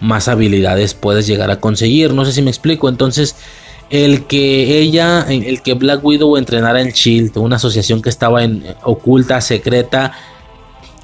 [0.00, 2.14] más habilidades puedes llegar a conseguir.
[2.14, 2.88] No sé si me explico.
[2.88, 3.36] Entonces,
[3.90, 8.64] el que ella, el que Black Widow entrenara en Shield, una asociación que estaba en
[8.82, 10.12] oculta, secreta,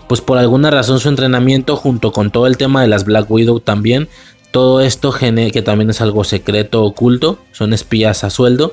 [0.06, 3.60] pues por alguna razón su entrenamiento junto con todo el tema de las Black Widow
[3.60, 4.08] también,
[4.50, 8.72] todo esto que también es algo secreto, oculto, son espías a sueldo.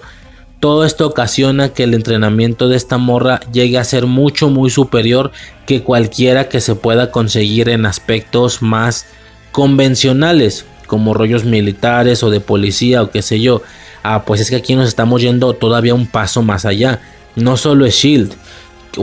[0.59, 5.31] Todo esto ocasiona que el entrenamiento de esta morra llegue a ser mucho muy superior
[5.65, 9.07] que cualquiera que se pueda conseguir en aspectos más
[9.51, 13.61] convencionales, como rollos militares o de policía o qué sé yo.
[14.03, 17.01] Ah, pues es que aquí nos estamos yendo todavía un paso más allá.
[17.35, 18.33] No solo es Shield.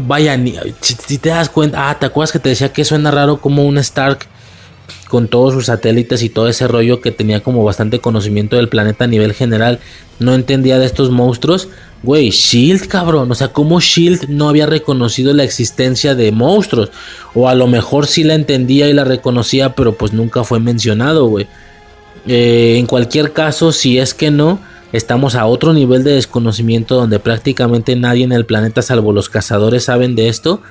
[0.03, 0.39] Vaya,
[0.81, 3.79] si, te das cuenta, ah, ¿te acuerdas que te decía que suena raro como un
[3.79, 4.27] Stark
[5.09, 9.05] con todos sus satélites y todo ese rollo que tenía como bastante conocimiento del planeta
[9.05, 9.79] a nivel general,
[10.19, 11.69] no entendía de estos monstruos?
[12.03, 13.31] Güey, Shield, cabrón.
[13.31, 16.91] O sea, ¿cómo Shield no había reconocido la existencia de monstruos?
[17.35, 21.27] O a lo mejor sí la entendía y la reconocía, pero pues nunca fue mencionado,
[21.27, 21.47] güey.
[22.27, 24.61] Eh, en cualquier caso, si es que no,
[24.93, 29.85] estamos a otro nivel de desconocimiento donde prácticamente nadie en el planeta salvo los cazadores
[29.85, 30.63] saben de esto.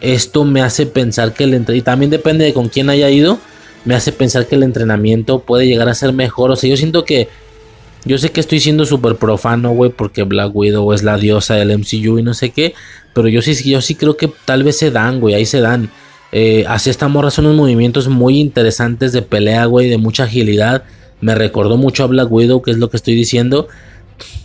[0.00, 3.38] Esto me hace pensar que el y también depende de con quién haya ido,
[3.84, 6.50] me hace pensar que el entrenamiento puede llegar a ser mejor.
[6.50, 7.28] O sea, yo siento que
[8.04, 11.78] yo sé que estoy siendo súper profano, güey, porque Black Widow es la diosa del
[11.78, 12.74] MCU y no sé qué,
[13.14, 15.90] pero yo sí, yo sí creo que tal vez se dan, güey, ahí se dan.
[16.32, 20.84] Eh, así esta morra son unos movimientos muy interesantes de pelea, güey, de mucha agilidad.
[21.20, 23.68] Me recordó mucho a Black Widow, que es lo que estoy diciendo.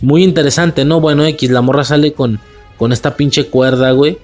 [0.00, 1.00] Muy interesante, ¿no?
[1.00, 2.38] Bueno, X, la morra sale con,
[2.76, 4.18] con esta pinche cuerda, güey.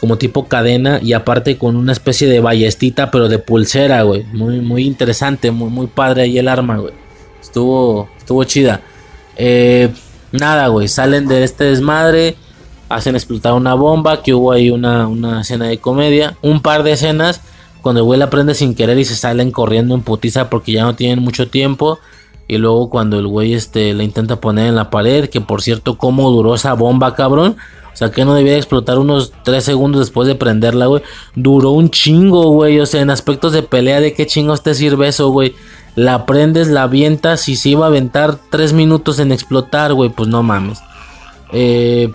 [0.00, 4.24] Como tipo cadena y aparte con una especie de ballestita, pero de pulsera, güey.
[4.32, 6.94] Muy, muy interesante, muy, muy padre ahí el arma, güey.
[7.40, 8.80] Estuvo, estuvo chida.
[9.36, 9.90] Eh,
[10.32, 12.36] nada, güey, salen de este desmadre.
[12.88, 14.22] Hacen explotar una bomba.
[14.22, 16.36] Que hubo ahí una, una escena de comedia.
[16.42, 17.42] Un par de escenas.
[17.82, 20.84] Cuando el güey la prende sin querer y se salen corriendo en putiza porque ya
[20.84, 21.98] no tienen mucho tiempo.
[22.48, 25.28] Y luego cuando el güey este, la intenta poner en la pared.
[25.28, 27.56] Que por cierto, cómo duró esa bomba, cabrón.
[27.92, 31.02] O sea, que no debía explotar unos 3 segundos después de prenderla, güey.
[31.36, 32.80] Duró un chingo, güey.
[32.80, 35.54] O sea, en aspectos de pelea, ¿de qué chingos te sirve eso, güey?
[35.94, 40.10] La prendes, la avientas y se iba a aventar 3 minutos en explotar, güey.
[40.10, 40.80] Pues no mames.
[41.52, 42.12] Eh,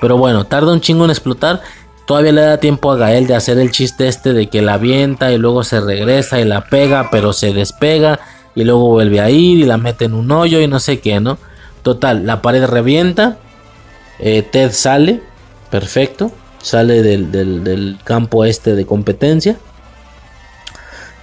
[0.00, 1.60] pero bueno, tarda un chingo en explotar.
[2.06, 5.32] Todavía le da tiempo a Gael de hacer el chiste este de que la avienta
[5.32, 8.20] y luego se regresa y la pega, pero se despega
[8.54, 11.20] y luego vuelve a ir y la mete en un hoyo y no sé qué,
[11.20, 11.38] ¿no?
[11.82, 13.36] Total, la pared revienta.
[14.20, 15.20] Eh, Ted sale,
[15.70, 16.32] perfecto.
[16.62, 19.58] Sale del, del, del campo este de competencia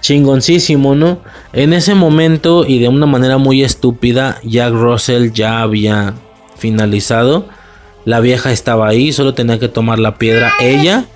[0.06, 1.18] chingoncísimo, ¿no?
[1.52, 6.14] En ese momento y de una manera muy estúpida, Jack Russell ya había
[6.56, 7.48] finalizado.
[8.04, 11.06] La vieja estaba ahí, solo tenía que tomar la piedra ella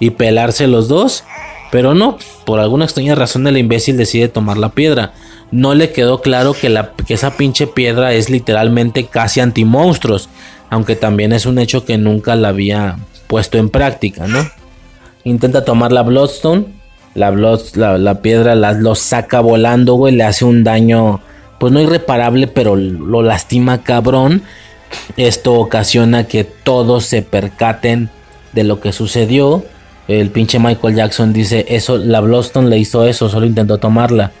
[0.00, 1.24] y pelarse los dos.
[1.70, 2.16] Pero no,
[2.46, 5.12] por alguna extraña razón el imbécil decide tomar la piedra.
[5.50, 10.30] No le quedó claro que, la, que esa pinche piedra es literalmente casi anti-monstruos.
[10.70, 12.96] Aunque también es un hecho que nunca la había
[13.26, 14.48] puesto en práctica, ¿no?
[15.24, 16.77] Intenta tomar la Bloodstone
[17.14, 21.20] la, piedra la, lo saca volando, güey, le hace un daño,
[21.58, 24.42] pues no irreparable, pero lo lastima cabrón.
[25.16, 28.10] Esto ocasiona que todos se percaten
[28.52, 29.64] de lo que sucedió.
[30.06, 34.32] El pinche Michael Jackson dice, eso, la Bloodstone le hizo eso, solo intentó tomarla.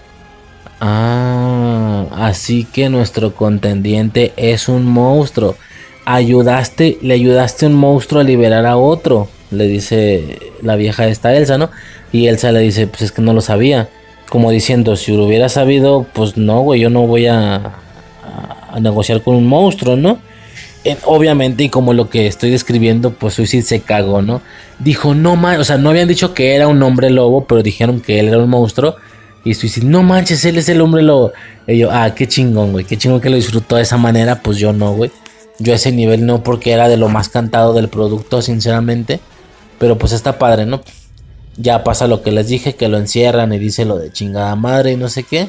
[0.80, 5.56] Ah, así que nuestro contendiente es un monstruo.
[6.04, 11.34] Ayudaste, le ayudaste a un monstruo a liberar a otro, le dice la vieja esta
[11.34, 11.70] Elsa, ¿no?
[12.12, 13.88] Y Elsa le dice, pues es que no lo sabía.
[14.28, 17.74] Como diciendo, si lo hubiera sabido, pues no, güey, yo no voy a,
[18.80, 20.18] negociar con un monstruo, ¿no?
[21.04, 24.40] obviamente, y como lo que estoy describiendo, pues Suicide se cagó, ¿no?
[24.78, 28.00] Dijo, no manches, o sea, no habían dicho que era un hombre lobo, pero dijeron
[28.00, 28.96] que él era un monstruo.
[29.44, 31.32] Y Suicide, no manches, él es el hombre lobo.
[31.66, 34.56] Y yo, ah, qué chingón, güey, qué chingón que lo disfrutó de esa manera, pues
[34.56, 35.10] yo no, güey.
[35.58, 39.20] Yo a ese nivel no, porque era de lo más cantado del producto, sinceramente.
[39.78, 40.80] Pero pues está padre, ¿no?
[41.58, 44.92] Ya pasa lo que les dije, que lo encierran y dice lo de chingada madre
[44.92, 45.48] y no sé qué.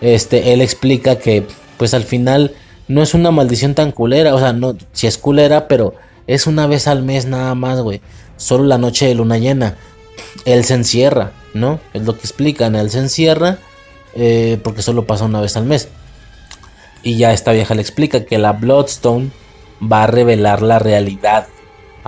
[0.00, 1.46] Este, él explica que
[1.78, 2.52] pues al final
[2.86, 5.94] no es una maldición tan culera, o sea, no, si es culera, pero
[6.26, 8.00] es una vez al mes nada más, güey.
[8.36, 9.76] Solo la noche de luna llena.
[10.44, 11.80] Él se encierra, ¿no?
[11.94, 13.58] Es lo que explican, él se encierra
[14.14, 15.88] eh, porque solo pasa una vez al mes.
[17.02, 19.30] Y ya esta vieja le explica que la Bloodstone
[19.80, 21.46] va a revelar la realidad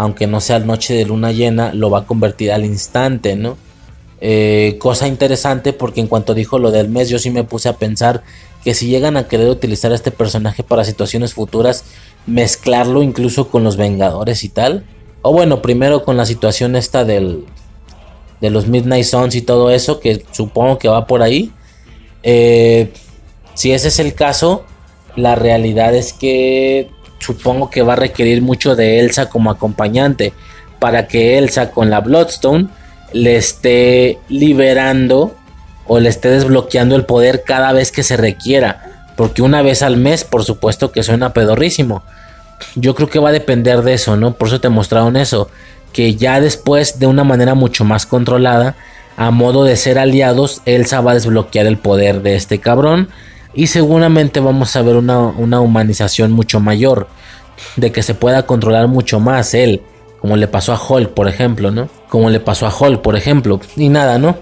[0.01, 3.59] aunque no sea noche de luna llena, lo va a convertir al instante, ¿no?
[4.23, 7.75] Eh, cosa interesante porque en cuanto dijo lo del mes, yo sí me puse a
[7.75, 8.23] pensar
[8.65, 11.85] que si llegan a querer utilizar a este personaje para situaciones futuras,
[12.27, 14.87] mezclarlo incluso con los Vengadores y tal.
[15.21, 17.45] O bueno, primero con la situación esta del,
[18.41, 21.53] de los Midnight Suns y todo eso, que supongo que va por ahí.
[22.23, 22.91] Eh,
[23.53, 24.65] si ese es el caso,
[25.15, 26.89] la realidad es que
[27.21, 30.33] supongo que va a requerir mucho de Elsa como acompañante
[30.81, 32.69] para que Elsa con la Bloodstone
[33.13, 35.37] le esté liberando
[35.87, 39.11] o le esté desbloqueando el poder cada vez que se requiera.
[39.17, 42.03] Porque una vez al mes, por supuesto que suena pedorrísimo.
[42.75, 44.35] Yo creo que va a depender de eso, ¿no?
[44.35, 45.51] Por eso te mostraron eso.
[45.93, 48.77] Que ya después, de una manera mucho más controlada,
[49.17, 53.09] a modo de ser aliados, Elsa va a desbloquear el poder de este cabrón
[53.55, 57.09] y seguramente vamos a ver una, humanización mucho mayor,
[57.77, 59.83] de que se pueda controlar mucho más él,
[60.21, 61.89] como le pasó a Hulk, por ejemplo, ¿no?
[62.09, 64.37] Como le pasó a Hulk, por ejemplo, y nada, ¿no?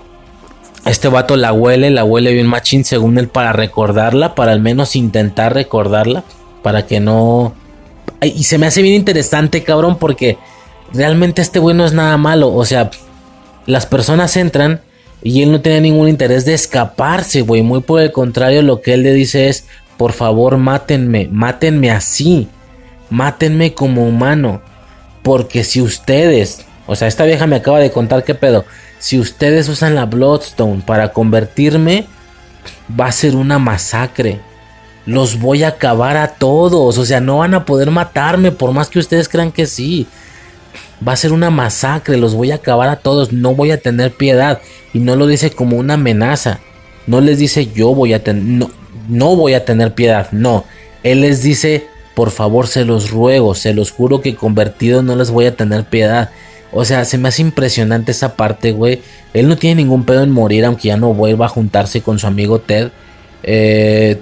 [0.85, 4.97] Este vato la huele, la huele bien machín según él para recordarla, para al menos
[4.97, 6.25] intentar recordarla,
[6.63, 7.55] para que no...
[8.23, 10.39] Y se me hace bien interesante, cabrón, porque
[10.93, 12.91] realmente este güey no es nada malo, o sea,
[13.67, 14.81] las personas entran
[15.23, 17.63] y él no tiene ningún interés de escaparse, güey.
[17.63, 19.67] Muy por el contrario, lo que él le dice es,
[19.97, 22.49] Por favor, mátenme, mátenme así.
[23.11, 24.63] Mátenme como humano.
[25.23, 28.65] Porque si ustedes, o sea, esta vieja me acaba de contar qué pedo.
[29.01, 32.07] Si ustedes usan la Bloodstone para convertirme,
[32.99, 34.41] va a ser una masacre.
[35.05, 36.97] Los voy a acabar a todos.
[36.97, 40.07] O sea, no van a poder matarme por más que ustedes crean que sí.
[41.07, 42.17] Va a ser una masacre.
[42.17, 43.33] Los voy a acabar a todos.
[43.33, 44.61] No voy a tener piedad.
[44.93, 46.61] Y no lo dice como una amenaza.
[47.07, 48.43] No les dice yo voy a tener...
[48.43, 48.71] No,
[49.09, 50.29] no voy a tener piedad.
[50.33, 50.65] No.
[51.03, 53.55] Él les dice, por favor, se los ruego.
[53.55, 56.31] Se los juro que convertido no les voy a tener piedad.
[56.73, 59.01] O sea, se me hace impresionante esa parte, güey.
[59.33, 62.27] Él no tiene ningún pedo en morir, aunque ya no vuelva a juntarse con su
[62.27, 62.91] amigo Ted.
[63.43, 64.21] Eh,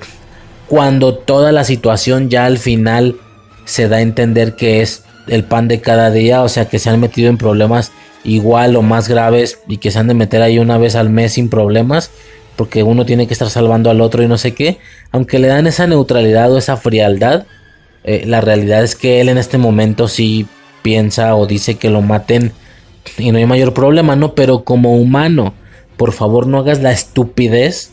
[0.69, 3.17] cuando toda la situación ya al final
[3.65, 6.91] se da a entender que es el pan de cada día, o sea, que se
[6.91, 7.93] han metido en problemas
[8.25, 11.35] igual o más graves y que se han de meter ahí una vez al mes
[11.35, 12.11] sin problemas,
[12.57, 14.79] porque uno tiene que estar salvando al otro y no sé qué.
[15.13, 17.47] Aunque le dan esa neutralidad o esa frialdad,
[18.05, 20.47] eh, la realidad es que él en este momento sí
[20.83, 22.53] piensa o dice que lo maten
[23.19, 24.35] y no hay mayor problema, ¿no?
[24.35, 25.55] Pero como humano,
[25.97, 27.93] por favor no hagas la estupidez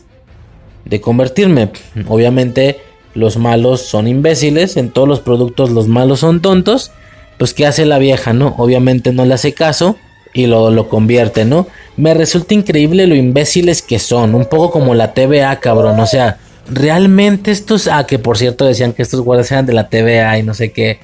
[0.84, 1.70] de convertirme.
[2.08, 2.78] Obviamente
[3.14, 6.92] los malos son imbéciles, en todos los productos los malos son tontos.
[7.38, 8.54] Pues ¿qué hace la vieja, no?
[8.58, 9.96] Obviamente no le hace caso
[10.32, 11.66] y lo, lo convierte, ¿no?
[11.96, 16.38] Me resulta increíble lo imbéciles que son, un poco como la TVA, cabrón, o sea,
[16.68, 20.42] realmente estos, ah, que por cierto decían que estos guardias eran de la TVA y
[20.42, 20.98] no sé qué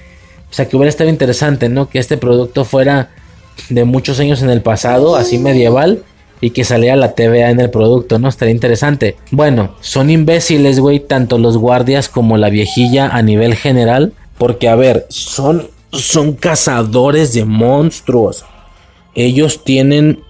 [0.50, 1.88] o sea, que hubiera estado interesante, ¿no?
[1.88, 3.10] Que este producto fuera
[3.68, 6.02] de muchos años en el pasado, así medieval,
[6.40, 8.28] y que saliera la TVA en el producto, ¿no?
[8.28, 9.16] Estaría interesante.
[9.30, 14.74] Bueno, son imbéciles, güey, tanto los guardias como la viejilla a nivel general, porque, a
[14.74, 18.44] ver, son, son cazadores de monstruos.
[19.14, 20.22] Ellos tienen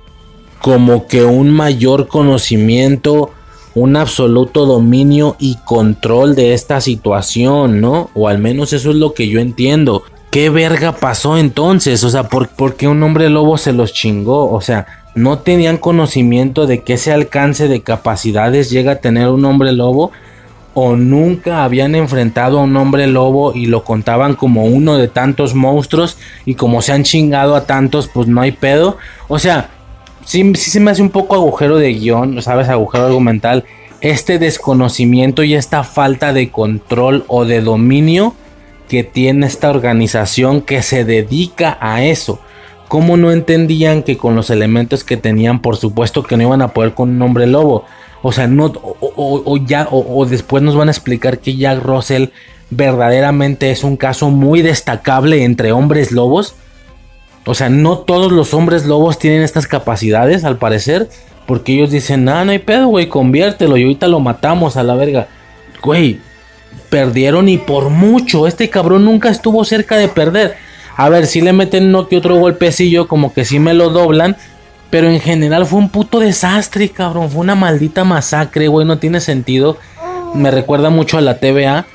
[0.60, 3.30] como que un mayor conocimiento
[3.74, 8.10] un absoluto dominio y control de esta situación, ¿no?
[8.14, 10.02] O al menos eso es lo que yo entiendo.
[10.30, 12.04] ¿Qué verga pasó entonces?
[12.04, 14.50] O sea, ¿por, qué un hombre lobo se los chingó?
[14.50, 19.44] O sea, no tenían conocimiento de que ese alcance de capacidades llega a tener un
[19.44, 20.12] hombre lobo.
[20.74, 25.54] O nunca habían enfrentado a un hombre lobo y lo contaban como uno de tantos
[25.54, 26.16] monstruos.
[26.44, 28.98] Y como se han chingado a tantos, pues no hay pedo.
[29.28, 29.70] O sea,
[30.24, 32.68] sí, sí se me hace un poco agujero de guion, ¿sabes?
[32.68, 33.64] Agujero argumental.
[34.00, 38.34] Este desconocimiento y esta falta de control o de dominio
[38.88, 42.40] que tiene esta organización que se dedica a eso.
[42.88, 46.68] ¿Cómo no entendían que con los elementos que tenían, por supuesto que no iban a
[46.68, 47.84] poder con un hombre lobo?
[48.22, 52.26] O sea, no, o, ya, o, después nos van a explicar que Jack Russell
[52.68, 56.54] verdaderamente es un caso muy destacable entre hombres lobos.
[57.46, 61.08] O sea, no todos los hombres lobos tienen estas capacidades, al parecer.
[61.46, 64.94] Porque ellos dicen, ah, no hay pedo, güey, conviértelo y ahorita lo matamos a la
[64.94, 65.26] verga.
[65.82, 66.20] Güey,
[66.90, 68.46] perdieron y por mucho.
[68.46, 70.56] Este cabrón nunca estuvo cerca de perder.
[70.96, 74.36] A ver, si le meten no que otro golpecillo, como que sí me lo doblan.
[74.90, 77.30] Pero en general fue un puto desastre, cabrón.
[77.30, 78.86] Fue una maldita masacre, güey.
[78.86, 79.78] No tiene sentido.
[80.34, 81.86] Me recuerda mucho a la TVA.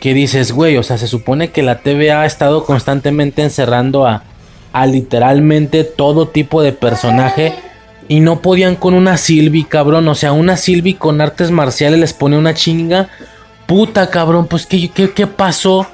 [0.00, 4.22] Que dices, güey, o sea, se supone que la TVA ha estado constantemente encerrando a,
[4.72, 7.54] a literalmente todo tipo de personaje.
[8.06, 10.06] Y no podían con una Sylvie, cabrón.
[10.08, 13.08] O sea, una Sylvie con artes marciales les pone una chinga.
[13.66, 15.86] Puta, cabrón, pues ¿qué, qué, pasó?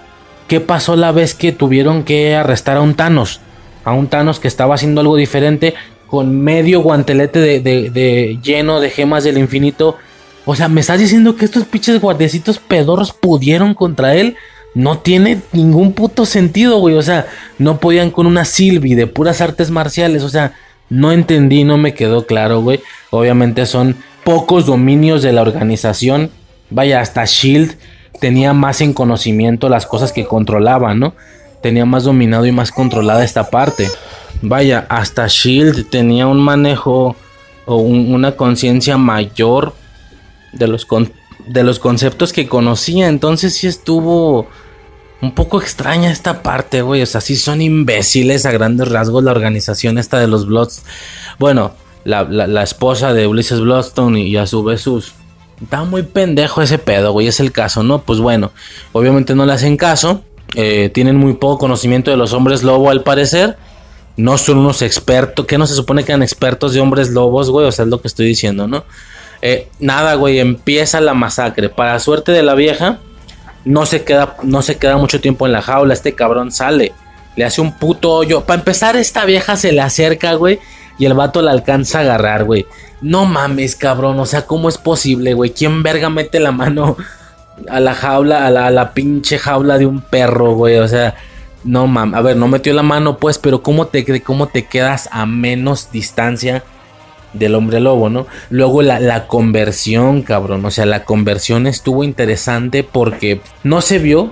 [0.48, 3.40] ¿Qué pasó la vez que tuvieron que arrestar a un Thanos?
[3.84, 5.74] A un Thanos que estaba haciendo algo diferente
[6.10, 9.96] con medio guantelete de, de lleno de gemas del infinito.
[10.44, 14.36] O sea, ¿me estás diciendo que estos pinches guardecitos pedorros pudieron contra él?
[14.74, 16.94] no tiene ningún puto sentido, güey.
[16.94, 17.26] O sea,
[17.58, 20.22] no podían con una Sylvie de puras artes marciales.
[20.22, 20.52] O sea,
[20.88, 22.80] no entendí, no me quedó claro, güey.
[23.10, 26.30] Obviamente son pocos dominios de la organización.
[26.70, 27.76] Vaya, hasta Shield
[28.20, 31.14] tenía más en conocimiento las cosas que controlaba, ¿no?
[31.62, 33.88] Tenía más dominado y más controlada esta parte.
[34.42, 37.16] Vaya, hasta Shield tenía un manejo
[37.66, 39.74] o una conciencia mayor
[40.52, 40.86] de los,
[41.46, 43.08] de los conceptos que conocía.
[43.08, 44.48] Entonces sí estuvo
[45.20, 47.02] un poco extraña esta parte, güey.
[47.02, 50.82] O sea, sí son imbéciles a grandes rasgos la organización esta de los Bloods.
[51.38, 51.72] Bueno,
[52.04, 55.12] la, esposa de Ulysses Bloodstone y, a su vez sus...
[55.62, 57.26] Está muy pendejo ese pedo, güey.
[57.26, 58.00] Es el caso, ¿no?
[58.02, 58.50] Pues bueno,
[58.92, 60.22] obviamente no le hacen caso.
[60.54, 63.58] Eh, tienen muy poco conocimiento de los hombres lobo al parecer.
[64.20, 65.46] No son unos expertos.
[65.46, 67.66] Que no se supone que eran expertos de hombres lobos, güey.
[67.66, 68.84] O sea, es lo que estoy diciendo, ¿no?
[69.42, 71.68] Eh, nada, güey, empieza la masacre.
[71.68, 72.98] Para suerte de la vieja,
[73.64, 75.94] no se, queda, no se queda mucho tiempo en la jaula.
[75.94, 76.92] Este cabrón sale,
[77.36, 78.44] le hace un puto hoyo.
[78.44, 80.58] Para empezar, esta vieja se le acerca, güey,
[80.98, 82.66] y el vato la alcanza a agarrar, güey.
[83.00, 85.50] No mames, cabrón, o sea, ¿cómo es posible, güey?
[85.50, 86.96] ¿Quién verga mete la mano
[87.68, 90.78] a la jaula, a la, a la pinche jaula de un perro, güey.
[90.78, 91.14] O sea,
[91.64, 92.16] no mames.
[92.18, 95.90] A ver, no metió la mano, pues, pero ¿cómo te, cómo te quedas a menos
[95.92, 96.64] distancia
[97.32, 98.26] del hombre lobo, no?
[98.48, 100.64] Luego la, la conversión, cabrón.
[100.64, 104.30] O sea, la conversión estuvo interesante porque no se vio.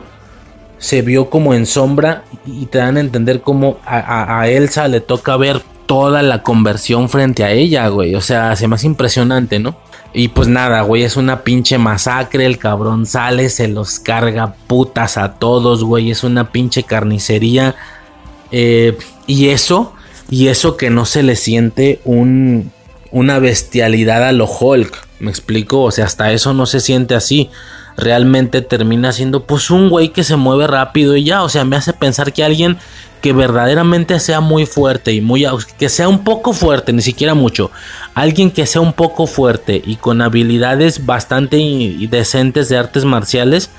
[0.79, 5.01] Se vio como en sombra y te dan a entender cómo a, a- Elsa le
[5.01, 8.15] toca ver toda la conversión frente a ella, güey.
[8.15, 9.77] O sea, se hace impresionante, ¿no?
[10.13, 12.47] Y pues nada, güey, es una pinche masacre.
[12.47, 16.11] El cabrón sale, se los carga putas a todos, güey.
[16.11, 17.75] Es una pinche carnicería.
[18.51, 19.93] Eh, y eso,
[20.31, 22.73] y eso que no se le siente un,
[23.11, 25.07] una bestialidad a lo Hulk.
[25.21, 25.83] ¿Me explico?
[25.83, 27.51] O sea, hasta eso no se siente así.
[27.97, 31.43] Realmente termina siendo pues un güey que se mueve rápido y ya.
[31.43, 32.79] O sea, me hace pensar que alguien
[33.21, 35.45] que verdaderamente sea muy fuerte y muy
[35.77, 37.71] que sea un poco fuerte, ni siquiera mucho.
[38.19, 41.57] Alguien que sea un poco fuerte y con habilidades bastante
[42.11, 43.71] decentes de artes marciales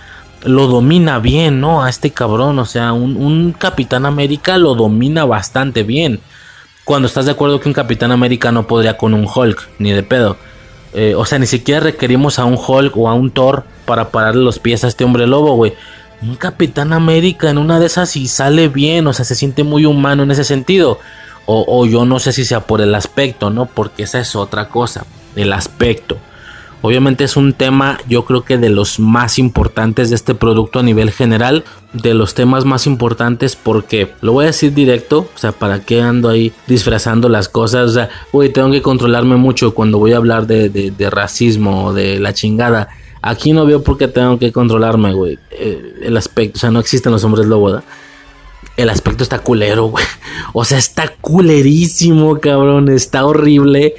[0.46, 1.84] lo domina bien, ¿no?
[1.84, 6.22] A este cabrón, o sea, un, un Capitán América lo domina bastante bien.
[6.86, 10.04] Cuando estás de acuerdo que un Capitán América no podría con un Hulk, ni de
[10.04, 10.38] pedo.
[10.94, 14.42] Eh, o sea, ni siquiera requerimos a un Hulk o a un Thor para pararle
[14.42, 15.74] los pies a este hombre lobo, güey.
[16.22, 19.86] Un Capitán América en una de esas y sale bien, o sea, se siente muy
[19.86, 20.98] humano en ese sentido.
[21.52, 23.66] O, yo no sé si sea por el aspecto, ¿no?
[23.66, 26.18] Porque esa es otra cosa, el aspecto.
[26.84, 30.84] Obviamente es un tema, yo creo que de los más importantes de este producto a
[30.84, 35.52] nivel general, de los temas más importantes porque lo voy a decir directo, o sea,
[35.52, 39.98] para qué ando ahí disfrazando las cosas, o sea, güey, tengo que controlarme mucho cuando
[39.98, 42.90] voy a hablar de, racismo o de la chingada.
[43.24, 45.40] Aquí no veo por qué tengo que controlarme, güey.
[45.50, 47.82] Eh, el aspecto, o sea, no existen los hombres lobo.
[48.80, 50.06] El aspecto está culero, güey.
[50.54, 52.88] O sea, está culerísimo, cabrón.
[52.88, 53.96] Está horrible.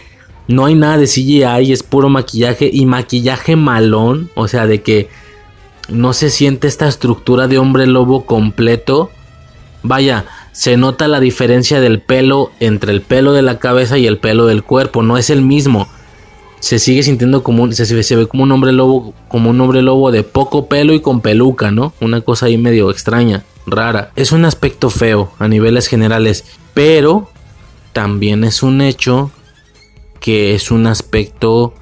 [0.48, 4.30] No hay nada de CGI, es puro maquillaje y maquillaje malón.
[4.34, 5.10] O sea, de que
[5.90, 9.10] no se siente esta estructura de hombre lobo completo.
[9.82, 14.16] Vaya, se nota la diferencia del pelo entre el pelo de la cabeza y el
[14.16, 15.02] pelo del cuerpo.
[15.02, 15.88] No es el mismo.
[16.60, 19.82] Se sigue sintiendo como un, se, se ve como un hombre lobo, como un hombre
[19.82, 21.92] lobo de poco pelo y con peluca, ¿no?
[22.00, 24.12] Una cosa ahí medio extraña, rara.
[24.16, 27.30] Es un aspecto feo a niveles generales, pero
[27.92, 29.30] también es un hecho
[30.20, 31.74] que es un aspecto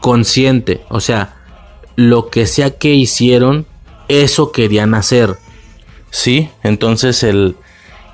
[0.00, 0.82] consciente.
[0.88, 1.36] O sea,
[1.96, 3.66] lo que sea que hicieron,
[4.08, 5.36] eso querían hacer.
[6.10, 7.56] Sí, entonces el,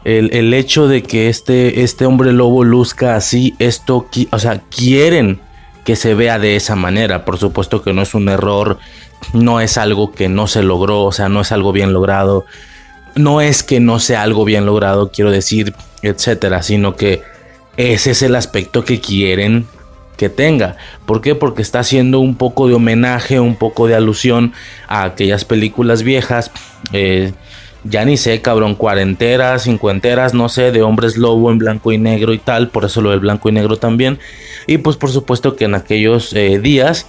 [0.04, 5.40] el, el hecho de que este, este hombre lobo luzca así, esto, o sea, quieren
[5.88, 7.24] que se vea de esa manera.
[7.24, 8.76] Por supuesto que no es un error,
[9.32, 12.44] no es algo que no se logró, o sea, no es algo bien logrado.
[13.14, 17.22] No es que no sea algo bien logrado, quiero decir, etcétera, sino que
[17.78, 19.66] ese es el aspecto que quieren
[20.18, 20.76] que tenga.
[21.06, 21.34] ¿Por qué?
[21.34, 24.52] Porque está haciendo un poco de homenaje, un poco de alusión
[24.88, 26.50] a aquellas películas viejas.
[26.92, 27.32] eh,
[27.84, 32.32] ya ni sé, cabrón, cuarenteras, cincuenteras, no sé, de hombres lobo en blanco y negro
[32.32, 34.18] y tal, por eso lo del blanco y negro también.
[34.66, 37.06] Y pues por supuesto que en aquellos eh, días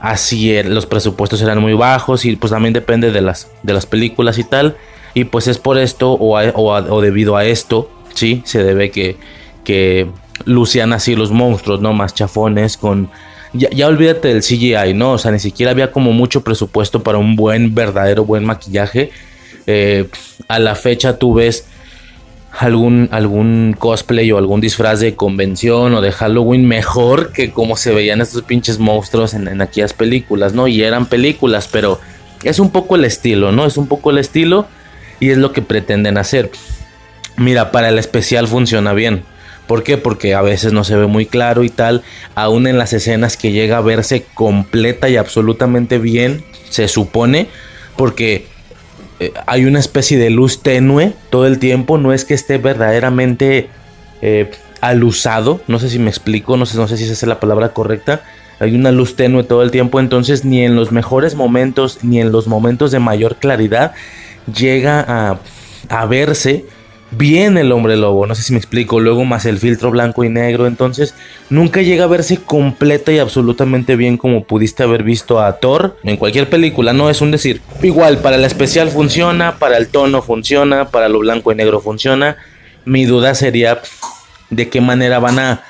[0.00, 3.86] así er- los presupuestos eran muy bajos y pues también depende de las, de las
[3.86, 4.76] películas y tal.
[5.14, 9.16] Y pues es por esto o, o debido a esto, sí, se debe que,
[9.64, 10.06] que
[10.44, 11.92] lucían así los monstruos, ¿no?
[11.92, 13.10] Más chafones con...
[13.52, 15.12] Ya, ya olvídate del CGI, ¿no?
[15.12, 19.10] O sea, ni siquiera había como mucho presupuesto para un buen, verdadero, buen maquillaje.
[19.66, 20.08] Eh,
[20.48, 21.66] a la fecha tú ves
[22.58, 27.92] algún, algún cosplay o algún disfraz de convención o de Halloween mejor que como se
[27.92, 30.66] veían estos pinches monstruos en, en aquellas películas, ¿no?
[30.66, 32.00] Y eran películas, pero
[32.42, 33.66] es un poco el estilo, ¿no?
[33.66, 34.66] Es un poco el estilo
[35.20, 36.50] y es lo que pretenden hacer.
[37.36, 39.22] Mira, para el especial funciona bien.
[39.66, 39.98] ¿Por qué?
[39.98, 42.02] Porque a veces no se ve muy claro y tal.
[42.34, 47.46] Aún en las escenas que llega a verse completa y absolutamente bien, se supone.
[47.96, 48.46] Porque
[49.20, 51.98] eh, hay una especie de luz tenue todo el tiempo.
[51.98, 53.68] No es que esté verdaderamente
[54.22, 55.60] eh, alusado.
[55.68, 56.56] No sé si me explico.
[56.56, 58.22] No sé, no sé si esa es la palabra correcta.
[58.58, 60.00] Hay una luz tenue todo el tiempo.
[60.00, 63.92] Entonces ni en los mejores momentos ni en los momentos de mayor claridad
[64.52, 65.38] llega a,
[65.90, 66.64] a verse
[67.10, 70.28] bien el hombre lobo, no sé si me explico, luego más el filtro blanco y
[70.28, 71.14] negro, entonces
[71.48, 76.16] nunca llega a verse completa y absolutamente bien como pudiste haber visto a Thor en
[76.16, 80.88] cualquier película, no es un decir, igual para el especial funciona, para el tono funciona,
[80.90, 82.36] para lo blanco y negro funciona,
[82.84, 83.80] mi duda sería
[84.50, 85.64] de qué manera van a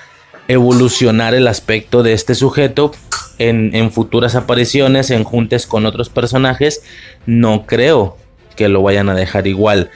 [0.49, 2.93] evolucionar el aspecto de este sujeto
[3.39, 6.83] en, en futuras apariciones, en juntes con otros personajes,
[7.25, 8.17] no creo
[8.57, 9.91] que lo vayan a dejar igual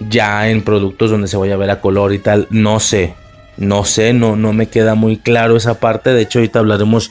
[0.00, 3.14] ya en productos donde se vaya a ver a color y tal, no sé,
[3.56, 7.10] no sé, no, no me queda muy claro esa parte, de hecho ahorita hablaremos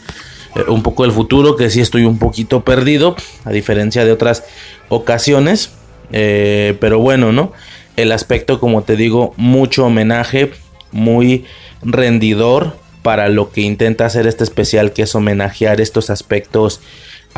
[0.55, 3.15] eh, un poco del futuro, que sí estoy un poquito perdido,
[3.45, 4.43] a diferencia de otras
[4.89, 5.71] ocasiones.
[6.11, 7.51] Eh, pero bueno, ¿no?
[7.95, 10.51] El aspecto, como te digo, mucho homenaje,
[10.91, 11.45] muy
[11.81, 16.81] rendidor para lo que intenta hacer este especial, que es homenajear estos aspectos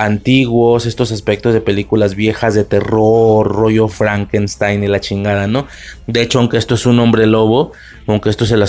[0.03, 5.67] antiguos, estos aspectos de películas viejas de terror, rollo Frankenstein y la chingada, ¿no?
[6.07, 7.73] De hecho, aunque esto es un hombre lobo,
[8.07, 8.63] aunque esto es el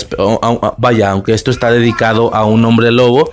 [0.77, 3.31] vaya, aunque esto está dedicado a un hombre lobo,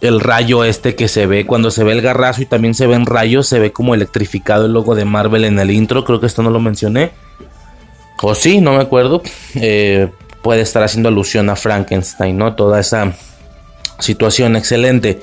[0.00, 3.06] el rayo este que se ve cuando se ve el garrazo y también se ven
[3.06, 6.42] rayos, se ve como electrificado el logo de Marvel en el intro, creo que esto
[6.42, 7.12] no lo mencioné.
[8.22, 9.22] O sí, no me acuerdo.
[9.54, 10.10] Eh,
[10.42, 12.54] puede estar haciendo alusión a Frankenstein, ¿no?
[12.54, 13.14] Toda esa
[13.98, 15.20] situación excelente.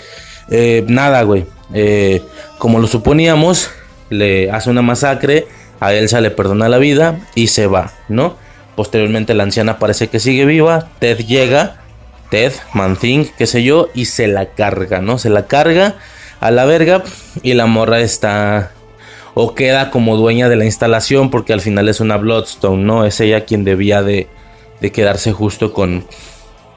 [0.55, 1.45] Eh, nada, güey.
[1.73, 2.21] Eh,
[2.59, 3.71] como lo suponíamos,
[4.11, 5.47] le hace una masacre,
[5.79, 8.37] a Elsa le perdona la vida y se va, ¿no?
[8.75, 11.77] Posteriormente la anciana parece que sigue viva, Ted llega,
[12.29, 15.17] Ted, Manthing, qué sé yo, y se la carga, ¿no?
[15.17, 15.95] Se la carga
[16.39, 17.03] a la verga
[17.41, 18.71] y la morra está
[19.33, 23.05] o queda como dueña de la instalación porque al final es una Bloodstone, ¿no?
[23.05, 24.27] Es ella quien debía de,
[24.81, 26.05] de quedarse justo con,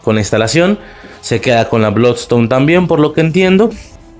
[0.03, 0.79] con la instalación.
[1.27, 3.71] Se queda con la Bloodstone también, por lo que entiendo.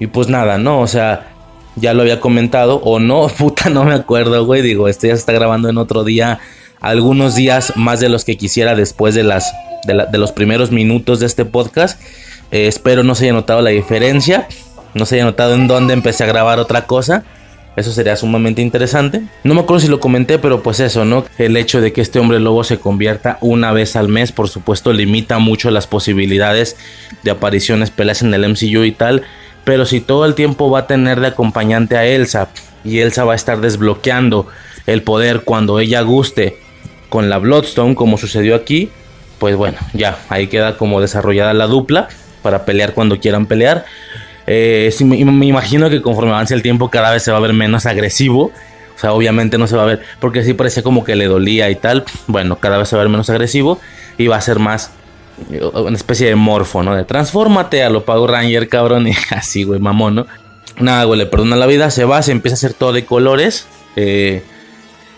[0.01, 0.81] Y pues nada, ¿no?
[0.81, 1.29] O sea,
[1.77, 4.61] ya lo había comentado, o no, puta, no me acuerdo, güey.
[4.61, 6.41] Digo, este ya se está grabando en otro día,
[6.81, 9.55] algunos días más de los que quisiera después de, las,
[9.87, 12.01] de, los primeros minutos de este podcast.
[12.51, 14.49] Eh, espero no se haya notado la diferencia,
[14.95, 17.23] no se haya notado en dónde empecé a grabar otra cosa.
[17.77, 19.23] Eso sería sumamente interesante.
[19.45, 21.27] No me acuerdo si lo comenté, pero pues eso, ¿no?
[21.37, 24.95] El hecho de que este hombre lobo se convierta una vez al mes, por supuesto,
[24.95, 26.77] limita mucho las posibilidades
[27.23, 29.23] de apariciones, peleas en el MCU y tal.
[29.65, 32.49] Pero si todo el tiempo va a tener de acompañante a Elsa
[32.83, 34.47] y Elsa va a estar desbloqueando
[34.87, 36.57] el poder cuando ella guste
[37.11, 38.91] con la Bloodstone, como sucedió aquí,
[39.39, 42.09] pues bueno, ya ahí queda como desarrollada la dupla
[42.43, 43.85] para pelear cuando quieran pelear.
[44.47, 45.17] Eh, me,
[45.47, 48.53] imagino que conforme avance el tiempo cada vez se va a ver menos agresivo.
[48.95, 51.69] O sea, obviamente no se va a ver, porque sí parecía como que le dolía
[51.71, 52.05] y tal.
[52.27, 53.79] Bueno, cada vez se va a ver menos agresivo
[54.17, 54.91] y va a ser más
[55.51, 56.95] una especie de morfo, ¿no?
[56.97, 60.27] De transfórmate a lo pago Ranger, cabrón, y así, güey, mamón, ¿no?
[60.79, 63.67] Nada, güey, le perdona la vida, se va, se empieza a hacer todo de colores.
[63.97, 64.43] Eh,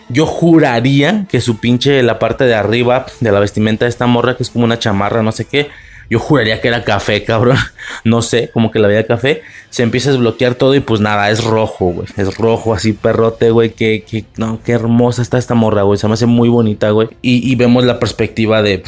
[0.08, 4.36] yo juraría que su pinche, la parte de arriba de la vestimenta de esta morra,
[4.36, 5.68] que es como una chamarra, no sé qué,
[6.10, 7.56] yo juraría que era café, cabrón.
[8.04, 9.42] No sé, como que la veía café.
[9.70, 12.06] Se empieza a desbloquear todo y pues nada, es rojo, güey.
[12.16, 13.70] Es rojo, así perrote, güey.
[13.70, 15.98] Qué, no, qué hermosa está esta morra, güey.
[15.98, 17.08] Se me hace muy bonita, güey.
[17.22, 18.82] y vemos la perspectiva de,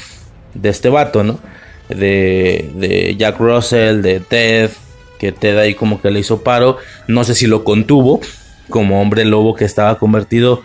[0.54, 1.38] de este vato, ¿no?
[1.88, 4.70] De, de Jack Russell, de Ted,
[5.18, 6.78] que Ted ahí como que le hizo paro.
[7.08, 8.20] No sé si lo contuvo,
[8.68, 10.62] como hombre lobo que estaba convertido.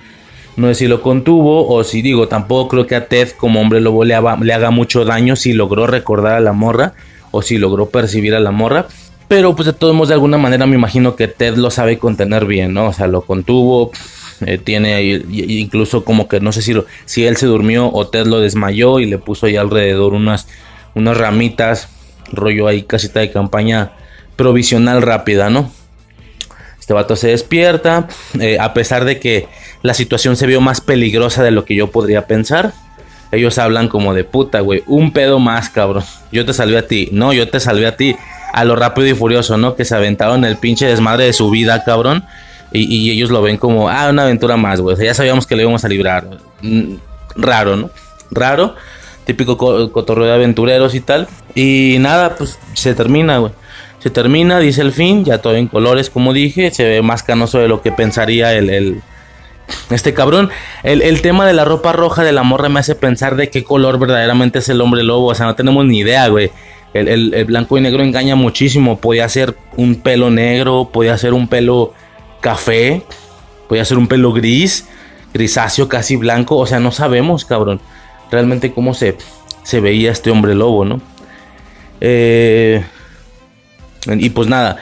[0.58, 3.82] No sé si lo contuvo o si digo, tampoco creo que a Ted como hombre
[3.82, 6.94] lobo le haga, mucho daño si logró recordar a la morra
[7.32, 8.88] o si logró percibir a la morra.
[9.28, 12.46] Pero pues de todos modos de alguna manera me imagino que Ted lo sabe contener
[12.46, 12.88] bien, ¿no?
[12.88, 13.92] O sea, lo contuvo,
[14.46, 16.74] eh, tiene incluso como que no sé si,
[17.06, 20.48] si él se durmió o Ted lo desmayó y le puso ahí alrededor unas,
[20.94, 21.90] unas ramitas,
[22.32, 23.92] rollo ahí casita de campaña
[24.36, 25.72] provisional rápida, ¿no?
[26.80, 28.08] Este vato se despierta,
[28.40, 29.48] eh, a pesar de que
[29.86, 32.74] la situación se vio más peligrosa de lo que yo podría pensar.
[33.32, 34.82] Ellos hablan como de puta, güey.
[34.88, 36.04] Un pedo más, cabrón.
[36.32, 37.10] Yo te salvé a ti.
[37.12, 38.16] No, yo te salvé a ti.
[38.52, 39.76] A lo rápido y furioso, ¿no?
[39.76, 42.26] Que se aventaron el pinche desmadre de su vida, cabrón.
[42.72, 44.96] Y, ellos lo ven como, ah, una aventura más, güey.
[44.96, 46.30] O sea, ya sabíamos que le íbamos a librar.
[46.64, 46.96] Mm,
[47.36, 47.92] raro, ¿no?
[48.32, 48.76] Raro.
[49.26, 49.56] Típico
[49.92, 51.28] cotorreo de aventureros y tal.
[51.54, 53.52] Y nada, pues se termina, güey.
[54.00, 56.72] Se termina, dice el fin, ya todo en colores, como dije.
[56.72, 59.04] Se ve más canoso de lo que pensaría el,
[59.90, 60.50] este cabrón.
[60.84, 64.00] El, tema de la ropa roja de la morra me hace pensar de qué color
[64.00, 65.28] verdaderamente es el hombre lobo.
[65.28, 66.52] O sea, no tenemos ni idea, güey.
[66.94, 69.00] El, el, blanco y negro engaña muchísimo.
[69.00, 71.94] Podía ser un pelo negro, podía ser un pelo
[72.46, 73.02] café,
[73.68, 74.88] puede ser un pelo gris,
[75.34, 77.82] grisáceo, casi blanco, o sea, no sabemos, cabrón,
[78.32, 79.18] realmente cómo se,
[79.64, 81.02] se veía este hombre lobo, ¿no?
[82.02, 82.84] Eh,
[84.06, 84.78] y pues nada,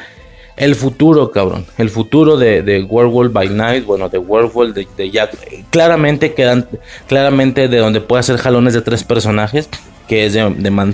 [0.55, 5.11] el futuro, cabrón, el futuro de, de Werewolf by Night, bueno, de Werewolf, de, de
[5.11, 5.35] Jack,
[5.69, 6.67] claramente quedan,
[7.07, 9.69] claramente de donde puede hacer jalones de tres personajes,
[10.07, 10.93] que es de, de Man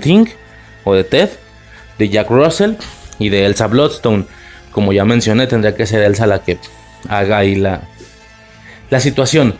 [0.86, 1.30] o de Ted,
[1.98, 2.74] de Jack Russell
[3.18, 4.26] y de Elsa Bloodstone.
[4.72, 6.58] Como ya mencioné, tendría que ser Elsa la que
[7.10, 7.82] haga ahí la,
[8.90, 9.56] la situación.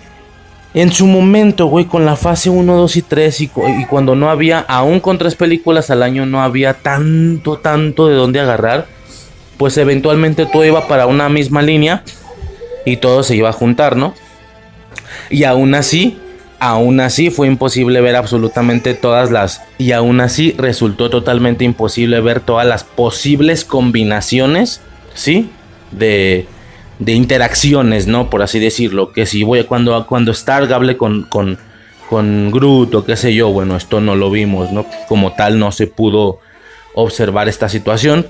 [0.74, 3.48] En su momento, güey, con la fase 1, 2 y 3 y,
[3.90, 8.40] cuando no había, aún con tres películas al año, no había tanto, tanto de dónde
[8.40, 8.86] agarrar,
[9.60, 12.02] pues eventualmente todo iba para una misma línea
[12.84, 14.16] y todo se iba a juntar, ¿no?
[15.30, 16.18] Y aún así,
[16.62, 19.62] Aún así fue imposible ver absolutamente todas las...
[19.78, 24.82] Y aún así resultó totalmente imposible ver todas las posibles combinaciones,
[25.14, 25.50] ¿sí?
[25.92, 26.48] De,
[27.00, 28.30] de interacciones, ¿no?
[28.30, 29.14] Por así decirlo.
[29.14, 31.58] Que si voy a cuando, cuando Stark hable con, con,
[32.10, 34.86] con Groot o qué sé yo, bueno, esto no lo vimos, ¿no?
[35.08, 36.40] Como tal no se pudo
[36.94, 38.28] observar esta situación.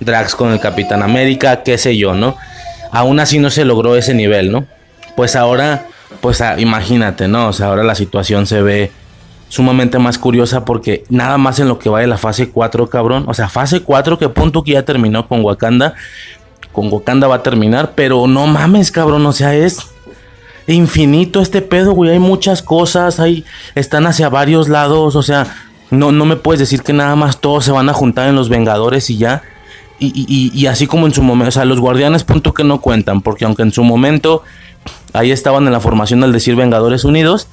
[0.00, 2.36] Drax con el Capitán América, qué sé yo, ¿no?
[2.92, 4.66] Aún así no se logró ese nivel, ¿no?
[5.14, 5.86] Pues ahora
[6.20, 7.48] pues ah, imagínate, ¿no?
[7.48, 8.90] O sea, ahora la situación se ve
[9.48, 13.24] sumamente más curiosa porque nada más en lo que va de la fase 4, cabrón.
[13.28, 15.94] O sea, fase 4 que punto que ya terminó con Wakanda.
[16.72, 19.88] Con Wakanda va a terminar, pero no mames, cabrón, o sea, es
[20.66, 22.10] infinito este pedo, güey.
[22.10, 23.44] Hay muchas cosas, hay,
[23.74, 25.46] están hacia varios lados, o sea,
[25.90, 28.48] no, no me puedes decir que nada más todos se van a juntar en los
[28.48, 29.42] Vengadores y ya.
[30.00, 32.80] Y, y, y así como en su momento, o sea, los guardianes, punto que no
[32.80, 34.42] cuentan, porque aunque en su momento
[35.12, 37.48] ahí estaban en la formación al decir Vengadores Unidos.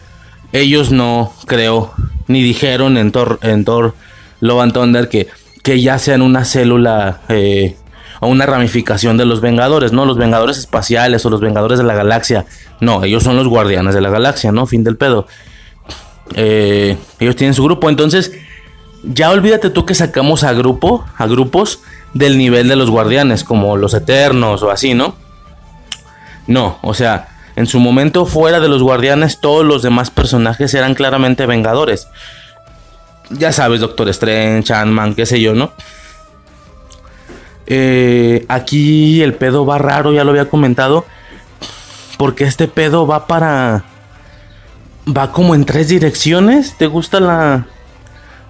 [0.53, 1.93] Ellos no creo
[2.27, 3.95] ni dijeron en Thor, en Thor
[4.39, 5.27] Love and Thunder que,
[5.63, 7.75] que ya sean una célula eh,
[8.19, 10.05] o una ramificación de los Vengadores, ¿no?
[10.05, 12.45] Los Vengadores espaciales o los Vengadores de la galaxia.
[12.79, 14.65] No, ellos son los guardianes de la galaxia, ¿no?
[14.65, 15.27] Fin del pedo.
[16.33, 18.33] Eh, ellos tienen su grupo, entonces
[19.03, 21.79] ya olvídate tú que sacamos a grupo, a grupos
[22.13, 25.15] del nivel de los guardianes, como los eternos o así, ¿no?
[26.47, 30.95] No, o sea, en su momento, fuera de los guardianes, todos los demás personajes eran
[30.95, 32.07] claramente vengadores.
[33.29, 35.71] Ya sabes, Doctor Strange, Ant-Man, qué sé yo, ¿no?
[37.65, 41.05] Eh, aquí el pedo va raro, ya lo había comentado.
[42.17, 43.83] Porque este pedo va para.
[45.07, 46.75] Va como en tres direcciones.
[46.77, 47.67] ¿Te gusta la.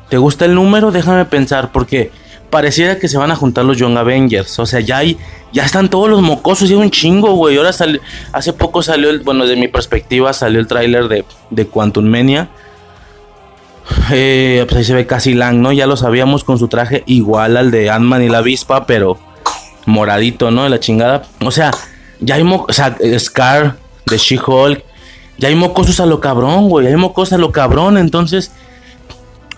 [0.10, 0.92] ¿Te gusta el número?
[0.92, 2.12] Déjame pensar, porque
[2.50, 4.60] pareciera que se van a juntar los Young Avengers.
[4.60, 5.18] O sea, ya hay,
[5.52, 7.58] ya están todos los mocosos y un chingo, güey.
[7.58, 8.00] Ahora salió,
[8.32, 12.50] hace poco salió el, bueno, desde mi perspectiva salió el tráiler de, de Quantum Mania.
[14.12, 15.72] Eh, pues ahí se ve casi Lang, ¿no?
[15.72, 19.18] Ya lo sabíamos con su traje igual al de Ant-Man y la avispa, pero
[19.86, 20.64] moradito, ¿no?
[20.64, 21.24] De la chingada.
[21.42, 21.72] O sea,
[22.20, 24.84] ya hay o sea, Scar de She-Hulk.
[25.38, 26.86] Ya hay mocosos a lo cabrón, güey.
[26.86, 27.98] Ya hay mocosos a lo cabrón.
[27.98, 28.52] Entonces,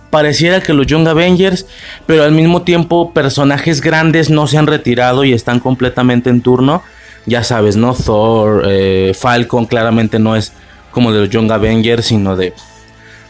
[0.10, 1.66] pareciera que los Young Avengers,
[2.06, 6.82] pero al mismo tiempo personajes grandes no se han retirado y están completamente en turno.
[7.26, 7.94] Ya sabes, ¿no?
[7.94, 10.54] Thor, eh, Falcon claramente no es
[10.92, 12.54] como de los Young Avengers, sino de,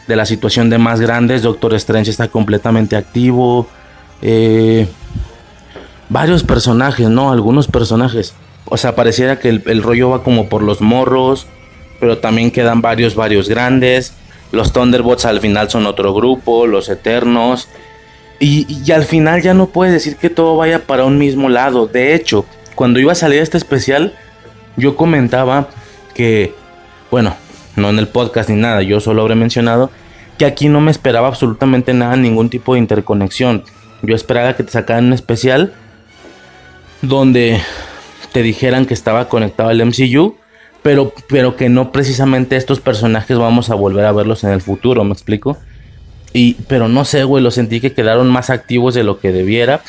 [0.06, 1.42] de la situación de más grandes.
[1.42, 3.68] Doctor Strange está completamente activo.
[4.22, 4.86] Eh,
[6.08, 7.30] varios personajes, ¿no?
[7.30, 8.34] Algunos personajes.
[8.64, 11.46] O sea, pareciera que el, el rollo va como por los morros,
[11.98, 14.14] pero también quedan varios, varios grandes.
[14.52, 17.68] Los Thunderbots al final son otro grupo, los Eternos.
[18.38, 21.86] Y, al final ya no puedes decir que todo vaya para un mismo lado.
[21.86, 24.14] De hecho, cuando iba a salir este especial,
[24.76, 25.68] yo comentaba
[26.14, 26.54] que,
[27.10, 27.36] bueno,
[27.76, 29.90] no en el podcast ni nada, yo solo habré mencionado
[30.38, 33.62] que aquí no me esperaba absolutamente nada, ningún tipo de interconexión.
[34.00, 35.74] Yo esperaba que te sacaran un especial
[37.02, 37.60] donde
[38.32, 40.36] te dijeran que estaba conectado al MCU
[40.82, 45.04] pero, pero que no precisamente estos personajes vamos a volver a verlos en el futuro,
[45.04, 45.58] ¿me explico?
[46.32, 49.82] Y, pero no sé, güey, lo sentí que quedaron más activos de lo que debiera.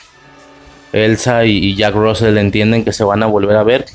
[0.92, 3.86] Elsa y, Jack Russell entienden que se van a volver a ver.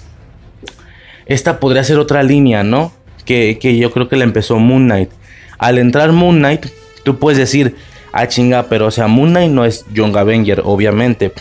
[1.27, 2.93] Esta podría ser otra línea, ¿no?
[3.24, 5.10] Que, que yo creo que la empezó Moon Knight.
[5.59, 6.66] Al entrar Moon Knight,
[7.02, 7.77] tú puedes decir,
[8.12, 11.32] ah, chinga, pero o sea, Moon Knight no es Young Avenger, obviamente.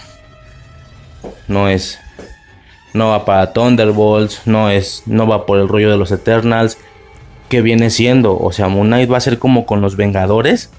[1.47, 1.99] No es
[2.95, 6.77] no va para Thunderbolts, no es, no va por el rollo de los Eternals,
[7.49, 10.71] que viene siendo, o sea, Moon Knight va a ser como con los Vengadores.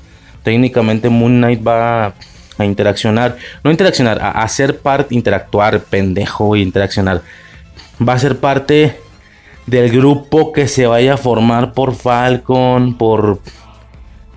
[0.42, 2.14] Técnicamente Moon Knight va
[2.58, 7.22] a interaccionar, no interaccionar, a hacer parte, interactuar, pendejo, interaccionar.
[8.06, 8.98] Va a ser parte
[9.66, 13.40] del grupo que se vaya a formar por Falcon, por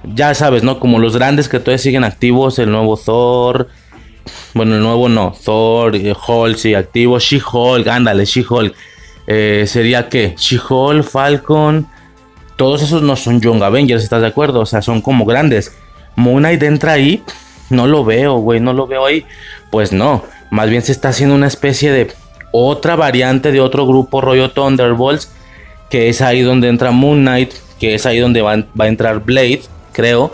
[0.04, 0.80] ya sabes, ¿no?
[0.80, 3.70] Como los grandes que todavía siguen activos, el nuevo Thor,
[4.54, 5.36] bueno, el nuevo no.
[5.44, 7.20] Thor, eh, Hulk, sí, activo.
[7.20, 8.74] She-Hulk, ándale, She-Hulk.
[9.28, 11.88] Eh, sería que She-Hulk, Falcon.
[12.56, 14.62] Todos esos no son Young Avengers, ¿estás de acuerdo?
[14.62, 15.76] O sea, son como grandes.
[16.16, 17.24] Moon Knight entra ahí.
[17.70, 19.26] No lo veo, güey, no lo veo ahí.
[19.72, 20.24] Pues no.
[20.50, 22.12] Más bien se está haciendo una especie de
[22.52, 25.32] otra variante de otro grupo rollo Thunderbolts.
[25.90, 27.54] Que es ahí donde entra Moon Knight.
[27.80, 29.62] Que es ahí donde va, va a entrar Blade,
[29.94, 30.34] creo.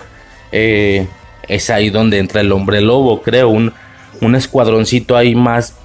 [0.51, 1.07] Eh,
[1.47, 3.73] es ahí donde entra el hombre lobo, creo, un,
[4.21, 5.75] un escuadroncito ahí más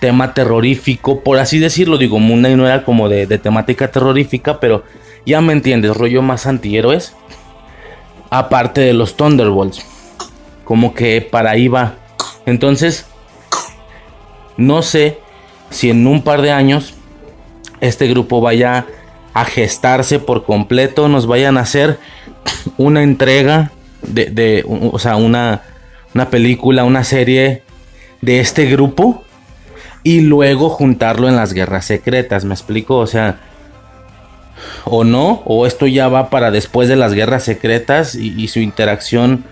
[0.00, 4.82] tema terrorífico, por así decirlo, digo, Moon no era como de, temática terrorífica, pero
[5.26, 7.14] ya me entiendes, rollo más antihéroes,
[8.30, 9.84] aparte de los Thunderbolts,
[10.64, 11.96] como que para ahí va.
[12.46, 13.06] Entonces,
[14.56, 15.18] no sé
[15.68, 16.94] si en un par de años
[17.80, 18.86] este grupo vaya
[19.34, 21.98] a gestarse por completo, nos vayan a hacer
[22.78, 23.70] una entrega
[24.02, 25.62] de, de o sea, una,
[26.14, 27.62] una película, una serie
[28.20, 29.24] de este grupo
[30.02, 32.96] y luego juntarlo en las guerras secretas, ¿me explico?
[32.96, 33.40] O sea,
[34.84, 39.44] o no, o esto ya va para después de las guerras secretas y, su interacción,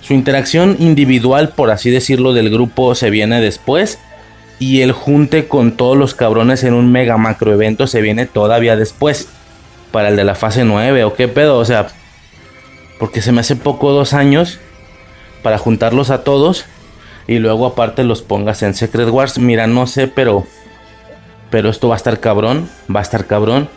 [0.00, 3.98] su interacción individual, por así decirlo, del grupo se viene después
[4.58, 8.76] y el junte con todos los cabrones en un mega macro evento se viene todavía
[8.76, 9.28] después,
[9.90, 11.88] para el de la fase 9 o qué pedo, o sea,
[12.98, 14.58] porque se me hace poco dos años
[15.42, 16.64] para juntarlos a todos
[17.26, 19.38] y luego aparte los pongas en Secret Wars.
[19.38, 20.46] Mira, no sé, pero
[21.50, 23.68] pero esto va a estar cabrón, va a estar cabrón.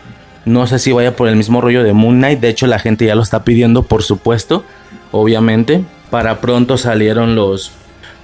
[0.46, 3.06] No sé si vaya por el mismo rollo de Moon Knight, de hecho la gente
[3.06, 4.64] ya lo está pidiendo, por supuesto,
[5.12, 5.84] obviamente.
[6.10, 7.72] Para pronto salieron los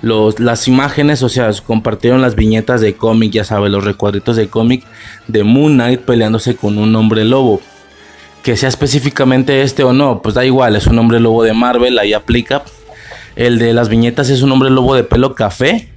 [0.01, 4.47] los, las imágenes, o sea, compartieron las viñetas de cómic, ya sabes, los recuadritos de
[4.47, 4.83] cómic
[5.27, 7.61] de Moon Knight peleándose con un hombre lobo.
[8.43, 11.99] Que sea específicamente este o no, pues da igual, es un hombre lobo de Marvel,
[11.99, 12.63] ahí aplica.
[13.35, 15.89] El de las viñetas es un hombre lobo de pelo café,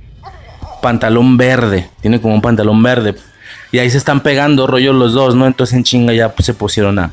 [0.82, 3.14] pantalón verde, tiene como un pantalón verde.
[3.72, 5.46] Y ahí se están pegando rollos los dos, ¿no?
[5.46, 7.12] Entonces en chinga ya pues, se pusieron a,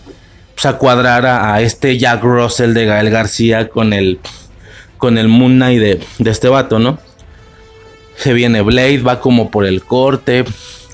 [0.53, 4.19] pues, a cuadrar a, este Jack Russell de Gael García con el,
[4.97, 6.99] con el Moon Knight de, de este vato, ¿no?
[8.15, 10.45] Se viene Blade, va como por el corte.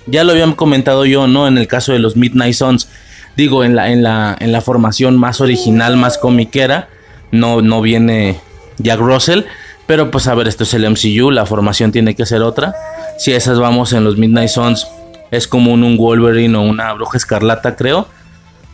[0.05, 1.47] Ya lo habían comentado yo, ¿no?
[1.49, 2.87] En el caso de los Midnight Suns.
[3.35, 6.87] Digo, en la, en la, en la formación más original, más comiquera.
[7.31, 8.39] No, no viene
[8.77, 9.41] Jack Russell.
[9.87, 12.75] Pero pues a ver, esto es el MCU, la formación tiene que ser otra.
[13.17, 14.85] Si esas vamos en los Midnight Suns,
[15.31, 18.07] es como un, Wolverine o una bruja escarlata, creo.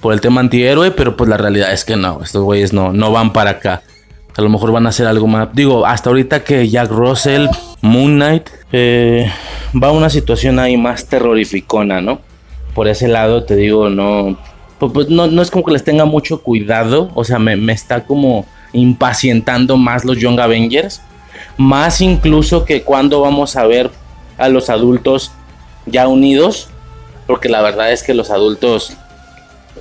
[0.01, 3.11] Por el tema antihéroe, pero pues la realidad es que no, estos güeyes no, no
[3.11, 3.83] van para acá.
[4.35, 5.49] A lo mejor van a hacer algo más.
[5.53, 7.47] Digo, hasta ahorita que Jack Russell,
[7.81, 9.31] Moon Knight, eh,
[9.81, 12.19] va a una situación ahí más terrorificona, ¿no?
[12.73, 14.37] Por ese lado te digo, no,
[14.79, 17.11] pues, pues no, no es como que les tenga mucho cuidado.
[17.13, 21.01] O sea, me, me está como impacientando más los Young Avengers.
[21.57, 23.91] Más incluso que cuando vamos a ver
[24.37, 25.31] a los adultos
[25.85, 26.69] ya unidos.
[27.27, 28.97] Porque la verdad es que los adultos,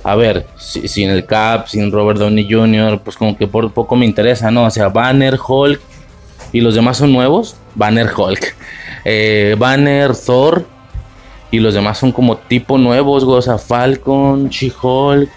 [0.03, 3.97] a ver, si, sin el Cap, sin Robert Downey Jr., pues como que por poco
[3.97, 4.63] me interesa, ¿no?
[4.63, 5.81] O sea, Banner, Hulk
[6.53, 7.57] y los demás son nuevos.
[7.75, 8.55] Banner, Hulk.
[9.05, 10.65] Eh, Banner, Thor
[11.51, 13.25] y los demás son como tipo nuevos,
[13.67, 15.29] Falcon, She-Hulk.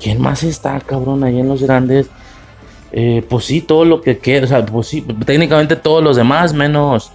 [0.00, 2.08] ¿Quién más está, cabrón, ahí en los grandes?
[2.92, 6.52] Eh, pues sí, todo lo que queda, o sea, pues sí, técnicamente todos los demás,
[6.52, 7.12] menos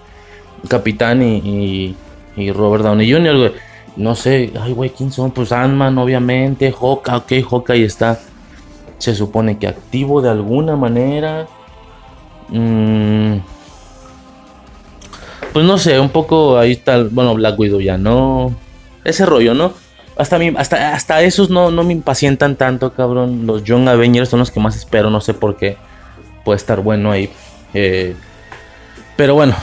[0.68, 1.96] Capitán y,
[2.36, 3.52] y, Robert Downey Jr., güey.
[3.96, 5.32] No sé, ay, güey, ¿quién son?
[5.32, 8.20] Pues Ant-Man, obviamente, Hawkeye, ok, Hawkeye está,
[8.98, 11.48] se supone que activo de alguna manera.
[12.50, 13.38] Mm,
[15.52, 18.56] pues no sé, un poco ahí está, bueno, Black Widow ya no.
[19.04, 19.74] Ese rollo, ¿no?
[20.22, 23.48] Hasta, hasta, esos no, no me impacientan tanto, cabrón.
[23.48, 25.78] Los Young Avengers son los que más espero, no sé por qué.
[26.46, 27.32] Puede estar bueno ahí.
[27.74, 28.16] Eh,
[29.16, 29.56] pero bueno,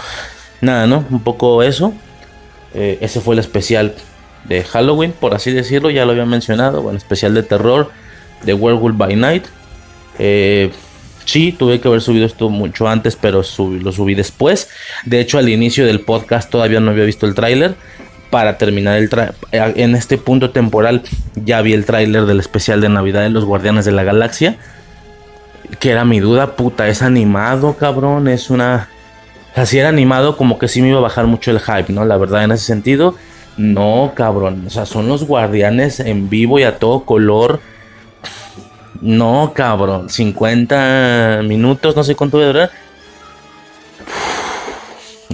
[0.61, 1.05] nada, ¿no?
[1.11, 1.93] Un poco eso.
[2.75, 3.95] Eh, ese fue el especial
[4.49, 5.91] de Halloween, por así decirlo.
[5.91, 6.83] Ya lo había mencionado.
[6.83, 7.91] Bueno, especial de terror
[8.43, 9.45] de Werewolf by Night.
[10.19, 10.73] Eh,
[11.25, 13.43] sí, tuve que haber subido esto mucho antes, pero
[13.81, 14.69] lo subí después.
[15.05, 17.77] De hecho, al inicio del podcast todavía no había visto el tráiler
[18.31, 19.11] para terminar el
[19.53, 21.03] en este punto temporal
[21.35, 24.57] ya vi el tráiler del especial de Navidad de los Guardianes de la Galaxia.
[25.81, 28.89] Que era mi duda, puta, es animado, cabrón, es una...
[29.55, 32.05] Así era animado como que sí me iba a bajar mucho el hype, ¿no?
[32.05, 33.17] La verdad en ese sentido,
[33.57, 34.65] no, cabrón.
[34.67, 37.61] O sea, son los guardianes en vivo y a todo color.
[39.01, 40.09] No, cabrón.
[40.09, 42.71] 50 minutos, no sé cuánto voy a durar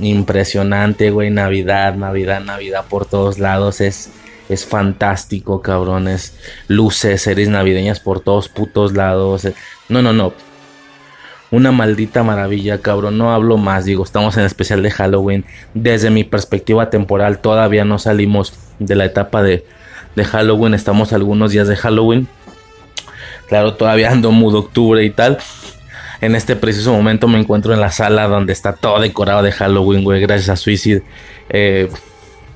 [0.01, 1.31] impresionante, güey.
[1.31, 3.81] Navidad, Navidad, Navidad por todos lados.
[3.81, 4.11] Es,
[4.49, 6.37] es fantástico, cabrones.
[6.69, 9.49] Luces, series navideñas por todos putos lados.
[9.89, 10.33] No, no, no.
[11.51, 13.16] Una maldita maravilla, cabrón.
[13.19, 15.45] No hablo más, digo, estamos en especial de Halloween.
[15.73, 19.65] Desde mi perspectiva temporal, todavía no salimos de la etapa de,
[20.16, 20.75] de Halloween.
[20.75, 22.27] Estamos algunos días de Halloween.
[23.49, 25.39] Claro, todavía ando mudo octubre y tal.
[26.25, 30.05] En este preciso momento me encuentro en la sala donde está todo decorado de Halloween,
[30.05, 31.03] güey, gracias a Suicide.
[31.51, 31.91] Eh,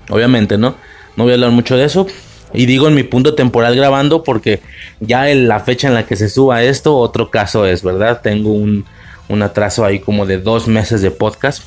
[0.08, 0.76] obviamente, ¿no?
[1.16, 2.06] No voy a hablar mucho de eso.
[2.54, 4.62] Y digo en mi punto temporal grabando porque
[5.00, 8.22] ya en la fecha en la que se suba esto, otro caso es, ¿verdad?
[8.22, 8.86] Tengo un,
[9.28, 11.62] un atraso ahí como de dos meses de podcast.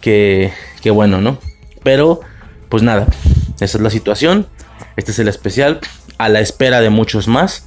[0.00, 1.38] Que, que bueno, ¿no?
[1.82, 2.20] Pero,
[2.68, 3.08] pues nada,
[3.58, 4.46] esa es la situación.
[4.96, 5.80] Este es el especial.
[6.18, 7.65] A la espera de muchos más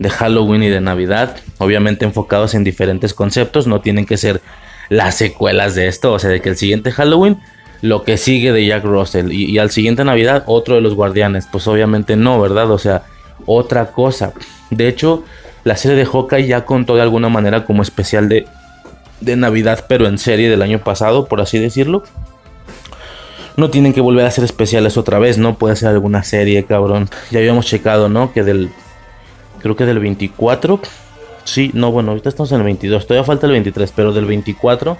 [0.00, 4.40] de Halloween y de Navidad, obviamente enfocados en diferentes conceptos, no tienen que ser
[4.88, 7.38] las secuelas de esto, o sea, de que el siguiente Halloween
[7.82, 9.32] lo que sigue de Jack Russell.
[9.32, 11.46] Y, al siguiente Navidad, otro de los guardianes.
[11.50, 12.70] Pues obviamente no, ¿verdad?
[12.70, 13.04] O sea,
[13.46, 14.32] otra cosa.
[14.70, 15.24] De hecho,
[15.64, 18.46] la serie de Hawkeye ya contó de alguna manera como especial de,
[19.20, 22.02] de Navidad, pero en serie del año pasado, por así decirlo.
[23.56, 25.56] No tienen que volver a hacer especiales otra vez, ¿no?
[25.56, 27.08] Puede ser alguna serie, cabrón.
[27.30, 28.32] Ya habíamos checado, ¿no?
[28.32, 28.70] Que del.
[29.60, 30.80] Creo que del 24.
[31.44, 33.06] Sí, no, bueno, ahorita estamos en el 22.
[33.06, 34.96] Todavía falta el 23, pero del 24.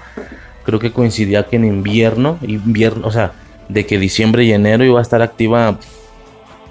[0.65, 2.39] Creo que coincidía que en invierno.
[2.43, 3.32] Invierno, o sea,
[3.69, 5.78] de que diciembre y enero iba a estar activa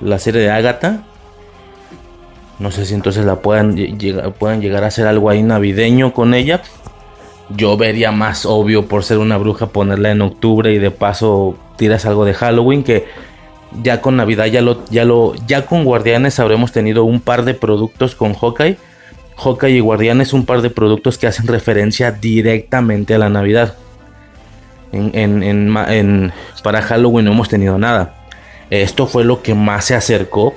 [0.01, 1.03] la serie de Agatha.
[2.59, 6.33] No sé si entonces la puedan, llegar, puedan llegar a hacer algo ahí navideño con
[6.33, 6.61] ella.
[7.49, 12.05] Yo vería más obvio por ser una bruja ponerla en octubre y de paso tiras
[12.05, 13.07] algo de Halloween que
[13.83, 17.53] ya con Navidad ya lo ya lo ya con Guardianes habremos tenido un par de
[17.53, 18.77] productos con Hawkeye.
[19.37, 23.75] Hawkeye y Guardianes un par de productos que hacen referencia directamente a la Navidad.
[24.91, 26.33] En, en, en,
[26.63, 28.15] para Halloween no hemos tenido nada.
[28.69, 30.53] Esto fue lo que más se acercó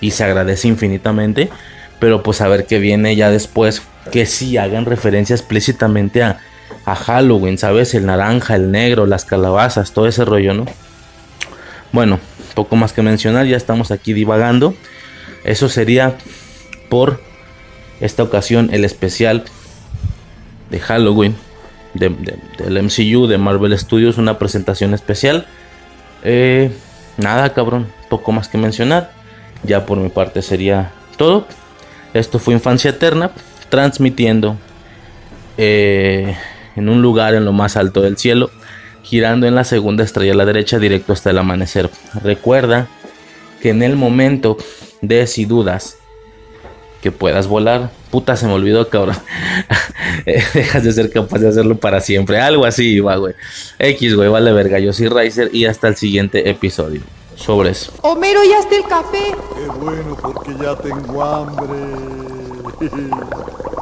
[0.00, 1.50] y se agradece infinitamente.
[1.98, 3.82] Pero pues a ver qué viene ya después.
[4.10, 6.38] Que sí hagan referencia explícitamente a,
[6.84, 7.94] a Halloween, ¿sabes?
[7.94, 10.66] El naranja, el negro, las calabazas, todo ese rollo, ¿no?
[11.92, 12.18] Bueno,
[12.54, 14.74] poco más que mencionar, ya estamos aquí divagando.
[15.44, 16.16] Eso sería
[16.88, 17.20] por
[18.00, 19.44] esta ocasión el especial
[20.70, 21.36] de Halloween
[21.94, 25.46] de, de, del MCU, de Marvel Studios, una presentación especial.
[26.24, 26.70] Eh,
[27.16, 29.12] nada, cabrón, poco más que mencionar.
[29.62, 31.46] Ya por mi parte sería todo.
[32.14, 33.30] Esto fue Infancia Eterna,
[33.68, 34.56] transmitiendo
[35.56, 36.36] eh,
[36.76, 38.50] en un lugar en lo más alto del cielo,
[39.02, 41.90] girando en la segunda estrella a la derecha directo hasta el amanecer.
[42.22, 42.88] Recuerda
[43.60, 44.56] que en el momento
[45.00, 45.98] de si dudas
[47.00, 49.16] que puedas volar, puta se me olvidó, cabrón.
[50.54, 52.40] Dejas de ser capaz de hacerlo para siempre.
[52.40, 53.34] Algo así, va, güey.
[53.78, 54.78] X, güey, vale verga.
[54.78, 57.00] Yo soy Riser y hasta el siguiente episodio.
[57.34, 57.90] Sobres.
[58.02, 59.34] Homero, ya está el café.
[59.56, 61.78] Qué bueno, porque ya tengo hambre.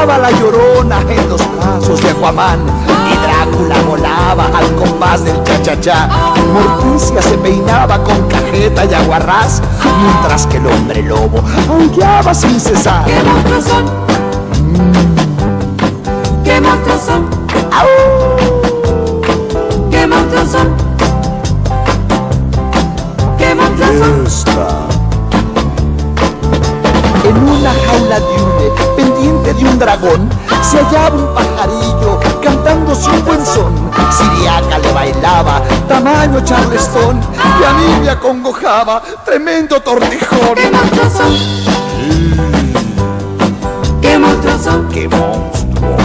[0.00, 2.58] Bailaba la llorona en los brazos de Aquaman
[3.12, 6.08] y Drácula volaba al compás del cha-cha-cha.
[6.54, 9.60] Morticia se peinaba con cajeta y aguarrás,
[10.02, 13.04] mientras que el hombre lobo aullaba sin cesar.
[13.04, 13.84] ¿Qué monstruos son?
[16.44, 17.28] ¿Qué monstruos son?
[19.90, 20.68] ¿Qué monstruos son?
[23.36, 24.26] ¿Qué monstruos son?
[24.26, 24.99] Esta.
[27.60, 30.30] Una jaula de hule, pendiente de un dragón,
[30.62, 33.90] se hallaba un pajarillo cantando un buen son.
[34.10, 37.20] Siriaca le bailaba, tamaño charlestón,
[37.60, 40.54] y a mí me acongojaba, tremendo tortijón.
[40.54, 41.34] ¿Qué monstruos son?
[44.00, 44.88] ¿Qué monstruos son?
[44.88, 45.96] ¡Qué monstruo!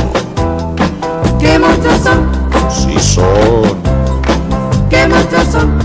[1.39, 2.29] ¿Qué monstruos son?
[2.69, 3.79] Sí son.
[4.89, 5.79] ¿Qué monstruos son?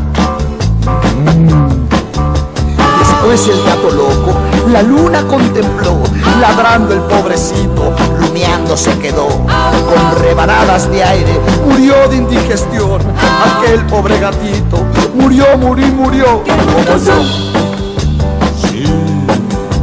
[2.99, 4.35] Después el gato loco,
[4.73, 5.99] la luna contempló,
[6.41, 9.27] ladrando el pobrecito, lumeando se quedó.
[9.29, 13.01] Con rebanadas de aire, murió de indigestión.
[13.59, 14.85] Aquel pobre gatito,
[15.15, 16.45] murió, murió, murió.
[16.45, 17.23] Como yo.
[18.63, 18.85] Sí.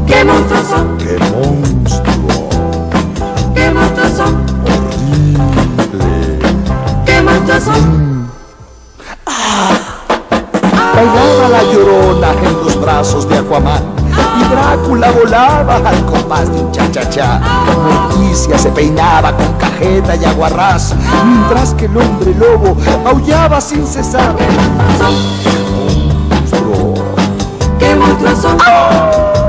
[0.06, 0.98] ¿Qué monstruos son?
[0.98, 2.50] ¡Qué monstruo!
[3.54, 4.46] ¿Qué monstruos son?
[4.64, 6.40] Horrible.
[7.06, 8.08] ¿Qué monstruos son?
[10.96, 13.82] Bailaba la llorona en los brazos de Aquaman.
[14.40, 17.40] Y Drácula volaba al compás de un cha-cha-cha.
[17.84, 20.96] Morticia se peinaba con cajeta y aguarrás.
[21.26, 24.36] Mientras que el hombre lobo aullaba sin cesar.
[26.30, 26.94] Monstruo.
[27.80, 29.47] ¿Qué monstruos son?